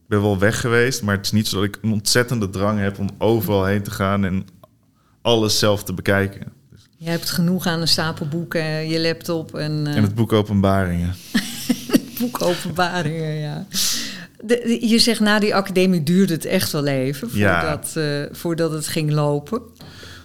Ik 0.01 0.07
ben 0.07 0.21
wel 0.21 0.39
weg 0.39 0.59
geweest, 0.59 1.01
maar 1.01 1.15
het 1.15 1.25
is 1.25 1.31
niet 1.31 1.47
zo 1.47 1.55
dat 1.55 1.65
ik 1.65 1.77
een 1.81 1.91
ontzettende 1.91 2.49
drang 2.49 2.79
heb 2.79 2.99
om 2.99 3.09
overal 3.17 3.65
heen 3.65 3.83
te 3.83 3.91
gaan 3.91 4.25
en 4.25 4.45
alles 5.21 5.59
zelf 5.59 5.83
te 5.83 5.93
bekijken. 5.93 6.51
Je 6.97 7.09
hebt 7.09 7.29
genoeg 7.29 7.65
aan 7.65 7.81
een 7.81 7.87
stapel 7.87 8.27
boeken, 8.27 8.87
je 8.87 8.99
laptop 8.99 9.55
en, 9.55 9.87
eh 9.87 9.95
En 9.95 10.03
het 10.03 10.15
boek 10.15 10.33
Openbaringen. 10.33 11.15
boek 12.19 12.41
openbaringen, 12.41 13.33
ja. 13.33 13.65
De- 14.43 14.61
de- 14.65 14.87
je 14.87 14.99
zegt 14.99 15.19
na 15.19 15.39
die 15.39 15.55
academie 15.55 16.03
duurde 16.03 16.33
het 16.33 16.45
echt 16.45 16.71
wel 16.71 16.85
even 16.87 17.29
Ja. 17.33 17.59
voordat, 17.61 17.95
eh, 17.95 18.35
voordat 18.37 18.71
het 18.71 18.87
ging 18.87 19.11
lopen. 19.11 19.61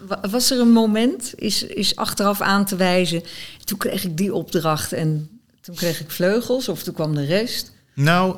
Wa- 0.06 0.20
Was 0.30 0.50
er 0.50 0.60
een 0.60 0.72
moment, 0.72 1.32
is, 1.36 1.62
is 1.62 1.96
achteraf 1.96 2.40
aan 2.40 2.64
te 2.64 2.76
wijzen, 2.76 3.22
toen 3.64 3.78
kreeg 3.78 4.04
ik 4.04 4.16
die 4.16 4.34
opdracht 4.34 4.92
en 4.92 5.28
toen 5.60 5.74
kreeg 5.74 6.00
ik 6.00 6.10
vleugels 6.10 6.68
of 6.68 6.82
toen 6.82 6.94
kwam 6.94 7.14
de 7.14 7.24
rest? 7.24 7.72
Nou, 7.94 8.36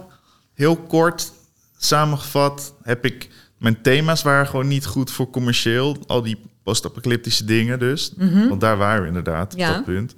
heel 0.55 0.77
kort 0.77 1.33
samengevat 1.79 2.75
heb 2.83 3.05
ik... 3.05 3.29
Mijn 3.59 3.83
thema's 3.83 4.23
waren 4.23 4.47
gewoon 4.47 4.69
niet 4.69 4.87
goed 4.87 5.11
voor 5.11 5.31
commercieel. 5.31 5.97
Al 6.07 6.23
die 6.23 6.41
post-apocalyptische 6.63 7.45
dingen 7.45 7.79
dus. 7.79 8.13
Want 8.49 8.61
daar 8.61 8.77
waren 8.77 9.03
we 9.03 9.09
inderdaad 9.09 9.53
op 9.53 9.59
Ja. 9.59 9.73
dat 9.73 9.85
punt. 9.85 10.15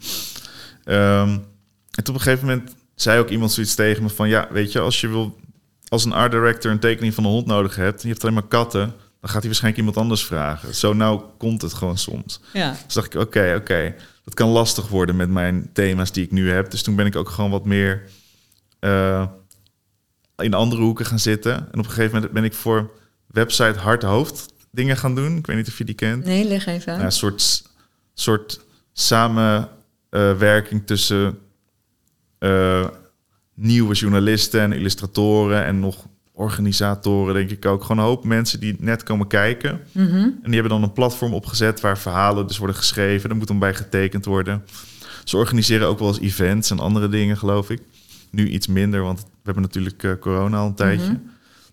Ehm, 0.84 1.28
en 1.90 2.04
toen 2.04 2.14
op 2.14 2.20
een 2.20 2.20
gegeven 2.20 2.46
moment 2.46 2.74
zei 2.94 3.20
ook 3.20 3.28
iemand 3.28 3.52
zoiets 3.52 3.74
tegen 3.74 4.02
me 4.02 4.08
van... 4.08 4.28
Ja, 4.28 4.48
weet 4.50 4.72
je, 4.72 4.80
als 4.80 5.00
je 5.00 5.08
wil 5.08 5.37
als 5.88 6.04
een 6.04 6.12
art 6.12 6.32
director 6.32 6.70
een 6.70 6.78
tekening 6.78 7.14
van 7.14 7.24
een 7.24 7.30
hond 7.30 7.46
nodig 7.46 7.76
hebt... 7.76 7.96
en 7.96 8.02
je 8.02 8.08
hebt 8.12 8.22
alleen 8.22 8.34
maar 8.34 8.46
katten... 8.48 8.94
dan 9.20 9.31
gaat 9.31 9.38
hij 9.38 9.46
waarschijnlijk 9.46 9.76
iemand 9.76 9.96
anders 9.96 10.24
vragen. 10.24 10.74
Zo 10.74 10.92
nou 10.92 11.22
komt 11.38 11.62
het 11.62 11.74
gewoon 11.74 11.98
soms. 11.98 12.40
Ja, 12.52 12.76
Dus 12.85 12.94
dacht 12.94 13.14
ik, 13.14 13.20
oké, 13.20 13.54
oké, 13.57 13.94
dat 14.24 14.35
kan 14.35 14.48
lastig 14.48 14.88
worden 14.88 15.16
met 15.16 15.31
mijn 15.31 15.70
thema's 15.72 16.12
die 16.12 16.24
ik 16.24 16.31
nu 16.31 16.50
heb. 16.50 16.70
Dus 16.70 16.83
toen 16.83 16.96
ben 16.96 17.07
ik 17.07 17.16
ook 17.16 17.28
gewoon 17.28 17.50
wat 17.50 17.64
meer 17.64 18.02
eh, 18.78 19.26
in 20.37 20.54
andere 20.54 20.83
hoeken 20.83 21.07
gaan 21.07 21.18
zitten. 21.18 21.54
En 21.54 21.78
op 21.78 21.85
een 21.85 21.85
gegeven 21.85 22.14
moment 22.14 22.33
ben 22.33 22.44
ik 22.44 22.54
voor 22.54 22.90
website 23.26 23.78
Hart 23.78 24.02
Hoofd 24.02 24.52
dingen 24.70 24.96
gaan 24.96 25.14
doen. 25.14 25.37
Ik 25.37 25.46
weet 25.46 25.57
niet 25.57 25.68
of 25.68 25.78
je 25.78 25.85
die 25.85 25.94
kent. 25.94 26.24
nee, 26.24 26.44
leg 26.44 26.66
even 26.66 26.92
Ja, 26.92 27.04
een 27.04 27.12
soort, 27.12 27.62
soort 28.14 28.61
samen 28.92 29.68
samenwerking 30.11 30.87
tussen 30.87 31.38
eh, 32.38 32.88
nieuwe 33.54 33.94
journalisten 33.94 34.61
en 34.61 34.72
illustratoren 34.72 35.64
en 35.64 35.81
nog 35.81 36.07
organisatoren, 36.38 37.35
denk 37.35 37.51
ik 37.51 37.66
ook. 37.66 37.83
Gewoon 37.83 37.98
een 37.98 38.09
hoop 38.09 38.24
mensen 38.24 38.61
die 38.61 38.77
net 38.79 39.03
komen 39.03 39.27
kijken. 39.27 39.81
Mhm. 39.92 40.14
En 40.14 40.40
die 40.42 40.53
hebben 40.53 40.70
dan 40.70 40.83
een 40.83 40.92
platform 40.92 41.35
opgezet 41.35 41.81
waar 41.81 41.98
verhalen 41.98 42.46
dus 42.46 42.59
worden 42.59 42.77
geschreven. 42.77 43.31
Er 43.31 43.37
moet 43.37 43.46
dan 43.46 43.59
bij 43.59 43.74
getekend 43.74 44.24
worden. 44.24 44.64
Ze 45.24 45.37
organiseren 45.37 45.88
ook 45.88 45.98
wel 45.98 46.09
eens 46.09 46.20
events 46.20 46.70
en 46.70 46.79
andere 46.79 47.09
dingen, 47.09 47.37
geloof 47.37 47.70
ik. 47.70 47.81
Nu 48.31 48.48
iets 48.48 48.66
minder, 48.66 49.03
want 49.03 49.20
we 49.20 49.27
hebben 49.42 49.62
natuurlijk 49.62 50.03
eh, 50.03 50.12
corona 50.20 50.59
al 50.59 50.66
een 50.66 50.74
tijdje. 50.74 51.11
Mhm. 51.11 51.20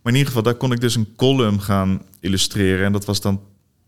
Maar 0.02 0.14
in 0.14 0.20
ieder 0.20 0.28
geval, 0.28 0.44
daar 0.44 0.56
kon 0.56 0.72
ik 0.72 0.82
dus 0.82 0.96
een 0.96 1.14
column 1.16 1.62
gaan 1.62 2.02
illustreren. 2.20 2.86
En 2.86 2.92
dat 2.92 3.06
was 3.06 3.22
dan 3.22 3.42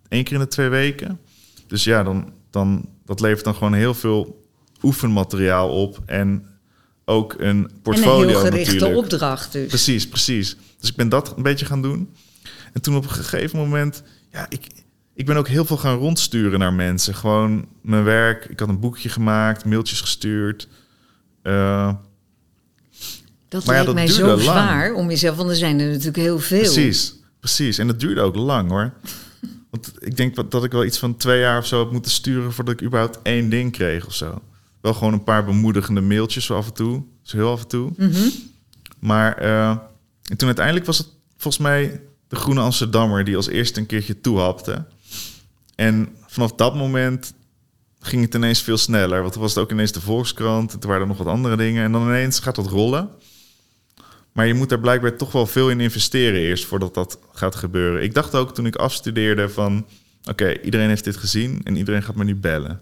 één 0.08 0.24
keer 0.24 0.34
in 0.34 0.40
de 0.40 0.48
twee 0.48 0.70
weken. 0.70 1.20
Dus 1.68 1.84
ja, 1.84 2.04
dan, 2.04 2.34
dan, 2.50 2.90
dat 3.06 3.20
levert 3.20 3.44
dan 3.44 3.56
gewoon 3.56 3.74
heel 3.74 3.94
veel 3.94 4.46
oefenmateriaal 4.82 5.70
op. 5.70 6.00
En 6.06 6.46
ook 7.06 7.36
een 7.38 7.70
portfolio 7.82 8.22
en 8.22 8.24
een 8.24 8.30
heel 8.30 8.40
gerichte 8.40 8.74
natuurlijk. 8.74 9.00
opdracht 9.00 9.52
dus. 9.52 9.68
Precies, 9.68 10.08
precies. 10.08 10.58
Dus 10.88 10.95
ik 10.95 11.02
ben 11.02 11.10
dat 11.10 11.38
een 11.38 11.43
beetje 11.43 11.65
gaan 11.65 11.82
doen. 11.82 12.10
En 12.73 12.82
toen 12.82 12.95
op 12.95 13.04
een 13.04 13.10
gegeven 13.10 13.60
moment, 13.60 14.04
ja, 14.32 14.45
ik, 14.50 14.67
ik 15.13 15.26
ben 15.26 15.38
ook 15.38 15.47
heel 15.47 15.65
veel 15.65 15.78
gaan 15.78 15.97
rondsturen 15.97 16.60
naar 16.60 16.73
mensen. 16.73 17.15
Gewoon 17.15 17.65
mijn 17.82 18.04
werk. 18.04 18.45
Ik 18.45 18.60
had 18.60 18.69
een 18.69 18.80
boekje 18.80 19.10
gemaakt, 19.10 19.65
mailtjes 19.65 20.02
gestuurd. 20.02 20.67
Eh, 21.41 21.93
Dat 23.47 23.65
Maar 23.65 23.76
ja, 23.76 23.84
lijkt 23.84 23.86
dat 23.86 23.95
mij 23.95 24.08
zo 24.08 24.28
lang. 24.28 24.41
zwaar 24.41 24.93
om 24.93 25.10
jezelf, 25.10 25.36
want 25.36 25.50
er 25.50 25.56
zijn 25.56 25.80
er 25.80 25.88
natuurlijk 25.88 26.17
heel 26.17 26.39
veel. 26.39 26.60
precies, 26.60 27.15
precies. 27.39 27.78
En 27.78 27.88
dat 27.88 28.00
duurde 28.00 28.21
ook 28.21 28.36
lang 28.36 28.69
hoor. 28.69 28.93
Want 29.71 29.93
ik 30.00 30.17
denk 30.17 30.52
dat 30.52 30.63
ik 30.63 30.71
wel 30.71 30.86
iets 30.86 30.97
van 30.97 31.17
twee 31.17 31.39
jaar 31.39 31.58
of 31.58 31.65
zo 31.67 31.80
heb 31.80 31.91
moeten 31.91 32.12
sturen 32.12 32.54
voordat 32.54 32.73
ik 32.73 32.84
überhaupt 32.88 33.19
één 33.23 33.50
ding 33.50 33.71
kreeg 33.71 34.06
of 34.06 34.13
zo. 34.13 34.41
Wel 34.82 34.93
gewoon 34.93 35.13
een 35.13 35.23
paar 35.23 35.45
bemoedigende 35.45 36.02
mailtjes 36.02 36.45
zo 36.45 36.56
af 36.56 36.67
en 36.67 36.73
toe. 36.73 37.04
Zo 37.21 37.38
heel 37.38 37.52
af 37.52 37.62
en 37.62 37.67
toe. 37.67 37.91
Mhm. 37.97 38.30
Maar 39.00 39.38
eh, 39.38 39.78
en 40.28 40.38
toen 40.38 40.48
uiteindelijk 40.48 40.86
was 40.86 40.98
het 40.98 41.08
volgens 41.38 41.63
mij 41.63 42.02
de 42.28 42.36
Groene 42.36 42.62
Amsterdammer 42.62 43.24
die 43.24 43.36
als 43.36 43.48
eerste 43.48 43.80
een 43.80 43.86
keertje 43.86 44.22
toehapte. 44.22 44.86
En 45.76 46.10
vanaf 46.28 46.52
dat 46.52 46.76
moment 46.76 47.34
ging 48.00 48.22
het 48.22 48.34
ineens 48.36 48.62
veel 48.62 48.78
sneller. 48.78 49.22
Want 49.22 49.34
toen 49.34 49.42
was 49.42 49.54
het 49.56 49.63
ook 49.63 49.72
ineens 49.72 49.92
de 49.92 50.02
Volkskrant. 50.02 50.74
En 50.74 50.80
toen 50.80 50.90
waren 50.90 51.04
er 51.04 51.10
nog 51.10 51.18
wat 51.18 51.28
andere 51.28 51.58
dingen. 51.58 51.84
En 51.84 51.92
dan 51.92 52.02
ineens 52.02 52.40
gaat 52.40 52.56
dat 52.56 52.68
rollen. 52.68 53.10
Maar 54.32 54.48
je 54.48 54.54
moet 54.54 54.70
daar 54.70 54.80
blijkbaar 54.80 55.16
toch 55.16 55.32
wel 55.32 55.46
veel 55.46 55.70
in 55.70 55.80
investeren 55.80 56.40
eerst 56.40 56.66
voordat 56.66 56.94
dat 56.94 57.20
gaat 57.34 57.56
gebeuren. 57.56 58.04
Ik 58.04 58.13
dacht 58.13 58.36
ook 58.36 58.54
toen 58.54 58.66
ik 58.66 58.76
afstudeerde 58.76 59.50
van... 59.50 59.86
Oké, 60.30 60.62
iedereen 60.62 60.88
heeft 60.88 61.04
dit 61.04 61.18
gezien 61.18 61.62
en 61.63 61.76
iedereen 61.76 62.04
gaat 62.04 62.16
me 62.16 62.24
nu 62.24 62.36
bellen. 62.36 62.82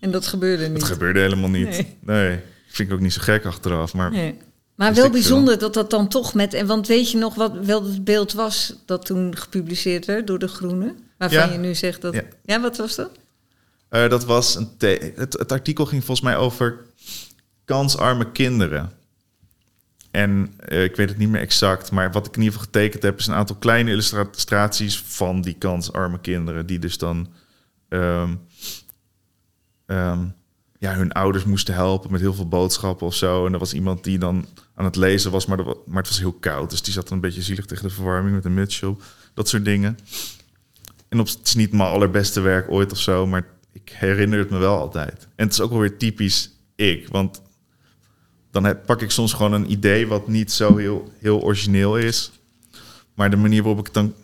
En 0.00 0.10
dat 0.10 0.26
gebeurde 0.26 0.68
niet. 0.68 0.80
Dat 0.80 0.88
gebeurde 0.88 1.20
helemaal 1.20 1.50
niet. 1.50 1.68
Nee. 1.68 1.96
Nee. 2.00 2.38
Vind 2.68 2.88
ik 2.88 2.94
ook 2.94 3.00
niet 3.00 3.12
zo 3.12 3.20
gek 3.22 3.44
achteraf. 3.44 3.94
Maar 3.94 4.10
Nee. 4.10 4.38
Maar 4.82 4.94
wel 4.94 5.10
bijzonder 5.10 5.58
dat 5.58 5.74
dat 5.74 5.90
dan 5.90 6.08
toch 6.08 6.34
met... 6.34 6.54
En 6.54 6.66
want 6.66 6.86
weet 6.86 7.10
je 7.10 7.18
nog 7.18 7.34
wat 7.34 7.52
wel 7.64 7.84
het 7.84 8.04
beeld 8.04 8.32
was 8.32 8.74
dat 8.84 9.06
toen 9.06 9.36
gepubliceerd 9.36 10.04
werd 10.04 10.26
door 10.26 10.38
De 10.38 10.48
Groene? 10.48 10.94
Waarvan 11.18 11.46
Ja. 11.46 11.52
je 11.52 11.58
nu 11.58 11.74
zegt 11.74 12.00
dat... 12.00 12.14
Ja, 12.14 12.22
Ja. 12.44 12.60
wat 12.60 12.76
was 12.76 12.94
dat? 12.94 13.10
Eh, 13.88 14.08
dat 14.08 14.24
was 14.24 14.54
een 14.54 14.70
het, 15.16 15.32
het 15.32 15.52
artikel 15.52 15.86
ging 15.86 16.04
volgens 16.04 16.26
mij 16.26 16.36
over 16.36 16.76
kansarme 17.64 18.32
kinderen. 18.32 18.92
En 20.10 20.54
eh, 20.58 20.84
ik 20.84 20.96
weet 20.96 21.08
het 21.08 21.18
niet 21.18 21.28
meer 21.28 21.40
exact, 21.40 21.90
maar 21.90 22.12
wat 22.12 22.26
ik 22.26 22.36
in 22.36 22.42
ieder 22.42 22.58
geval 22.58 22.72
getekend 22.72 23.02
heb, 23.02 23.18
is 23.18 23.26
een 23.26 23.34
aantal 23.34 23.56
kleine 23.56 23.90
illustraties 23.90 25.00
van 25.00 25.40
die 25.40 25.54
kansarme 25.54 26.20
kinderen, 26.20 26.66
die 26.66 26.78
dus 26.78 26.98
dan 26.98 27.32
ehm, 27.88 28.34
ja, 30.82 30.94
hun 30.94 31.12
ouders 31.12 31.44
moesten 31.44 31.74
helpen 31.74 32.12
met 32.12 32.20
heel 32.20 32.34
veel 32.34 32.48
boodschappen 32.48 33.06
of 33.06 33.14
zo. 33.14 33.46
En 33.46 33.52
er 33.52 33.58
was 33.58 33.74
iemand 33.74 34.04
die 34.04 34.18
dan 34.18 34.46
aan 34.74 34.84
het 34.84 34.96
lezen 34.96 35.30
was, 35.30 35.46
maar, 35.46 35.58
er 35.58 35.64
maar 35.64 36.02
het 36.02 36.08
was 36.08 36.18
heel 36.18 36.32
koud. 36.32 36.70
Dus 36.70 36.82
die 36.82 36.92
zat 36.92 37.10
een 37.10 37.20
beetje 37.20 37.42
zielig 37.42 37.66
tegen 37.66 37.88
de 37.88 37.94
verwarming 37.94 38.34
met 38.34 38.44
een 38.44 38.54
mutsje 38.54 38.88
op. 38.88 39.02
Dat 39.34 39.48
soort 39.48 39.64
dingen. 39.64 39.98
En 41.08 41.20
op, 41.20 41.26
het 41.26 41.40
is 41.44 41.54
niet 41.54 41.72
mijn 41.72 41.88
allerbeste 41.88 42.40
werk 42.40 42.70
ooit 42.70 42.92
of 42.92 42.98
zo, 42.98 43.26
maar 43.26 43.46
ik 43.72 43.88
herinner 43.94 44.38
het 44.38 44.50
me 44.50 44.58
wel 44.58 44.78
altijd. 44.78 45.28
En 45.36 45.44
het 45.44 45.52
is 45.52 45.60
ook 45.60 45.70
wel 45.70 45.80
weer 45.80 45.96
typisch 45.96 46.50
ik, 46.74 47.08
want 47.08 47.42
dan 48.50 48.64
heb, 48.64 48.86
pak 48.86 49.02
ik 49.02 49.10
soms 49.10 49.32
gewoon 49.32 49.52
een 49.52 49.70
idee 49.70 50.06
wat 50.06 50.28
niet 50.28 50.52
zo 50.52 50.76
heel, 50.76 51.12
heel 51.18 51.42
origineel 51.42 51.98
is. 51.98 52.30
Maar 53.14 53.30
de 53.30 53.36
manier 53.36 53.62
waarop 53.62 53.80
ik 53.80 53.84
het 53.84 53.94
dan 53.94 54.14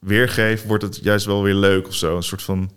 weergeef, 0.00 0.64
wordt 0.64 0.82
het 0.82 0.98
juist 1.02 1.26
wel 1.26 1.42
weer 1.42 1.54
leuk 1.54 1.86
of 1.86 1.94
zo. 1.94 2.16
Een 2.16 2.22
soort 2.22 2.42
van... 2.42 2.70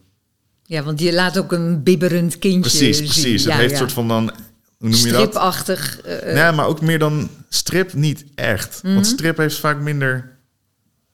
Ja, 0.72 0.84
want 0.84 1.00
je 1.00 1.14
laat 1.14 1.38
ook 1.38 1.52
een 1.52 1.84
bibberend 1.84 2.38
kindje 2.40 2.60
Precies, 2.60 2.98
zien. 2.98 3.06
precies. 3.06 3.44
Ja, 3.44 3.52
het 3.52 3.60
heeft 3.60 3.74
ja. 3.74 3.80
een 3.82 3.82
soort 3.82 3.92
van 3.92 4.08
dan... 4.08 4.32
Hoe 4.78 4.90
noem 4.90 5.00
je 5.00 5.12
dat? 5.12 5.22
Stripachtig. 5.22 6.02
eh, 6.02 6.34
Nee, 6.34 6.52
maar 6.52 6.66
ook 6.66 6.82
meer 6.82 7.00
dan 7.00 7.30
strip 7.50 7.94
niet 7.94 8.26
echt. 8.36 8.84
Mhm. 8.84 8.94
Want 8.94 9.08
strip 9.08 9.38
heeft 9.38 9.60
vaak 9.60 9.80
minder 9.82 10.38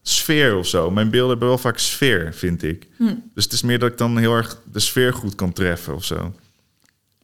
sfeer 0.01 0.55
of 0.55 0.67
zo. 0.67 0.91
Mijn 0.91 1.09
beelden 1.09 1.29
hebben 1.29 1.47
wel 1.47 1.57
vaak 1.57 1.77
sfeer, 1.77 2.33
vind 2.33 2.63
ik. 2.63 2.87
Hm. 2.97 3.13
Dus 3.33 3.43
het 3.43 3.53
is 3.53 3.61
meer 3.61 3.79
dat 3.79 3.91
ik 3.91 3.97
dan 3.97 4.17
heel 4.17 4.33
erg 4.33 4.61
de 4.71 4.79
sfeer 4.79 5.13
goed 5.13 5.35
kan 5.35 5.53
treffen 5.53 5.95
of 5.95 6.03
zo. 6.05 6.35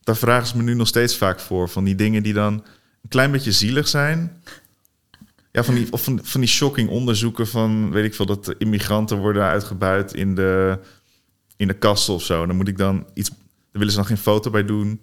Daar 0.03 0.17
vragen 0.17 0.47
ze 0.47 0.57
me 0.57 0.63
nu 0.63 0.73
nog 0.73 0.87
steeds 0.87 1.17
vaak 1.17 1.39
voor. 1.39 1.69
Van 1.69 1.83
die 1.83 1.95
dingen 1.95 2.23
die 2.23 2.33
dan 2.33 2.53
een 2.53 3.09
klein 3.09 3.31
beetje 3.31 3.51
zielig 3.51 3.87
zijn. 3.87 4.41
Ja, 5.51 5.63
van 5.63 5.75
die, 5.75 5.87
of 5.91 6.03
van, 6.03 6.19
van 6.23 6.41
die 6.41 6.49
shocking 6.49 6.89
onderzoeken 6.89 7.47
van, 7.47 7.91
weet 7.91 8.05
ik 8.05 8.13
veel, 8.15 8.25
dat 8.25 8.45
de 8.45 8.55
immigranten 8.57 9.17
worden 9.17 9.43
uitgebuit 9.43 10.13
in 10.13 10.35
de, 10.35 10.77
in 11.63 11.67
de 11.67 11.79
kasten 11.79 12.13
of 12.13 12.23
zo. 12.23 12.45
Dan 12.45 12.55
moet 12.55 12.67
ik 12.67 12.77
dan 12.77 13.05
iets, 13.13 13.29
daar 13.29 13.37
willen 13.71 13.89
ze 13.89 13.97
dan 13.97 14.05
geen 14.05 14.17
foto 14.17 14.49
bij 14.49 14.65
doen. 14.65 15.01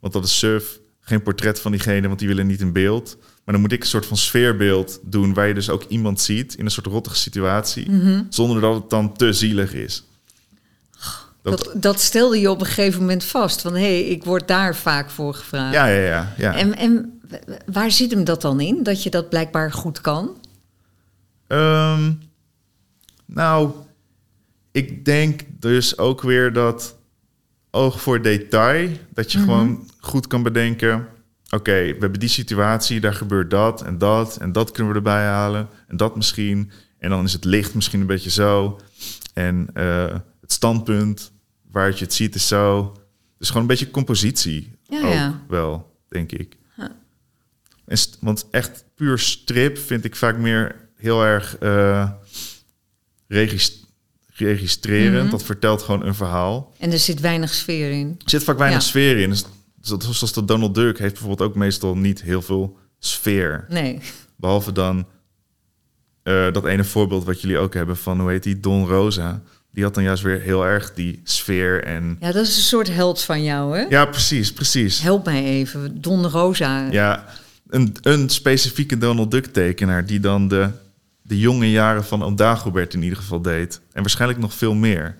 Want 0.00 0.12
dat 0.12 0.24
is 0.24 0.38
suf. 0.38 0.78
Geen 1.00 1.22
portret 1.22 1.60
van 1.60 1.70
diegene, 1.70 2.06
want 2.06 2.18
die 2.18 2.28
willen 2.28 2.46
niet 2.46 2.60
in 2.60 2.72
beeld. 2.72 3.16
Maar 3.20 3.54
dan 3.54 3.60
moet 3.60 3.72
ik 3.72 3.80
een 3.80 3.88
soort 3.88 4.06
van 4.06 4.16
sfeerbeeld 4.16 5.00
doen... 5.02 5.34
waar 5.34 5.48
je 5.48 5.54
dus 5.54 5.70
ook 5.70 5.84
iemand 5.88 6.20
ziet 6.20 6.54
in 6.54 6.64
een 6.64 6.70
soort 6.70 6.86
rottige 6.86 7.16
situatie... 7.16 7.90
Mhm. 7.90 8.22
zonder 8.28 8.60
dat 8.60 8.74
het 8.74 8.90
dan 8.90 9.12
te 9.12 9.32
zielig 9.32 9.72
is. 9.72 10.04
Dat, 11.42 11.58
dat, 11.58 11.82
dat 11.82 12.00
stelde 12.00 12.40
je 12.40 12.50
op 12.50 12.60
een 12.60 12.66
gegeven 12.66 13.00
moment 13.00 13.24
vast. 13.24 13.60
Van 13.60 13.72
hé, 13.72 13.80
hey, 13.80 14.02
ik 14.02 14.24
word 14.24 14.48
daar 14.48 14.76
vaak 14.76 15.10
voor 15.10 15.34
gevraagd. 15.34 15.74
ja, 15.74 15.86
ja, 15.86 16.00
ja. 16.00 16.32
ja. 16.38 16.56
En, 16.56 16.76
en 16.76 17.20
waar 17.66 17.90
zit 17.90 18.10
hem 18.10 18.24
dat 18.24 18.40
dan 18.42 18.60
in? 18.60 18.82
Dat 18.82 19.02
je 19.02 19.10
dat 19.10 19.28
blijkbaar 19.28 19.72
goed 19.72 20.00
kan? 20.00 20.36
Ehm, 21.46 22.12
nou, 23.26 23.70
ik 24.76 25.04
denk 25.04 25.40
dus 25.48 25.98
ook 25.98 26.22
weer 26.22 26.52
dat 26.52 26.98
oog 27.70 28.00
voor 28.00 28.22
detail... 28.22 28.90
dat 29.12 29.32
je 29.32 29.38
Mhm. 29.38 29.46
gewoon 29.46 29.90
goed 29.98 30.26
kan 30.26 30.42
bedenken... 30.42 31.08
oké, 31.50 31.72
we 31.72 31.96
hebben 31.98 32.20
die 32.20 32.28
situatie, 32.28 33.00
daar 33.00 33.14
gebeurt 33.14 33.50
dat 33.50 33.82
en 33.82 33.98
dat... 33.98 34.36
en 34.36 34.52
dat 34.52 34.70
kunnen 34.70 34.92
we 34.92 34.98
erbij 34.98 35.24
halen 35.24 35.68
en 35.88 35.96
dat 35.96 36.16
misschien... 36.16 36.70
en 36.98 37.10
dan 37.10 37.24
is 37.24 37.32
het 37.32 37.44
licht 37.44 37.74
misschien 37.74 38.00
een 38.00 38.06
beetje 38.06 38.30
zo... 38.30 38.80
en 39.34 39.68
eh, 39.74 40.14
het 40.40 40.52
standpunt 40.52 41.32
waar 41.70 41.88
je 41.88 42.04
het 42.04 42.14
ziet 42.14 42.34
is 42.34 42.48
zo... 42.48 42.96
dus 43.38 43.46
gewoon 43.46 43.62
een 43.62 43.68
beetje 43.68 43.90
compositie 43.90 44.78
Ja, 44.82 45.02
ook 45.02 45.12
ja. 45.12 45.40
wel, 45.48 45.96
denk 46.08 46.32
ik. 46.32 46.56
Huh. 46.74 46.84
En 47.86 47.98
want 48.20 48.46
echt 48.50 48.84
puur 48.94 49.18
strip 49.18 49.78
vind 49.78 50.04
ik 50.04 50.16
vaak 50.16 50.38
meer 50.38 50.88
heel 50.96 51.24
erg 51.24 51.58
eh, 51.58 52.10
regis- 54.36 54.58
registrerend. 54.58 55.22
Mhm. 55.22 55.30
Dat 55.30 55.42
vertelt 55.42 55.82
gewoon 55.82 56.04
een 56.06 56.14
verhaal. 56.14 56.74
En 56.78 56.92
er 56.92 56.98
zit 56.98 57.20
weinig 57.20 57.54
sfeer 57.54 57.90
in. 57.90 58.14
Er 58.24 58.30
zit 58.30 58.44
vaak 58.44 58.58
weinig 58.58 58.80
Ja. 58.80 58.86
sfeer 58.86 59.18
in. 59.18 59.30
Dus, 59.30 59.44
dat- 59.80 60.02
zoals 60.10 60.32
de 60.32 60.44
Donald 60.44 60.74
Duck 60.74 60.98
heeft 60.98 61.12
bijvoorbeeld 61.14 61.48
ook 61.50 61.56
meestal 61.56 61.96
niet 61.96 62.22
heel 62.22 62.42
veel 62.42 62.78
sfeer. 62.98 63.64
Nee. 63.68 63.98
Behalve 64.36 64.72
dan 64.72 65.06
eh, 66.22 66.52
dat 66.52 66.64
ene 66.66 66.84
voorbeeld 66.84 67.24
wat 67.24 67.40
jullie 67.40 67.58
ook 67.58 67.74
hebben 67.74 67.96
van, 67.96 68.20
hoe 68.20 68.30
heet 68.30 68.42
die, 68.42 68.60
Don 68.60 68.86
Rosa. 68.86 69.42
Die 69.72 69.84
had 69.84 69.94
dan 69.94 70.04
juist 70.04 70.22
weer 70.22 70.40
heel 70.40 70.64
erg 70.66 70.94
die 70.94 71.20
sfeer 71.24 71.84
en... 71.84 72.16
Ja, 72.20 72.32
dat 72.32 72.46
is 72.46 72.56
een 72.56 72.62
soort 72.62 72.88
held 72.94 73.22
van 73.22 73.42
jou, 73.42 73.76
hè? 73.78 73.84
Ja, 73.88 74.04
precies, 74.06 74.52
precies. 74.52 75.00
Help 75.00 75.24
mij 75.24 75.44
even. 75.44 76.00
Don 76.00 76.26
Rosa. 76.26 76.90
Ja, 76.90 77.24
een, 77.68 77.94
een 78.02 78.28
specifieke 78.28 78.98
Donald 78.98 79.30
Duck 79.30 79.46
tekenaar 79.46 80.06
die 80.06 80.20
dan 80.20 80.48
de, 80.48 80.68
de 81.26 81.38
jonge 81.38 81.70
jaren 81.70 82.04
van 82.04 82.22
Oom 82.22 82.36
in 82.94 83.02
ieder 83.02 83.18
geval 83.18 83.42
deed. 83.42 83.80
En 83.92 84.00
waarschijnlijk 84.00 84.40
nog 84.40 84.54
veel 84.54 84.74
meer. 84.74 85.16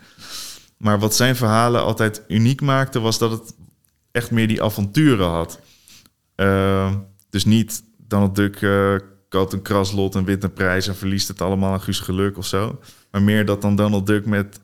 Maar 0.76 0.98
wat 0.98 1.14
zijn 1.14 1.36
verhalen 1.36 1.82
altijd 1.82 2.22
uniek 2.28 2.60
maakte, 2.60 3.00
was 3.00 3.18
dat 3.18 3.30
het 3.30 3.54
echt 4.10 4.30
meer 4.30 4.48
die 4.48 4.62
avonturen 4.62 5.28
had. 5.28 5.60
Eh, 6.34 6.94
dus 7.30 7.44
niet 7.44 7.82
Donald 7.98 8.34
Duck 8.34 8.62
eh, 8.62 8.94
koopt 9.28 9.52
een 9.52 9.62
kraslot 9.62 10.14
en 10.14 10.24
wint 10.24 10.44
een 10.44 10.52
prijs 10.52 10.88
en 10.88 10.96
verliest 10.96 11.28
het 11.28 11.40
allemaal 11.40 11.72
aan 11.72 11.80
Guus 11.80 12.00
Geluk 12.00 12.38
of 12.38 12.46
zo. 12.46 12.80
Maar 13.10 13.22
meer 13.22 13.44
dat 13.44 13.62
dan 13.62 13.76
Donald 13.76 14.06
Duck 14.06 14.26
met, 14.26 14.60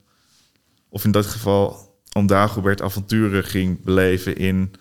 of 0.88 1.05
in 1.05 1.11
dat 1.11 1.26
geval 1.26 1.90
Oom 2.12 2.26
Dagobert 2.26 2.82
avonturen 2.82 3.45
ging 3.45 3.84
beleven 3.84 4.36
in 4.36 4.74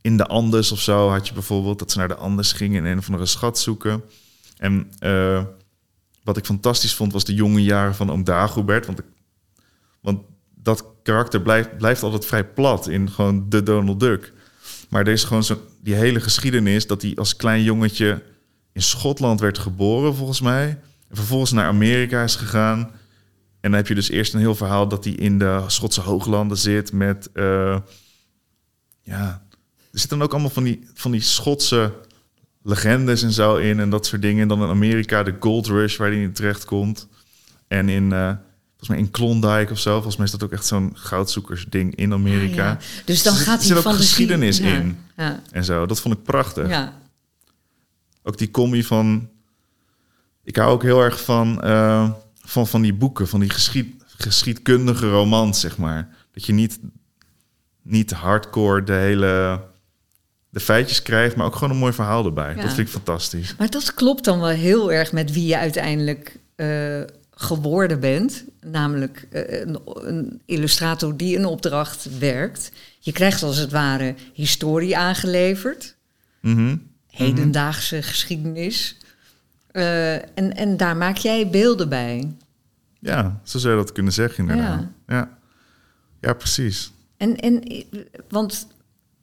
in 0.00 0.16
de 0.16 0.26
Andes 0.26 0.72
of 0.72 0.80
zo 0.80 1.08
had 1.08 1.28
je 1.28 1.34
bijvoorbeeld 1.34 1.78
dat 1.78 1.90
ze 1.90 1.98
naar 1.98 2.08
de 2.08 2.14
Andes 2.14 2.52
gingen 2.52 2.84
en 2.84 2.90
een 2.90 2.98
of 2.98 3.06
andere 3.06 3.26
schat 3.26 3.58
zoeken. 3.58 4.02
En 4.62 4.90
eh, 4.98 5.44
wat 6.22 6.36
ik 6.36 6.44
fantastisch 6.44 6.94
vond 6.94 7.12
was 7.12 7.24
de 7.24 7.34
jonge 7.34 7.62
jaren 7.62 7.94
van 7.94 8.10
oom 8.10 8.24
Dagobert. 8.24 8.86
Want, 8.86 9.00
want 10.00 10.22
dat 10.54 10.84
karakter 11.02 11.42
blijft, 11.42 11.76
blijft 11.76 12.02
altijd 12.02 12.26
vrij 12.26 12.44
plat 12.44 12.88
in 12.88 13.10
gewoon 13.10 13.48
de 13.48 13.62
Donald 13.62 14.00
Duck. 14.00 14.32
Maar 14.88 15.06
er 15.06 15.12
is 15.12 15.24
gewoon 15.24 15.44
zo 15.44 15.60
die 15.80 15.94
hele 15.94 16.20
geschiedenis 16.20 16.86
dat 16.86 17.02
hij 17.02 17.14
als 17.16 17.36
klein 17.36 17.62
jongetje 17.62 18.22
in 18.72 18.82
Schotland 18.82 19.40
werd 19.40 19.58
geboren, 19.58 20.14
volgens 20.14 20.40
mij. 20.40 20.68
En 21.08 21.16
vervolgens 21.16 21.52
naar 21.52 21.66
Amerika 21.66 22.22
is 22.22 22.36
gegaan. 22.36 22.78
En 23.60 23.70
dan 23.70 23.72
heb 23.72 23.86
je 23.86 23.94
dus 23.94 24.10
eerst 24.10 24.34
een 24.34 24.40
heel 24.40 24.54
verhaal 24.54 24.88
dat 24.88 25.04
hij 25.04 25.12
in 25.12 25.38
de 25.38 25.64
Schotse 25.66 26.00
hooglanden 26.00 26.58
zit 26.58 26.92
met... 26.92 27.32
eh, 27.32 27.78
ja, 29.00 29.46
er 29.92 29.98
zitten 29.98 30.18
dan 30.18 30.26
ook 30.26 30.32
allemaal 30.32 30.50
van 30.50 30.64
die, 30.64 30.88
van 30.94 31.10
die 31.10 31.20
Schotse 31.20 31.92
legendes 32.62 33.22
en 33.22 33.32
zo 33.32 33.56
in 33.56 33.80
en 33.80 33.90
dat 33.90 34.06
soort 34.06 34.22
dingen. 34.22 34.42
En 34.42 34.48
dan 34.48 34.62
in 34.62 34.68
Amerika 34.68 35.22
de 35.22 35.36
Gold 35.40 35.66
Rush 35.66 35.96
waar 35.96 36.08
hij 36.10 36.22
in 36.22 36.32
terecht 36.32 36.64
komt. 36.64 37.08
En 37.68 37.88
in, 37.88 38.12
eh, 38.12 38.26
volgens 38.68 38.88
mij 38.88 38.98
in 38.98 39.10
Klondike 39.10 39.72
of 39.72 39.78
zo. 39.78 39.92
Volgens 39.92 40.16
mij 40.16 40.26
is 40.26 40.32
dat 40.32 40.42
ook 40.42 40.52
echt 40.52 40.66
zo'n 40.66 40.90
goudzoekersding 40.94 41.94
in 41.94 42.12
Amerika. 42.12 42.64
Ja, 42.66 42.78
Dus 43.04 43.22
dan 43.22 43.34
Dus 43.34 43.42
gaat 43.42 43.64
hij 43.64 43.76
ook 43.76 43.82
van 43.82 43.94
geschiedenis 43.94 44.60
in. 44.60 44.98
Ja, 45.16 45.42
En 45.50 45.64
zo, 45.64 45.86
dat 45.86 46.00
vond 46.00 46.14
ik 46.14 46.22
prachtig. 46.22 46.68
ja. 46.68 47.00
Ook 48.22 48.38
die 48.38 48.50
commie 48.50 48.86
van... 48.86 49.28
Ik 50.44 50.56
hou 50.56 50.70
ook 50.70 50.82
heel 50.82 51.00
erg 51.00 51.24
van, 51.24 51.62
eh, 51.62 52.10
van, 52.40 52.66
van 52.66 52.82
die 52.82 52.94
boeken, 52.94 53.28
van 53.28 53.40
die 53.40 53.50
geschied, 53.50 53.94
geschiedkundige 54.16 55.10
romans, 55.10 55.60
zeg 55.60 55.76
maar. 55.78 56.08
Dat 56.32 56.44
je 56.46 56.52
niet, 56.52 56.78
niet 57.82 58.10
hardcore 58.10 58.82
de 58.82 58.92
hele... 58.92 59.60
de 60.52 60.60
feitjes 60.60 61.02
krijgt, 61.02 61.36
maar 61.36 61.46
ook 61.46 61.54
gewoon 61.54 61.70
een 61.70 61.80
mooi 61.80 61.92
verhaal 61.92 62.24
erbij. 62.24 62.54
Ja. 62.54 62.62
Dat 62.62 62.72
vind 62.72 62.88
ik 62.88 62.94
fantastisch. 62.94 63.54
Maar 63.58 63.70
dat 63.70 63.94
klopt 63.94 64.24
dan 64.24 64.40
wel 64.40 64.48
heel 64.48 64.92
erg 64.92 65.12
met 65.12 65.32
wie 65.32 65.46
je 65.46 65.58
uiteindelijk 65.58 66.38
eh, 66.56 67.00
geworden 67.30 68.00
bent. 68.00 68.44
Namelijk 68.60 69.26
eh, 69.30 69.60
een, 69.60 69.80
een 69.84 70.40
illustrator 70.46 71.16
die 71.16 71.38
een 71.38 71.44
opdracht 71.44 72.18
werkt. 72.18 72.72
Je 72.98 73.12
krijgt 73.12 73.42
als 73.42 73.56
het 73.56 73.70
ware 73.70 74.14
historie 74.32 74.96
aangeleverd. 74.96 75.96
Mhm. 76.40 76.76
Hedendaagse 77.06 78.02
geschiedenis. 78.02 78.96
Eh, 79.70 80.14
en, 80.14 80.56
en 80.56 80.76
daar 80.76 80.96
maak 80.96 81.16
jij 81.16 81.50
beelden 81.50 81.88
bij. 81.88 82.34
Ja, 82.98 83.40
zo 83.44 83.58
zou 83.58 83.74
je 83.76 83.82
dat 83.82 83.92
kunnen 83.92 84.12
zeggen 84.12 84.38
inderdaad. 84.38 84.80
Ja. 85.06 85.14
Ja, 85.16 85.38
ja. 86.20 86.32
precies. 86.32 86.92
En, 87.16 87.36
en, 87.36 87.62
want 88.28 88.66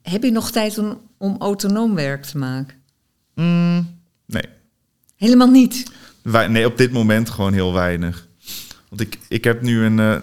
heb 0.02 0.22
je 0.22 0.30
nog 0.30 0.50
tijd 0.50 0.78
om, 0.78 1.00
om 1.20 1.36
autonoom 1.38 1.94
werk 1.94 2.22
te 2.22 2.38
maken? 2.38 2.76
Mm, 3.34 4.00
nee. 4.26 4.44
Helemaal 5.16 5.50
niet. 5.50 5.90
Wij, 6.22 6.48
nee, 6.48 6.66
op 6.66 6.76
dit 6.76 6.92
moment 6.92 7.30
gewoon 7.30 7.52
heel 7.52 7.72
weinig. 7.72 8.28
Want 8.88 9.00
ik, 9.00 9.18
ik 9.28 9.44
heb 9.44 9.62
nu 9.62 9.84
een... 9.84 9.98
eh, 9.98 10.16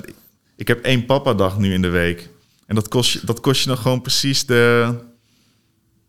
ik 0.56 0.68
heb 0.68 0.84
één 0.84 1.06
papa-dag 1.06 1.58
nu 1.58 1.74
in 1.74 1.82
de 1.82 1.90
week. 1.90 2.30
En 2.66 2.76
dat 2.76 2.88
kost, 2.88 3.12
je, 3.12 3.20
dat 3.24 3.40
kost 3.40 3.62
je 3.62 3.68
dan 3.68 3.78
gewoon 3.78 4.02
precies 4.02 4.46
de... 4.46 4.94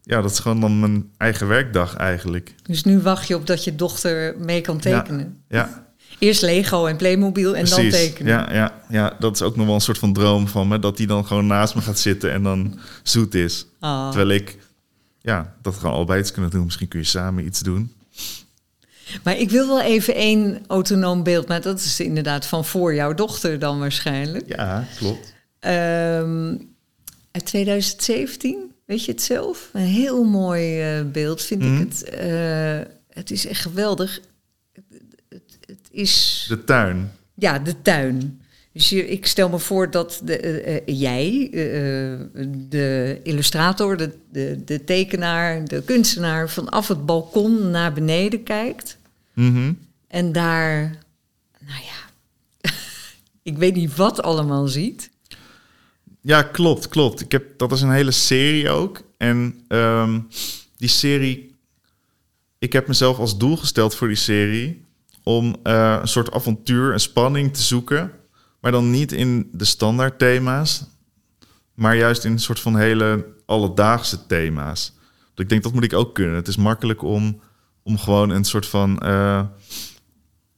Ja, 0.03 0.21
dat 0.21 0.31
is 0.31 0.39
gewoon 0.39 0.61
dan 0.61 0.81
mijn 0.81 1.11
eigen 1.17 1.49
werkdag 1.49 1.97
eigenlijk. 1.97 2.55
Dus 2.63 2.85
nu 2.85 3.01
wacht 3.01 3.29
je 3.29 3.35
op 3.35 3.47
dat 3.47 3.65
je 3.65 3.75
dochter 3.75 4.35
mee 4.39 4.61
kan 4.61 4.79
tekenen. 4.79 5.43
Ja, 5.49 5.87
Eerst 6.19 6.43
Lego 6.43 6.87
en 6.87 6.97
Playmobil 6.97 7.57
en 7.57 7.65
dan 7.65 7.89
tekenen. 7.89 8.33
Ja, 8.33 8.53
ja, 8.53 8.83
ja, 8.89 9.17
dat 9.19 9.35
is 9.35 9.43
ook 9.43 9.57
nog 9.57 9.67
wel 9.67 9.75
een 9.75 9.81
soort 9.81 9.99
van 9.99 10.13
droom 10.13 10.49
van 10.49 10.69
me. 10.69 10.79
Dat 10.79 10.97
die 10.97 11.07
dan 11.07 11.27
gewoon 11.27 11.47
naast 11.47 11.75
me 11.75 11.81
gaat 11.81 11.99
zitten 11.99 12.33
en 12.33 12.43
dan 12.43 12.79
zoet 13.03 13.35
is. 13.35 13.67
Ah. 13.81 14.09
Terwijl 14.09 14.31
ik... 14.41 14.59
Ja, 15.29 15.55
dat 15.63 15.75
gewoon 15.75 15.95
allebei 15.95 16.21
iets 16.21 16.33
kunnen 16.33 16.51
doen. 16.51 16.65
Misschien 16.65 16.89
kun 16.89 16.99
je 17.01 17.07
samen 17.07 17.45
iets 17.45 17.61
doen. 17.61 17.93
Maar 19.25 19.37
ik 19.37 19.51
wil 19.51 19.67
wel 19.67 19.81
even 19.81 20.15
één 20.15 20.61
autonoom 20.67 21.23
beeld, 21.23 21.49
maar 21.49 21.61
dat 21.63 21.79
is 21.81 22.01
inderdaad 22.01 22.47
van 22.47 22.65
voor 22.65 22.95
jouw 22.95 23.15
dochter 23.15 23.59
dan 23.59 23.79
waarschijnlijk. 23.79 24.49
Ja, 24.49 24.85
klopt. 24.97 25.35
Ehm, 25.59 26.57
uit 27.31 27.45
2017, 27.45 28.73
weet 28.85 29.05
je 29.05 29.13
het 29.13 29.23
zelf? 29.23 29.71
Een 29.73 29.81
heel 29.83 30.25
mooi 30.25 30.81
eh, 30.83 31.05
beeld 31.13 31.43
vind 31.43 31.63
Mhm. 31.63 31.75
ik 31.75 31.89
het. 31.89 32.03
Eh, 32.05 32.81
het 33.11 33.31
is 33.31 33.47
echt 33.47 33.61
geweldig. 33.61 34.21
Het, 34.73 34.85
het, 35.29 35.59
het 35.67 35.89
is, 35.91 36.45
De 36.49 36.65
tuin. 36.65 37.13
ja, 37.35 37.59
de 37.59 37.83
tuin. 37.83 38.41
Dus 38.73 38.89
je, 38.89 39.09
ik 39.09 39.27
stel 39.27 39.49
me 39.49 39.59
voor 39.59 39.91
dat 39.91 40.21
de, 40.25 40.37
eh, 40.39 40.77
eh, 40.77 40.83
jij, 40.87 41.51
eh, 41.53 42.43
de 42.69 43.21
illustrator, 43.23 43.97
de, 43.97 44.19
de, 44.33 44.63
de 44.65 44.85
tekenaar, 44.85 45.65
de 45.65 45.83
kunstenaar, 45.83 46.51
vanaf 46.51 46.89
het 46.89 47.07
balkon 47.07 47.71
naar 47.71 47.93
beneden 47.93 48.43
kijkt. 48.43 48.99
Mhm. 49.33 49.73
En 50.09 50.33
daar, 50.33 50.81
nou 51.59 51.81
ja, 51.83 52.71
ik 53.43 53.59
weet 53.59 53.75
niet 53.75 53.97
wat 53.97 54.23
allemaal 54.23 54.67
ziet. 54.67 55.11
Ja, 56.21 56.43
klopt, 56.43 56.89
klopt. 56.89 57.21
Ik 57.21 57.33
heb, 57.33 57.59
dat 57.59 57.73
is 57.73 57.83
een 57.83 57.93
hele 57.93 58.11
serie 58.11 58.71
ook. 58.71 59.03
En 59.17 59.65
ehm, 59.69 60.21
die 60.77 60.89
serie... 60.89 61.57
Ik 62.59 62.73
heb 62.73 62.89
mezelf 62.89 63.19
als 63.19 63.39
doel 63.39 63.57
gesteld 63.57 63.95
voor 63.95 64.09
die 64.09 64.17
serie... 64.17 64.85
om 65.23 65.57
een 65.63 66.09
soort 66.09 66.33
avontuur 66.33 66.93
en 66.93 67.01
spanning 67.01 67.55
te 67.55 67.63
zoeken. 67.63 68.13
Maar 68.61 68.73
dan 68.73 68.91
niet 68.91 69.13
in 69.13 69.49
de 69.53 69.65
standaard 69.65 70.19
thema's... 70.19 70.85
maar 71.75 71.97
juist 71.97 72.25
in 72.25 72.33
een 72.33 72.39
soort 72.39 72.61
van 72.61 72.77
hele 72.77 73.27
alledaagse 73.47 74.27
thema's. 74.27 74.93
Dus 75.35 75.45
ik 75.45 75.49
denk, 75.49 75.63
dat 75.63 75.73
moet 75.73 75.85
ik 75.85 75.93
ook 75.93 76.15
kunnen. 76.15 76.35
Het 76.35 76.49
is 76.49 76.57
makkelijk 76.57 77.03
om, 77.03 77.41
om 77.83 77.99
gewoon 77.99 78.31
een 78.31 78.45
soort 78.45 78.67
van... 78.67 78.99
eh, 78.99 79.43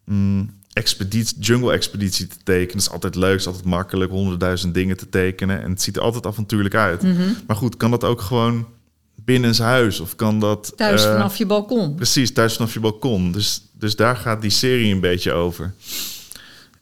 mm, 0.05 0.59
expeditie, 0.73 1.39
jungle-expeditie 1.39 2.27
te 2.27 2.37
tekenen. 2.45 2.77
Dat 2.77 2.87
is 2.87 2.91
altijd 2.91 3.15
leuk, 3.15 3.39
is 3.39 3.47
altijd 3.47 3.65
makkelijk, 3.65 4.11
honderdduizend 4.11 4.75
dingen 4.75 4.97
te 4.97 5.09
tekenen. 5.09 5.63
En 5.63 5.71
het 5.71 5.83
ziet 5.83 5.97
er 5.97 6.03
altijd 6.03 6.27
avontuurlijk 6.27 6.75
uit. 6.75 7.03
Mhm. 7.03 7.33
Maar 7.47 7.57
goed, 7.57 7.77
kan 7.77 7.91
dat 7.91 8.05
ook 8.05 8.21
gewoon 8.21 8.67
binnen 9.15 9.55
zijn 9.55 9.69
huis? 9.69 10.01
Of 10.01 10.17
kan 10.17 10.41
dat... 10.41 10.73
Thuis 10.77 11.05
eh, 11.05 11.13
vanaf 11.13 11.37
je 11.37 11.47
balkon. 11.47 11.95
Precies, 11.95 12.33
thuis 12.33 12.55
vanaf 12.55 12.73
je 12.73 12.81
balkon. 12.81 13.33
Dus, 13.33 13.63
dus 13.73 13.97
daar 13.97 14.17
gaat 14.17 14.41
die 14.43 14.51
serie 14.51 14.93
een 14.95 15.01
beetje 15.01 15.33
over. 15.33 15.75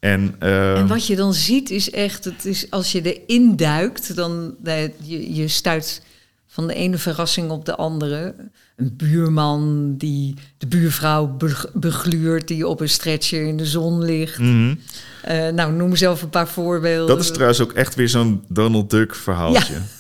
En, 0.01 0.35
eh, 0.39 0.79
En 0.79 0.87
wat 0.87 1.07
je 1.07 1.17
dan 1.17 1.35
ziet 1.35 1.71
is 1.71 1.91
echt, 1.91 2.25
het 2.25 2.45
is, 2.45 2.71
als 2.71 2.93
je 2.93 3.17
erin 3.17 3.57
duikt, 3.57 4.17
dan 4.17 4.55
je, 5.03 5.35
je 5.35 5.49
stuit 5.49 6.03
van 6.47 6.67
de 6.67 6.75
ene 6.75 6.99
verrassing 6.99 7.51
op 7.51 7.65
de 7.65 7.77
andere. 7.77 8.35
Een 8.77 8.95
buurman 8.97 9.95
die 9.97 10.35
de 10.59 10.67
buurvrouw 10.67 11.27
be- 11.27 11.71
begluurt, 11.75 12.49
die 12.49 12.67
op 12.69 12.81
een 12.81 12.89
stretcher 12.89 13.47
in 13.47 13.57
de 13.57 13.67
zon 13.67 14.05
ligt. 14.05 14.39
mhm. 14.39 14.75
Eh, 15.23 15.49
nou, 15.49 15.73
noem 15.73 15.97
zelf 15.97 16.23
een 16.23 16.29
paar 16.31 16.49
voorbeelden. 16.49 17.17
Dat 17.17 17.25
is 17.25 17.31
trouwens 17.31 17.61
ook 17.61 17.73
echt 17.73 17.95
weer 17.95 18.09
zo'n 18.09 18.45
Donald 18.49 18.91
Duck 18.91 19.15
verhaaltje. 19.15 19.75
Ja, 19.75 19.81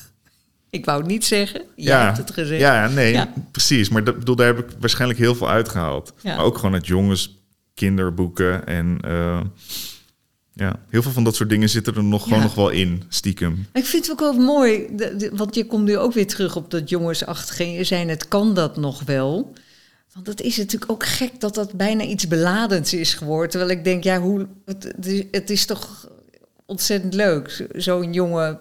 Ik 0.70 0.84
wou 0.84 0.98
het 0.98 1.06
niet 1.08 1.24
zeggen, 1.24 1.62
ja, 1.76 2.04
hebt 2.04 2.16
het 2.18 2.30
gezegd. 2.32 2.60
Ja, 2.60 2.88
nee, 2.88 3.12
Ja. 3.12 3.32
precies. 3.50 3.88
Maar 3.88 4.04
dat, 4.04 4.18
bedoel, 4.18 4.36
daar 4.36 4.46
heb 4.46 4.58
ik 4.58 4.66
waarschijnlijk 4.80 5.20
heel 5.20 5.34
veel 5.34 5.48
uitgehaald. 5.50 6.12
Ja. 6.22 6.36
Maar 6.36 6.44
ook 6.44 6.56
gewoon 6.58 6.74
uit 6.74 6.86
jongens, 6.86 7.37
kinderboeken 7.78 8.66
en 8.66 8.98
eh, 9.04 9.40
ja, 10.52 10.80
heel 10.88 11.02
veel 11.02 11.12
van 11.12 11.24
dat 11.24 11.34
soort 11.36 11.48
dingen 11.48 11.68
zitten 11.68 11.94
er 11.94 12.04
nog 12.04 12.22
gewoon 12.22 12.40
nog 12.42 12.54
wel 12.54 12.68
in, 12.70 13.02
stiekem. 13.08 13.66
Ik 13.72 13.84
vind 13.84 14.02
het 14.02 14.12
ook 14.12 14.18
wel 14.20 14.44
mooi, 14.44 14.86
want 15.32 15.54
je 15.54 15.66
komt 15.66 15.84
nu 15.84 15.98
ook 15.98 16.12
weer 16.12 16.26
terug 16.26 16.56
op 16.56 16.70
dat 16.70 16.88
jongensachtige. 16.88 17.62
En 17.62 17.72
je 17.72 17.84
zei 17.84 18.08
het 18.08 18.28
kan 18.28 18.54
dat 18.54 18.76
nog 18.76 19.02
wel. 19.02 19.52
Want 20.14 20.26
het 20.26 20.40
is 20.40 20.56
natuurlijk 20.56 20.90
ook 20.92 21.06
gek 21.06 21.40
dat 21.40 21.54
dat 21.54 21.72
bijna 21.72 22.04
iets 22.04 22.28
beladends 22.28 22.92
is 22.94 23.14
geworden. 23.14 23.50
Terwijl 23.50 23.70
ik 23.70 23.84
denk, 23.84 24.04
ja, 24.04 24.20
hoe, 24.20 24.46
het, 24.64 24.82
het 24.84 25.06
is- 25.06 25.24
het 25.30 25.50
is 25.50 25.66
toch 25.66 26.08
ontzettend 26.66 27.14
leuk. 27.14 27.50
Zo- 27.50 27.66
Zo'n 27.72 28.12
jonge 28.12 28.58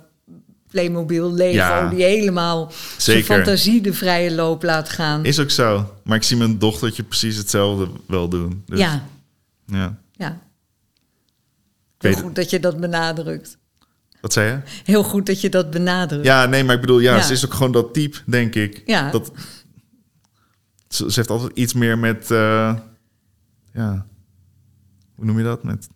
Playmobil 0.71 1.33
Lego 1.33 1.53
Ja. 1.55 1.89
die 1.89 2.03
helemaal 2.03 2.71
zijn 2.97 3.23
fantasie 3.23 3.81
de 3.81 3.93
vrije 3.93 4.31
loop 4.31 4.63
laat 4.63 4.89
gaan. 4.89 5.25
Is 5.25 5.39
ook 5.39 5.49
zo. 5.49 5.93
Maar 6.03 6.17
ik 6.17 6.23
zie 6.23 6.37
mijn 6.37 6.59
dochtertje 6.59 7.03
precies 7.03 7.37
hetzelfde 7.37 7.87
wel 8.07 8.27
doen. 8.29 8.63
Dus, 8.65 8.79
ja, 8.79 9.07
ja. 9.65 9.97
ja. 10.11 10.39
Heel 11.97 12.13
goed 12.13 12.35
dat 12.35 12.49
je 12.49 12.59
dat 12.59 12.79
benadrukt. 12.79 13.57
Wat 14.21 14.33
zei 14.33 14.47
je? 14.51 14.59
Heel 14.83 15.03
goed 15.03 15.25
dat 15.25 15.41
je 15.41 15.49
dat 15.49 15.71
benadrukt. 15.71 16.25
Ja, 16.25 16.45
nee, 16.45 16.63
maar 16.63 16.75
ik 16.75 16.81
bedoel, 16.81 16.99
ja, 16.99 17.15
Ja. 17.15 17.21
ze 17.21 17.33
is 17.33 17.45
ook 17.45 17.53
gewoon 17.53 17.71
dat 17.71 17.93
type, 17.93 18.17
denk 18.25 18.55
ik. 18.55 18.83
Ja. 18.85 19.11
Dat, 19.11 19.31
ze, 20.87 21.11
ze 21.11 21.15
heeft 21.15 21.29
altijd 21.29 21.57
iets 21.57 21.73
meer 21.73 21.97
met, 21.97 22.31
eh, 22.31 22.75
ja, 23.73 24.05
hoe 25.15 25.25
noem 25.25 25.37
je 25.37 25.43
dat? 25.43 25.63
Met, 25.63 25.87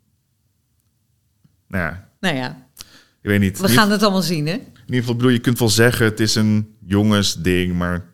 nou 1.67 1.83
ja, 1.83 2.09
Nou 2.19 2.35
ja, 2.35 2.67
ik 3.21 3.29
weet 3.29 3.39
niet. 3.39 3.59
we 3.59 3.67
gaan 3.67 3.91
het 3.91 4.03
allemaal 4.03 4.21
zien, 4.21 4.47
hè? 4.47 4.53
In 4.53 4.63
ieder 4.85 4.99
geval, 4.99 5.15
bedoel, 5.15 5.31
je 5.31 5.39
kunt 5.39 5.59
wel 5.59 5.69
zeggen, 5.69 6.05
het 6.05 6.19
is 6.19 6.35
een 6.35 6.75
jongensding, 6.85 7.77
maar 7.77 8.05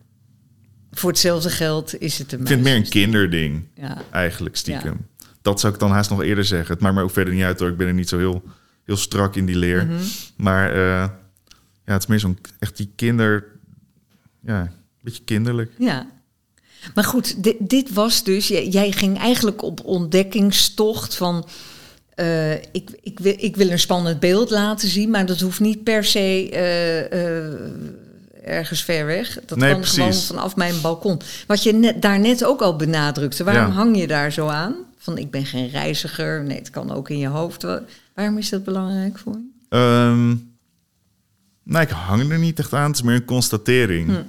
Voor 0.90 1.10
hetzelfde 1.10 1.50
geld 1.50 2.00
is 2.00 2.18
het 2.18 2.32
een 2.32 2.40
ik 2.40 2.46
vind 2.46 2.60
het 2.60 2.68
meer 2.68 2.76
een 2.84 2.88
kinderding, 2.88 3.64
Ja. 3.74 4.02
eigenlijk 4.12 4.56
stiekem. 4.56 5.06
Dat 5.42 5.60
zou 5.60 5.72
ik 5.72 5.78
dan 5.78 5.90
haast 5.90 6.10
nog 6.10 6.22
eerder 6.22 6.44
zeggen. 6.44 6.72
Het 6.74 6.82
maakt 6.82 6.94
me 6.94 7.02
ook 7.02 7.10
verder 7.10 7.34
niet 7.34 7.42
uit 7.42 7.58
hoor, 7.60 7.68
ik 7.68 7.76
ben 7.76 7.86
er 7.86 7.94
niet 7.94 8.08
zo 8.08 8.18
heel, 8.18 8.42
heel 8.84 8.96
strak 8.96 9.36
in 9.36 9.46
die 9.46 9.56
leer. 9.56 9.86
Mhm. 9.86 10.02
Maar 10.36 10.70
eh, 10.72 11.08
ja, 11.84 11.92
het 11.92 12.02
is 12.02 12.08
meer 12.08 12.18
zo'n, 12.20 12.38
echt 12.58 12.76
die 12.76 12.92
kinder, 12.96 13.44
ja, 14.40 14.60
een 14.60 14.70
beetje 15.02 15.24
kinderlijk. 15.24 15.72
Ja. 15.78 16.06
Maar 16.94 17.04
goed, 17.04 17.42
dit, 17.42 17.56
dit 17.60 17.92
was 17.92 18.24
dus, 18.24 18.48
jij 18.48 18.92
ging 18.92 19.18
eigenlijk 19.18 19.62
op 19.62 19.84
ontdekkingstocht 19.84 21.14
van 21.16 21.46
eh, 22.18 22.52
ik, 22.52 22.90
ik, 23.02 23.18
wil, 23.18 23.34
ik 23.36 23.56
wil 23.56 23.70
een 23.70 23.78
spannend 23.78 24.20
beeld 24.20 24.50
laten 24.50 24.88
zien, 24.88 25.10
maar 25.10 25.26
dat 25.26 25.40
hoeft 25.40 25.60
niet 25.60 25.82
per 25.82 26.04
se 26.04 26.48
eh, 26.50 27.12
eh, 27.12 27.52
ergens 28.44 28.84
ver 28.84 29.06
weg. 29.06 29.38
Dat 29.46 29.58
Nee, 29.58 29.70
kan 29.70 29.80
precies. 29.80 29.96
gewoon 29.98 30.12
vanaf 30.12 30.56
mijn 30.56 30.80
balkon. 30.80 31.20
Wat 31.46 31.62
je 31.62 31.72
net, 31.72 32.02
daar 32.02 32.20
net 32.20 32.44
ook 32.44 32.60
al 32.60 32.76
benadrukte. 32.76 33.44
Waarom 33.44 33.66
Ja. 33.66 33.72
hang 33.72 33.98
je 33.98 34.06
daar 34.06 34.32
zo 34.32 34.46
aan? 34.46 34.74
Van 34.96 35.18
ik 35.18 35.30
ben 35.30 35.46
geen 35.46 35.68
reiziger. 35.68 36.44
Nee, 36.44 36.58
het 36.58 36.70
kan 36.70 36.90
ook 36.92 37.10
in 37.10 37.18
je 37.18 37.28
hoofd. 37.28 37.62
Wa- 37.62 37.82
Waarom 38.14 38.38
is 38.38 38.48
dat 38.48 38.64
belangrijk 38.64 39.18
voor 39.18 39.32
je? 39.32 40.36
Nou, 41.62 41.84
ik 41.84 41.90
hang 41.90 42.30
er 42.32 42.38
niet 42.38 42.58
echt 42.58 42.72
aan. 42.72 42.86
Het 42.86 42.94
is 42.96 43.02
meer 43.02 43.14
een 43.14 43.24
constatering. 43.24 44.08
Hm. 44.08 44.22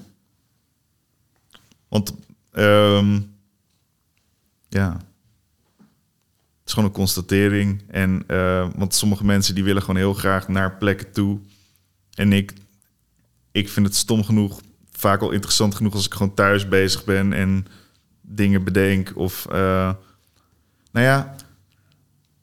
Want, 1.87 2.13
ehm, 2.51 3.19
ja... 4.69 4.97
Is 6.69 6.75
gewoon 6.75 6.89
een 6.89 6.95
constatering. 6.95 7.81
En, 7.87 8.23
eh, 8.27 8.67
want 8.75 8.93
sommige 8.95 9.25
mensen 9.25 9.55
die 9.55 9.63
willen 9.63 9.81
gewoon 9.81 9.95
heel 9.95 10.13
graag 10.13 10.47
naar 10.47 10.77
plekken 10.77 11.11
toe. 11.11 11.39
En 12.13 12.33
ik, 12.33 12.53
ik 13.51 13.69
vind 13.69 13.85
het 13.85 13.95
stom 13.95 14.23
genoeg, 14.23 14.61
vaak 14.91 15.21
al 15.21 15.31
interessant 15.31 15.75
genoeg 15.75 15.93
als 15.93 16.05
ik 16.05 16.13
gewoon 16.13 16.33
thuis 16.33 16.67
bezig 16.67 17.03
ben 17.03 17.33
en 17.33 17.65
dingen 18.21 18.63
bedenk. 18.63 19.11
Of, 19.15 19.45
eh, 19.45 19.91
nou 20.91 21.05
ja, 21.05 21.35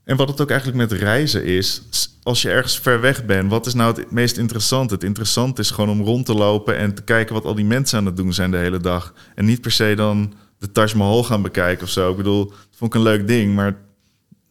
en 0.05 0.17
wat 0.17 0.29
het 0.29 0.41
ook 0.41 0.51
eigenlijk 0.51 0.91
met 0.91 1.01
reizen 1.01 1.45
is, 1.45 1.83
als 2.23 2.43
je 2.43 2.51
ergens 2.51 2.79
ver 2.79 3.01
weg 3.01 3.25
bent, 3.25 3.51
wat 3.51 3.67
is 3.67 3.75
nou 3.75 3.97
het 3.97 4.11
meest 4.11 4.37
interessant? 4.37 4.91
Het 4.91 5.05
interessant 5.05 5.59
is 5.59 5.71
gewoon 5.71 5.91
om 5.91 6.03
rond 6.03 6.27
te 6.27 6.35
lopen 6.35 6.77
en 6.77 6.95
te 6.95 7.03
kijken 7.03 7.35
wat 7.35 7.45
al 7.45 7.55
die 7.55 7.65
mensen 7.65 7.99
aan 7.99 8.07
het 8.07 8.17
doen 8.17 8.33
zijn 8.33 8.51
de 8.51 8.57
hele 8.57 8.81
dag. 8.81 9.15
En 9.35 9.45
niet 9.45 9.61
per 9.61 9.71
se 9.71 9.95
dan 9.97 10.35
de 10.59 10.73
Taj 10.73 10.95
Mahal 10.97 11.25
gaan 11.25 11.43
bekijken 11.43 11.85
of 11.85 11.91
zo. 11.91 12.11
Ik 12.11 12.17
bedoel, 12.17 12.47
dat 12.47 12.77
vond 12.77 12.95
ik 12.95 13.01
een 13.01 13.07
leuk 13.07 13.27
ding, 13.27 13.55
maar 13.55 13.85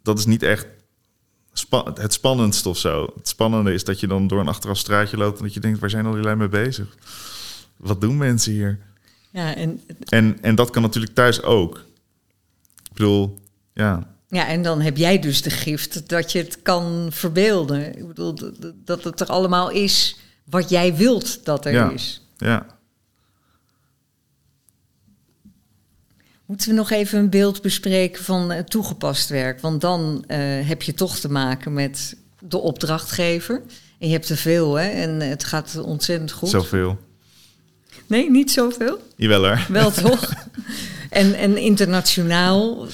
dat 0.06 0.18
is 0.20 0.26
niet 0.26 0.44
echt 0.44 0.68
spa- 1.54 1.92
het 1.94 2.14
spannendste 2.14 2.70
of 2.70 2.78
zo. 2.78 3.14
Het 3.16 3.28
spannende 3.28 3.74
is 3.74 3.84
dat 3.84 4.00
je 4.00 4.08
dan 4.08 4.28
door 4.28 4.40
een 4.40 4.48
achteraf 4.48 4.78
straatje 4.78 5.18
loopt 5.18 5.38
en 5.38 5.44
dat 5.44 5.54
je 5.54 5.60
denkt, 5.60 5.80
waar 5.80 5.90
zijn 5.90 6.06
al 6.06 6.14
die 6.14 6.22
lui 6.24 6.36
mee 6.36 6.48
bezig? 6.50 6.98
Wat 7.78 8.02
doen 8.02 8.18
mensen 8.18 8.52
hier? 8.52 8.80
Ja, 9.32 9.56
en, 9.56 9.82
En, 10.10 10.38
en 10.42 10.56
dat 10.56 10.70
kan 10.70 10.82
natuurlijk 10.82 11.14
thuis 11.14 11.42
ook. 11.42 11.78
Ik 12.84 12.94
bedoel, 12.94 13.40
ja, 13.74 14.14
ja, 14.30 14.48
en 14.48 14.62
dan 14.64 14.82
heb 14.82 14.98
jij 14.98 15.20
dus 15.20 15.42
de 15.42 15.50
gift 15.50 16.10
dat 16.10 16.32
je 16.32 16.38
het 16.38 16.62
kan 16.62 17.08
verbeelden. 17.12 17.98
Ik 17.98 18.08
bedoel, 18.08 18.36
dat 18.86 19.04
het 19.04 19.20
er 19.20 19.28
allemaal 19.28 19.70
is 19.70 20.18
wat 20.44 20.70
jij 20.70 20.96
wilt 20.96 21.46
dat 21.46 21.66
er 21.66 21.72
Ja. 21.74 21.90
is. 21.92 22.22
ja. 22.38 22.66
Moeten 26.46 26.70
we 26.70 26.74
nog 26.76 26.92
even 26.92 27.20
een 27.20 27.30
beeld 27.30 27.62
bespreken 27.62 28.24
van 28.24 28.52
eh, 28.52 28.64
toegepast 28.64 29.30
werk? 29.30 29.60
Want 29.62 29.82
dan 29.82 30.24
eh, 30.28 30.38
heb 30.68 30.82
je 30.82 30.94
toch 30.94 31.18
te 31.18 31.32
maken 31.32 31.74
met 31.74 32.16
de 32.40 32.58
opdrachtgever. 32.58 33.62
En 34.00 34.08
je 34.08 34.14
hebt 34.14 34.28
te 34.28 34.38
veel, 34.38 34.74
hè? 34.76 34.88
En 34.90 35.20
het 35.20 35.44
gaat 35.44 35.78
ontzettend 35.82 36.32
goed. 36.32 36.50
Zoveel. 36.50 36.98
Nee, 38.08 38.32
niet 38.32 38.52
zoveel. 38.52 39.00
Jawel 39.16 39.46
hoor. 39.48 39.66
Wel 39.70 39.92
toch? 40.02 40.34
En, 41.10 41.34
en 41.36 41.58
internationaal. 41.58 42.88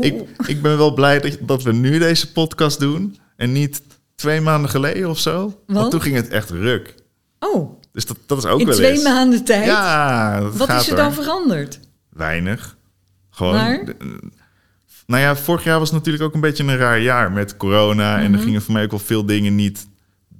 Ik, 0.00 0.22
ik 0.46 0.62
ben 0.62 0.76
wel 0.76 0.94
blij 0.94 1.20
dat, 1.20 1.36
dat 1.40 1.62
we 1.62 1.72
nu 1.72 1.98
deze 1.98 2.32
podcast 2.32 2.80
doen 2.80 3.18
en 3.36 3.52
niet 3.52 3.82
twee 4.14 4.40
maanden 4.40 4.70
geleden 4.70 5.08
of 5.10 5.18
zo. 5.18 5.40
Want, 5.40 5.78
Want? 5.78 5.90
toen 5.90 6.02
ging 6.02 6.16
het 6.16 6.28
echt 6.28 6.50
ruk. 6.50 6.94
Oh, 7.38 7.80
Dus 7.92 8.06
dat, 8.06 8.16
dat 8.26 8.38
is 8.38 8.44
ook 8.44 8.60
in 8.60 8.66
wel 8.66 8.74
twee 8.74 8.90
eens. 8.90 9.02
maanden 9.02 9.44
tijd? 9.44 9.64
Ja, 9.64 10.40
dat 10.40 10.56
Wat 10.56 10.68
gaat 10.68 10.80
is 10.80 10.86
er 10.88 10.94
hoor. 10.94 11.02
dan 11.04 11.12
veranderd? 11.24 11.80
Weinig. 12.10 12.76
Gewoon. 13.38 13.54
Maar? 13.54 13.84
nou 15.06 15.22
ja, 15.22 15.36
vorig 15.36 15.64
jaar 15.64 15.78
was 15.78 15.90
natuurlijk 15.90 16.24
ook 16.24 16.34
een 16.34 16.40
beetje 16.40 16.64
een 16.64 16.76
raar 16.76 17.00
jaar 17.00 17.32
met 17.32 17.56
corona. 17.56 18.18
En 18.18 18.24
Mhm. 18.30 18.34
er 18.34 18.40
gingen 18.46 18.62
voor 18.62 18.72
mij 18.72 18.84
ook 18.84 18.90
wel 18.90 18.98
veel 19.00 19.24
dingen 19.26 19.54
niet 19.54 19.86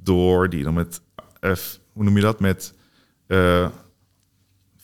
door. 0.03 0.51
Die 0.51 0.62
dan 0.64 0.74
met, 0.74 1.01
eh, 1.40 1.53
f- 1.55 1.78
hoe 1.92 2.05
noem 2.05 2.16
je 2.16 2.22
dat? 2.22 2.40
Met 2.40 2.74
eh, 3.26 3.68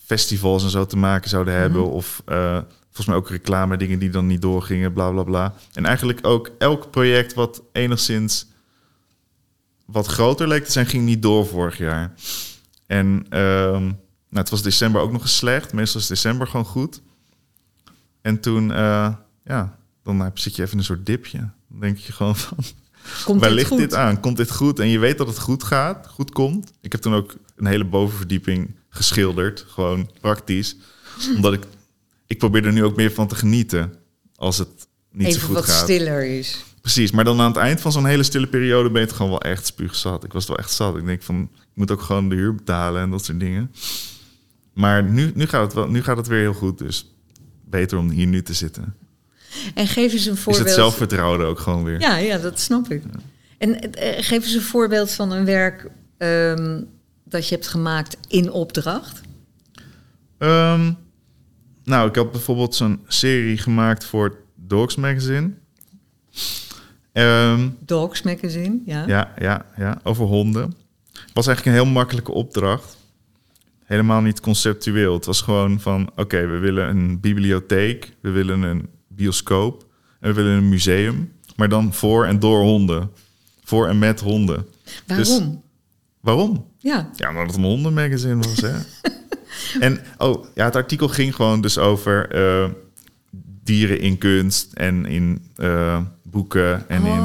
festivals 0.04 0.64
en 0.64 0.70
zo 0.70 0.86
te 0.86 0.96
maken 0.96 1.30
zouden 1.30 1.54
hebben. 1.54 1.80
Mhm. 1.80 1.90
Of 1.90 2.22
eh, 2.24 2.58
volgens 2.84 3.06
mij 3.06 3.16
ook 3.16 3.28
reclame 3.28 3.76
dingen 3.76 3.98
die 3.98 4.10
dan 4.10 4.26
niet 4.26 4.42
doorgingen, 4.42 4.92
bla 4.92 5.10
bla 5.10 5.22
bla. 5.22 5.54
En 5.72 5.84
eigenlijk 5.86 6.26
ook 6.26 6.50
elk 6.58 6.90
project 6.90 7.34
wat 7.34 7.62
enigszins 7.72 8.46
wat 9.86 10.06
groter 10.06 10.48
leek 10.48 10.64
te 10.64 10.72
zijn, 10.72 10.86
ging 10.86 11.04
niet 11.04 11.22
door 11.22 11.46
vorig 11.46 11.78
jaar. 11.78 12.14
En 12.86 13.26
ehm, 13.30 13.82
nou, 13.82 13.94
het 14.30 14.50
was 14.50 14.62
december 14.62 15.00
ook 15.00 15.12
nog 15.12 15.22
eens 15.22 15.36
slecht. 15.36 15.72
Meestal 15.72 16.00
is 16.00 16.06
december 16.06 16.46
gewoon 16.46 16.66
goed. 16.66 17.00
En 18.24 18.40
toen, 18.40 18.72
eh, 18.72 19.14
ja, 19.44 19.78
dan 20.02 20.20
heb- 20.20 20.38
zit 20.38 20.56
je 20.56 20.62
even 20.62 20.78
een 20.78 20.84
soort 20.84 21.06
dipje. 21.06 21.38
Dan 21.68 21.80
denk 21.80 21.96
je 21.98 22.12
gewoon 22.12 22.36
van, 22.36 22.56
Komt 23.24 23.40
waar 23.40 23.48
dit 23.48 23.58
ligt 23.58 23.68
goed? 23.70 23.78
dit 23.78 23.94
aan? 23.94 24.20
Komt 24.20 24.36
dit 24.36 24.50
goed? 24.50 24.78
En 24.78 24.88
je 24.88 24.98
weet 24.98 25.18
dat 25.18 25.26
het 25.26 25.38
goed 25.38 25.62
gaat, 25.62 26.06
goed 26.08 26.30
komt. 26.30 26.72
Ik 26.80 26.92
heb 26.92 27.00
toen 27.00 27.14
ook 27.14 27.34
een 27.56 27.66
hele 27.66 27.84
bovenverdieping 27.84 28.74
geschilderd, 28.88 29.64
gewoon 29.68 30.10
praktisch. 30.20 30.76
Omdat 31.36 31.52
ik, 31.52 31.64
ik 32.26 32.38
probeer 32.38 32.66
er 32.66 32.72
nu 32.72 32.84
ook 32.84 32.96
meer 32.96 33.12
van 33.12 33.28
te 33.28 33.34
genieten 33.34 33.94
als 34.36 34.58
het 34.58 34.68
niet 35.12 35.26
Even 35.28 35.40
zo 35.40 35.46
goed 35.46 35.54
wat 35.54 35.64
gaat. 35.64 35.82
stiller 35.82 36.26
is. 36.38 36.64
Precies, 36.80 37.10
maar 37.10 37.24
dan 37.24 37.40
aan 37.40 37.46
het 37.48 37.56
eind 37.56 37.80
van 37.80 37.92
zo'n 37.92 38.06
hele 38.06 38.22
stille 38.22 38.46
periode 38.46 38.90
ben 38.90 39.00
je 39.00 39.06
het 39.06 39.16
gewoon 39.16 39.30
wel 39.30 39.40
echt 39.42 39.66
spuugzat. 39.66 40.24
Ik 40.24 40.32
was 40.32 40.46
wel 40.46 40.58
echt 40.58 40.70
zat. 40.72 40.96
Ik 40.96 41.04
denk 41.06 41.22
van, 41.22 41.40
ik 41.52 41.68
moet 41.74 41.90
ook 41.90 42.00
gewoon 42.02 42.28
de 42.28 42.34
huur 42.34 42.54
betalen 42.54 43.02
en 43.02 43.10
dat 43.10 43.24
soort 43.24 43.40
dingen. 43.40 43.70
Maar 44.74 45.04
nu, 45.04 45.32
nu, 45.34 45.46
gaat, 45.46 45.62
het 45.64 45.72
wel, 45.72 45.88
nu 45.88 46.02
gaat 46.02 46.16
het 46.16 46.26
weer 46.26 46.40
heel 46.40 46.52
goed, 46.54 46.78
dus 46.78 47.13
beter 47.74 47.98
om 47.98 48.10
hier 48.10 48.26
nu 48.26 48.42
te 48.42 48.54
zitten. 48.54 48.94
En 49.74 49.86
geef 49.86 50.12
eens 50.12 50.26
een 50.26 50.32
Is 50.32 50.40
voorbeeld. 50.40 50.64
het 50.64 50.74
zelfvertrouwen 50.74 51.40
er 51.40 51.46
ook 51.46 51.58
gewoon 51.58 51.84
weer. 51.84 52.00
Ja, 52.00 52.16
ja, 52.16 52.38
dat 52.38 52.60
snap 52.60 52.90
ik. 52.90 53.02
En 53.58 53.92
eh, 53.92 54.24
geef 54.24 54.44
eens 54.44 54.54
een 54.54 54.60
voorbeeld 54.60 55.10
van 55.12 55.32
een 55.32 55.44
werk 55.44 55.90
ehm, 56.18 56.82
dat 57.24 57.48
je 57.48 57.54
hebt 57.54 57.68
gemaakt 57.68 58.16
in 58.28 58.50
opdracht. 58.50 59.20
Ehm, 60.38 60.92
nou, 61.84 62.08
ik 62.08 62.14
heb 62.14 62.32
bijvoorbeeld 62.32 62.74
zo'n 62.74 63.00
serie 63.08 63.58
gemaakt 63.58 64.04
voor 64.04 64.36
Dogs 64.54 64.96
Magazine. 64.96 65.50
Ehm, 67.12 67.68
Dogs 67.80 68.22
Magazine, 68.22 68.78
ja. 68.84 69.04
Ja, 69.06 69.32
ja, 69.38 69.66
ja, 69.76 70.00
over 70.02 70.26
honden. 70.26 70.74
Het 71.12 71.30
was 71.32 71.46
eigenlijk 71.46 71.76
een 71.76 71.82
heel 71.84 71.92
makkelijke 71.92 72.32
opdracht. 72.32 72.96
Helemaal 73.84 74.20
niet 74.20 74.40
conceptueel. 74.40 75.14
Het 75.14 75.24
was 75.24 75.40
gewoon 75.40 75.80
van, 75.80 76.10
oké, 76.16 76.46
we 76.46 76.58
willen 76.58 76.88
een 76.88 77.20
bibliotheek, 77.20 78.16
we 78.20 78.30
willen 78.30 78.62
een 78.62 78.88
bioscoop 79.08 79.86
en 80.20 80.28
we 80.28 80.34
willen 80.34 80.56
een 80.56 80.68
museum. 80.68 81.32
Maar 81.56 81.68
dan 81.68 81.94
voor 81.94 82.26
en 82.26 82.38
door 82.38 82.62
honden. 82.62 83.10
Voor 83.64 83.88
en 83.88 83.98
met 83.98 84.20
honden. 84.20 84.66
Waarom? 85.06 85.62
Waarom? 86.20 86.66
Ja, 86.78 87.10
Ja, 87.16 87.28
omdat 87.28 87.46
het 87.46 87.56
een 87.56 87.62
hondenmagazine 87.62 88.36
was, 88.36 88.60
hè? 88.60 88.72
en, 89.86 90.00
oh, 90.18 90.44
ja, 90.54 90.64
het 90.64 90.76
artikel 90.76 91.08
ging 91.08 91.34
gewoon 91.34 91.60
dus 91.60 91.78
over 91.78 92.30
eh, 92.30 92.70
dieren 93.62 94.00
in 94.00 94.18
kunst 94.18 94.72
en 94.72 95.06
in 95.06 95.44
eh, 95.56 96.00
boeken 96.22 96.88
en 96.88 97.04
in 97.04 97.22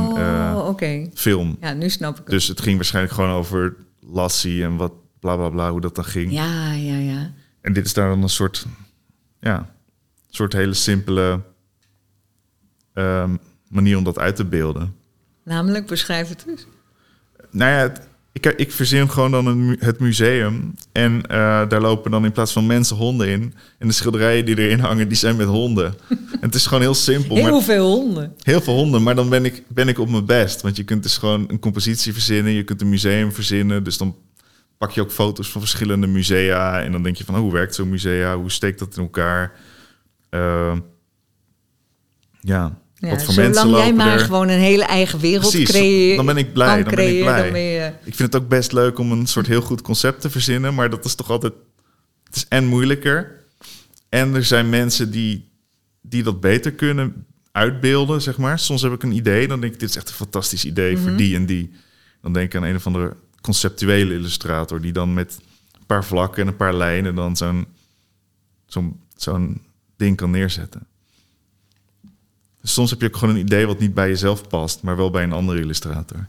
oké. 0.57 1.09
film. 1.13 1.57
Ja, 1.61 1.73
nu 1.73 1.89
snap 1.89 2.11
ik 2.11 2.17
het. 2.17 2.29
Dus 2.29 2.47
het 2.47 2.61
ging 2.61 2.75
waarschijnlijk 2.75 3.13
gewoon 3.13 3.31
over 3.31 3.75
Lassie 3.99 4.63
en 4.63 4.75
wat 4.75 4.91
bla 5.19 5.35
bla 5.35 5.49
bla, 5.49 5.71
hoe 5.71 5.81
dat 5.81 5.95
dan 5.95 6.05
ging. 6.05 6.31
Ja, 6.31 6.71
ja, 6.73 6.95
ja. 6.97 7.31
En 7.61 7.73
dit 7.73 7.85
is 7.85 7.93
daar 7.93 8.09
dan 8.09 8.21
een 8.23 8.29
soort, 8.29 8.65
ja, 9.41 9.73
soort 10.29 10.53
hele 10.53 10.73
simpele 10.73 11.41
ehm, 12.93 13.35
manier 13.67 13.97
om 13.97 14.03
dat 14.03 14.19
uit 14.19 14.35
te 14.35 14.45
beelden. 14.45 14.95
Namelijk, 15.43 15.85
beschrijf 15.87 16.29
het 16.29 16.43
dus. 16.47 16.67
Nou 17.51 17.71
ja, 17.71 17.77
het- 17.77 18.07
ik, 18.31 18.45
ik 18.45 18.71
verzin 18.71 19.09
gewoon 19.09 19.31
dan 19.31 19.45
een, 19.45 19.75
het 19.79 19.99
museum. 19.99 20.73
En 20.91 21.21
eh, 21.27 21.69
daar 21.69 21.81
lopen 21.81 22.11
dan 22.11 22.25
in 22.25 22.31
plaats 22.31 22.51
van 22.53 22.65
mensen 22.65 22.95
honden 22.95 23.27
in. 23.27 23.53
En 23.77 23.87
de 23.87 23.93
schilderijen 23.93 24.45
die 24.45 24.57
erin 24.57 24.79
hangen, 24.79 25.07
die 25.07 25.17
zijn 25.17 25.35
met 25.35 25.47
honden. 25.47 25.93
en 26.09 26.17
het 26.41 26.55
is 26.55 26.65
gewoon 26.65 26.81
heel 26.81 26.93
simpel. 26.93 27.35
Heel 27.35 27.51
maar- 27.51 27.61
veel 27.61 27.85
honden. 27.95 28.33
Heel 28.41 28.61
veel 28.61 28.73
honden, 28.73 29.03
maar 29.03 29.15
dan 29.15 29.29
ben 29.29 29.45
ik, 29.45 29.63
ben 29.67 29.87
ik 29.87 29.99
op 29.99 30.09
mijn 30.09 30.25
best. 30.25 30.61
Want 30.61 30.77
je 30.77 30.83
kunt 30.83 31.03
dus 31.03 31.17
gewoon 31.17 31.45
een 31.47 31.59
compositie 31.59 32.13
verzinnen, 32.13 32.51
je 32.53 32.63
kunt 32.63 32.81
een 32.81 32.89
museum 32.89 33.31
verzinnen. 33.31 33.83
Dus 33.83 33.97
dan 33.97 34.15
pak 34.79 34.91
je 34.91 35.01
ook 35.01 35.11
foto's 35.11 35.51
van 35.51 35.61
verschillende 35.61 36.07
musea. 36.07 36.81
En 36.81 36.91
dan 36.91 37.03
denk 37.03 37.15
je 37.15 37.23
van, 37.23 37.35
oh, 37.35 37.41
hoe 37.41 37.51
werkt 37.53 37.75
zo'n 37.75 37.89
musea? 37.89 38.35
Hoe 38.37 38.51
steekt 38.51 38.79
dat 38.79 38.95
in 38.97 39.03
elkaar? 39.03 39.51
Eh, 40.29 40.77
ja, 42.39 42.77
Ja, 42.95 43.09
wat 43.09 43.23
voor 43.23 43.35
mensen 43.35 43.61
zolang 43.61 43.83
jij 43.83 43.93
maar 43.93 44.13
er? 44.13 44.19
gewoon 44.19 44.49
een 44.49 44.59
hele 44.59 44.83
eigen 44.83 45.19
wereld 45.19 45.51
Precies, 45.51 45.69
creëert. 45.69 46.17
dan 46.17 46.25
ben 46.25 46.37
ik 46.37 46.53
blij, 46.53 46.83
dan 46.83 46.95
ben 46.95 47.15
ik 47.15 47.21
blij. 47.21 47.51
dan 47.51 47.93
Ik 48.03 48.15
vind 48.15 48.33
het 48.33 48.41
ook 48.41 48.49
best 48.49 48.71
leuk 48.71 48.99
om 48.99 49.11
een 49.11 49.27
soort 49.27 49.47
heel 49.47 49.61
goed 49.61 49.81
concept 49.81 50.21
te 50.21 50.29
verzinnen. 50.29 50.73
Maar 50.75 50.89
dat 50.89 51.05
is 51.05 51.15
toch 51.15 51.29
altijd... 51.29 51.53
Het 52.23 52.35
is 52.35 52.45
en 52.49 52.65
moeilijker. 52.65 53.45
En 54.09 54.35
er 54.35 54.45
zijn 54.45 54.69
mensen 54.69 55.11
die, 55.11 55.49
die 56.01 56.23
dat 56.23 56.39
beter 56.39 56.71
kunnen 56.71 57.25
uitbeelden, 57.51 58.21
zeg 58.21 58.37
maar. 58.37 58.59
Soms 58.59 58.81
heb 58.81 58.91
ik 58.93 59.03
een 59.03 59.11
idee, 59.11 59.47
dan 59.47 59.61
denk 59.61 59.73
ik, 59.73 59.79
dit 59.79 59.89
is 59.89 59.95
echt 59.95 60.09
een 60.09 60.15
fantastisch 60.15 60.65
idee 60.65 60.97
voor 60.97 61.15
die 61.15 61.35
en 61.35 61.45
die. 61.45 61.71
Dan 62.21 62.33
denk 62.33 62.53
ik 62.53 62.61
aan 62.61 62.67
een 62.67 62.75
of 62.75 62.85
andere 62.85 63.15
conceptuele 63.41 64.13
illustrator... 64.13 64.81
die 64.81 64.93
dan 64.93 65.13
met 65.13 65.39
een 65.79 65.85
paar 65.85 66.05
vlakken 66.05 66.41
en 66.41 66.47
een 66.47 66.55
paar 66.55 66.75
lijnen... 66.75 67.15
dan 67.15 67.37
zo'n 67.37 67.67
zo'n 69.15 69.61
ding 69.95 70.17
kan 70.17 70.31
neerzetten. 70.31 70.87
Dus 72.61 72.73
soms 72.73 72.89
heb 72.89 73.01
je 73.01 73.07
ook 73.07 73.17
gewoon 73.17 73.35
een 73.35 73.41
idee 73.41 73.65
wat 73.65 73.79
niet 73.79 73.93
bij 73.93 74.07
jezelf 74.07 74.47
past, 74.47 74.81
maar 74.81 74.97
wel 74.97 75.09
bij 75.09 75.23
een 75.23 75.31
andere 75.31 75.59
illustrator. 75.59 76.27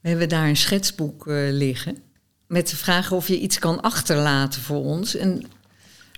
We 0.00 0.08
hebben 0.08 0.28
daar 0.28 0.48
een 0.48 0.56
schetsboek 0.56 1.26
eh, 1.26 1.36
liggen. 1.50 1.98
Met 2.46 2.68
de 2.68 2.76
vraag 2.76 3.12
of 3.12 3.28
je 3.28 3.40
iets 3.40 3.58
kan 3.58 3.80
achterlaten 3.80 4.62
voor 4.62 4.84
ons. 4.84 5.16
En 5.16 5.42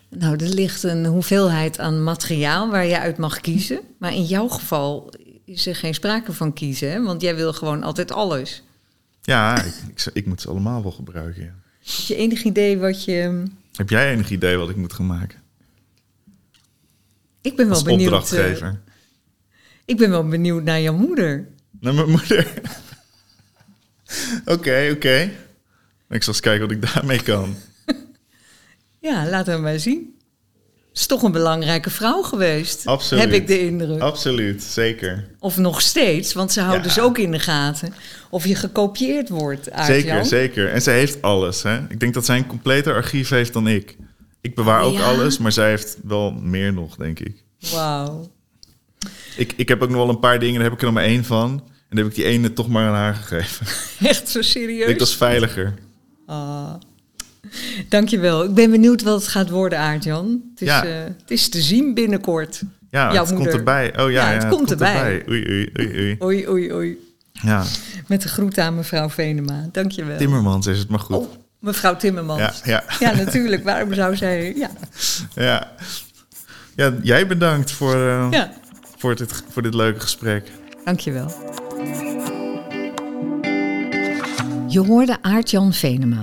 nou, 0.08 0.36
er 0.36 0.48
ligt 0.48 0.82
een 0.82 1.06
hoeveelheid 1.06 1.78
aan 1.78 2.02
materiaal 2.02 2.70
waar 2.70 2.86
je 2.86 2.98
uit 2.98 3.18
mag 3.18 3.40
kiezen. 3.40 3.80
Maar 3.98 4.14
in 4.14 4.24
jouw 4.24 4.48
geval 4.48 5.12
is 5.44 5.66
er 5.66 5.76
geen 5.76 5.94
sprake 5.94 6.32
van 6.32 6.52
kiezen, 6.52 7.02
want 7.02 7.22
jij 7.22 7.36
wil 7.36 7.52
gewoon 7.52 7.82
altijd 7.82 8.12
alles. 8.12 8.62
Ja, 9.28 9.62
ik, 9.62 9.74
ik, 9.94 10.06
ik 10.12 10.26
moet 10.26 10.40
ze 10.40 10.48
allemaal 10.48 10.82
wel 10.82 10.92
gebruiken. 10.92 11.42
Ja. 11.42 11.54
Heb 11.82 12.06
je 12.06 12.14
enig 12.14 12.42
idee 12.42 12.78
wat 12.78 13.04
je. 13.04 13.42
Heb 13.74 13.90
jij 13.90 14.12
enig 14.12 14.30
idee 14.30 14.56
wat 14.56 14.70
ik 14.70 14.76
moet 14.76 14.92
gaan 14.92 15.06
maken? 15.06 15.38
Ik 17.40 17.56
ben 17.56 17.66
wel 17.66 17.74
Als 17.74 17.82
benieuwd. 17.84 18.00
eh, 18.10 18.18
opdrachtgever. 18.18 18.80
ik 19.84 19.96
ben 19.96 20.10
wel 20.10 20.28
benieuwd 20.28 20.62
naar 20.62 20.80
jouw 20.80 20.94
moeder. 20.96 21.48
Naar 21.80 21.94
mijn 21.94 22.10
moeder. 22.10 22.52
Oké, 24.44 24.90
oké. 24.94 25.30
Ik 26.08 26.22
zal 26.22 26.32
eens 26.32 26.40
kijken 26.40 26.60
wat 26.68 26.76
ik 26.76 26.92
daarmee 26.94 27.22
kan. 27.22 27.54
Ja, 29.00 29.28
laten 29.28 29.54
we 29.54 29.60
maar 29.60 29.78
zien. 29.78 30.17
Is 30.98 31.06
toch 31.06 31.22
een 31.22 31.32
belangrijke 31.32 31.90
vrouw 31.90 32.22
geweest. 32.22 32.86
Absoluut. 32.86 33.24
Heb 33.24 33.32
ik 33.32 33.46
de 33.46 33.60
indruk. 33.60 34.00
Absoluut, 34.00 34.62
zeker. 34.62 35.28
Of 35.38 35.56
nog 35.56 35.80
steeds, 35.80 36.32
want 36.32 36.52
ze 36.52 36.60
houdt 36.60 36.76
Ja. 36.76 36.82
dus 36.82 37.00
ook 37.00 37.18
in 37.18 37.30
de 37.30 37.38
gaten 37.38 37.94
of 38.30 38.46
je 38.46 38.54
gekopieerd 38.54 39.28
wordt. 39.28 39.68
Zeker, 39.86 40.24
zeker. 40.24 40.68
En 40.72 40.82
zij 40.82 40.94
heeft 40.94 41.22
alles. 41.22 41.62
Hè? 41.62 41.78
Ik 41.88 42.00
denk 42.00 42.14
dat 42.14 42.24
zij 42.24 42.36
een 42.36 42.46
completer 42.46 42.94
archief 42.94 43.28
heeft 43.28 43.52
dan 43.52 43.66
ik. 43.68 43.96
Ik 44.40 44.54
bewaar 44.54 44.80
ook 44.82 44.92
Ja? 44.94 45.04
alles, 45.04 45.38
maar 45.38 45.52
zij 45.52 45.68
heeft 45.68 45.96
wel 46.04 46.30
meer 46.32 46.72
nog, 46.72 46.96
denk 46.96 47.20
ik. 47.20 47.42
Wauw. 47.72 48.30
Ik, 49.36 49.52
ik 49.56 49.68
heb 49.68 49.82
ook 49.82 49.88
nog 49.88 49.98
wel 49.98 50.08
een 50.08 50.18
paar 50.20 50.38
dingen, 50.38 50.54
daar 50.54 50.64
heb 50.64 50.72
ik 50.72 50.78
er 50.78 50.84
nog 50.84 50.94
maar 50.94 51.04
één 51.04 51.24
van. 51.24 51.50
En 51.50 51.96
dan 51.96 51.98
heb 51.98 52.06
ik 52.06 52.14
die 52.14 52.24
ene 52.24 52.52
toch 52.52 52.68
maar 52.68 52.88
aan 52.88 52.94
haar 52.94 53.14
gegeven. 53.14 53.66
Echt 54.08 54.28
zo 54.28 54.38
Ik 54.38 54.44
serieus? 54.44 54.98
dat 54.98 55.08
is 55.08 55.14
veiliger. 55.16 55.74
Ah. 56.26 56.74
Dankjewel. 57.88 58.44
Ik 58.44 58.54
ben 58.54 58.70
benieuwd 58.70 59.02
wat 59.02 59.20
het 59.20 59.28
gaat 59.30 59.50
worden, 59.50 59.78
Aart-Jan. 59.78 60.42
Het, 60.50 60.60
is, 60.62 60.68
Ja. 60.68 60.84
eh, 60.84 60.92
het 61.04 61.30
is 61.30 61.48
te 61.48 61.60
zien 61.60 61.94
binnenkort. 61.94 62.62
Ja, 62.90 63.12
Jouw 63.12 63.24
het 63.24 63.34
moeder. 63.34 63.36
komt 63.48 63.58
erbij. 63.58 63.98
Oh 64.00 64.10
ja, 64.10 64.30
Ja, 64.30 64.38
het 64.38 64.48
komt 64.48 64.70
erbij. 64.70 65.24
Oei, 65.28 65.44
oei, 65.48 65.70
oei, 65.78 65.96
oei. 65.98 66.16
Oei, 66.24 66.48
oei, 66.48 66.72
oei. 66.72 66.98
Ja, 67.32 67.64
Met 68.06 68.22
de 68.22 68.28
groet 68.28 68.58
aan 68.58 68.74
mevrouw 68.74 69.08
Venema. 69.10 69.68
Dankjewel. 69.72 70.16
Timmermans 70.16 70.66
is 70.66 70.78
het 70.78 70.88
maar 70.88 70.98
goed. 70.98 71.16
Oh, 71.16 71.28
mevrouw 71.58 71.96
Timmermans. 71.96 72.40
Ja, 72.40 72.52
ja, 72.64 72.84
Ja, 73.10 73.16
natuurlijk. 73.16 73.64
Waarom 73.64 73.94
zou 73.94 74.16
zij... 74.16 74.54
Ja, 74.56 74.70
ja. 75.34 75.72
Ja, 76.76 76.92
jij 77.02 77.26
bedankt 77.26 77.70
voor, 77.70 77.94
eh, 77.94 78.42
voor, 78.98 79.16
dit, 79.16 79.42
voor 79.50 79.62
dit 79.62 79.74
leuke 79.74 80.00
gesprek. 80.00 80.50
dankjewel. 80.84 81.32
Je 84.68 84.80
hoorde 84.86 85.18
Aart-Jan 85.22 85.72
Venema. 85.72 86.22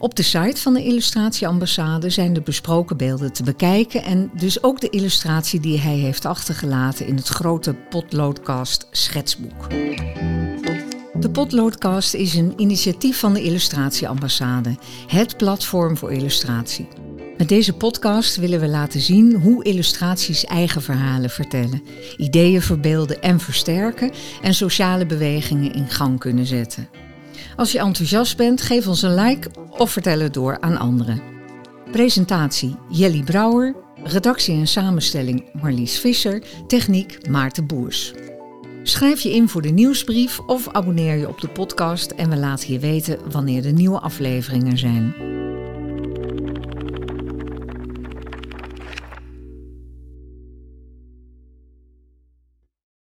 Op 0.00 0.14
de 0.14 0.22
site 0.22 0.60
van 0.60 0.74
de 0.74 0.84
Illustratieambassade 0.84 2.10
zijn 2.10 2.32
de 2.32 2.40
besproken 2.40 2.96
beelden 2.96 3.32
te 3.32 3.42
bekijken 3.42 4.02
en 4.02 4.30
dus 4.34 4.62
ook 4.62 4.80
de 4.80 4.90
illustratie 4.90 5.60
die 5.60 5.78
hij 5.78 5.96
heeft 5.96 6.24
achtergelaten 6.24 7.06
in 7.06 7.16
het 7.16 7.28
grote 7.28 7.74
potloodcast 7.74 8.86
schetsboek. 8.90 9.68
De 11.14 11.30
Potloodcast 11.32 12.14
is 12.14 12.34
een 12.34 12.52
initiatief 12.56 13.18
van 13.18 13.34
de 13.34 13.42
Illustratieambassade, 13.42 14.76
het 15.06 15.36
platform 15.36 15.96
voor 15.96 16.12
illustratie. 16.12 16.88
Met 17.36 17.48
deze 17.48 17.72
podcast 17.72 18.36
willen 18.36 18.60
we 18.60 18.68
laten 18.68 19.00
zien 19.00 19.40
hoe 19.40 19.64
illustraties 19.64 20.44
eigen 20.44 20.82
verhalen 20.82 21.30
vertellen, 21.30 21.82
ideeën 22.16 22.62
verbeelden 22.62 23.22
en 23.22 23.40
versterken 23.40 24.10
en 24.42 24.54
sociale 24.54 25.06
bewegingen 25.06 25.72
in 25.72 25.88
gang 25.88 26.18
kunnen 26.18 26.46
zetten. 26.46 27.07
Als 27.58 27.72
je 27.72 27.78
enthousiast 27.78 28.36
bent, 28.36 28.62
geef 28.62 28.86
ons 28.86 29.02
een 29.02 29.14
like 29.14 29.50
of 29.78 29.90
vertel 29.90 30.20
het 30.20 30.34
door 30.34 30.60
aan 30.60 30.78
anderen. 30.78 31.22
Presentatie 31.90 32.76
Jelly 32.88 33.22
Brouwer, 33.22 33.74
redactie 34.04 34.54
en 34.54 34.66
samenstelling 34.66 35.44
Marlies 35.52 35.98
Visser, 35.98 36.42
techniek 36.66 37.28
Maarten 37.28 37.66
Boers. 37.66 38.12
Schrijf 38.82 39.20
je 39.20 39.34
in 39.34 39.48
voor 39.48 39.62
de 39.62 39.68
nieuwsbrief 39.68 40.40
of 40.40 40.68
abonneer 40.68 41.16
je 41.16 41.28
op 41.28 41.40
de 41.40 41.48
podcast 41.48 42.10
en 42.10 42.30
we 42.30 42.36
laten 42.36 42.72
je 42.72 42.78
weten 42.78 43.18
wanneer 43.30 43.62
de 43.62 43.72
nieuwe 43.72 44.00
afleveringen 44.00 44.78
zijn. 44.78 45.14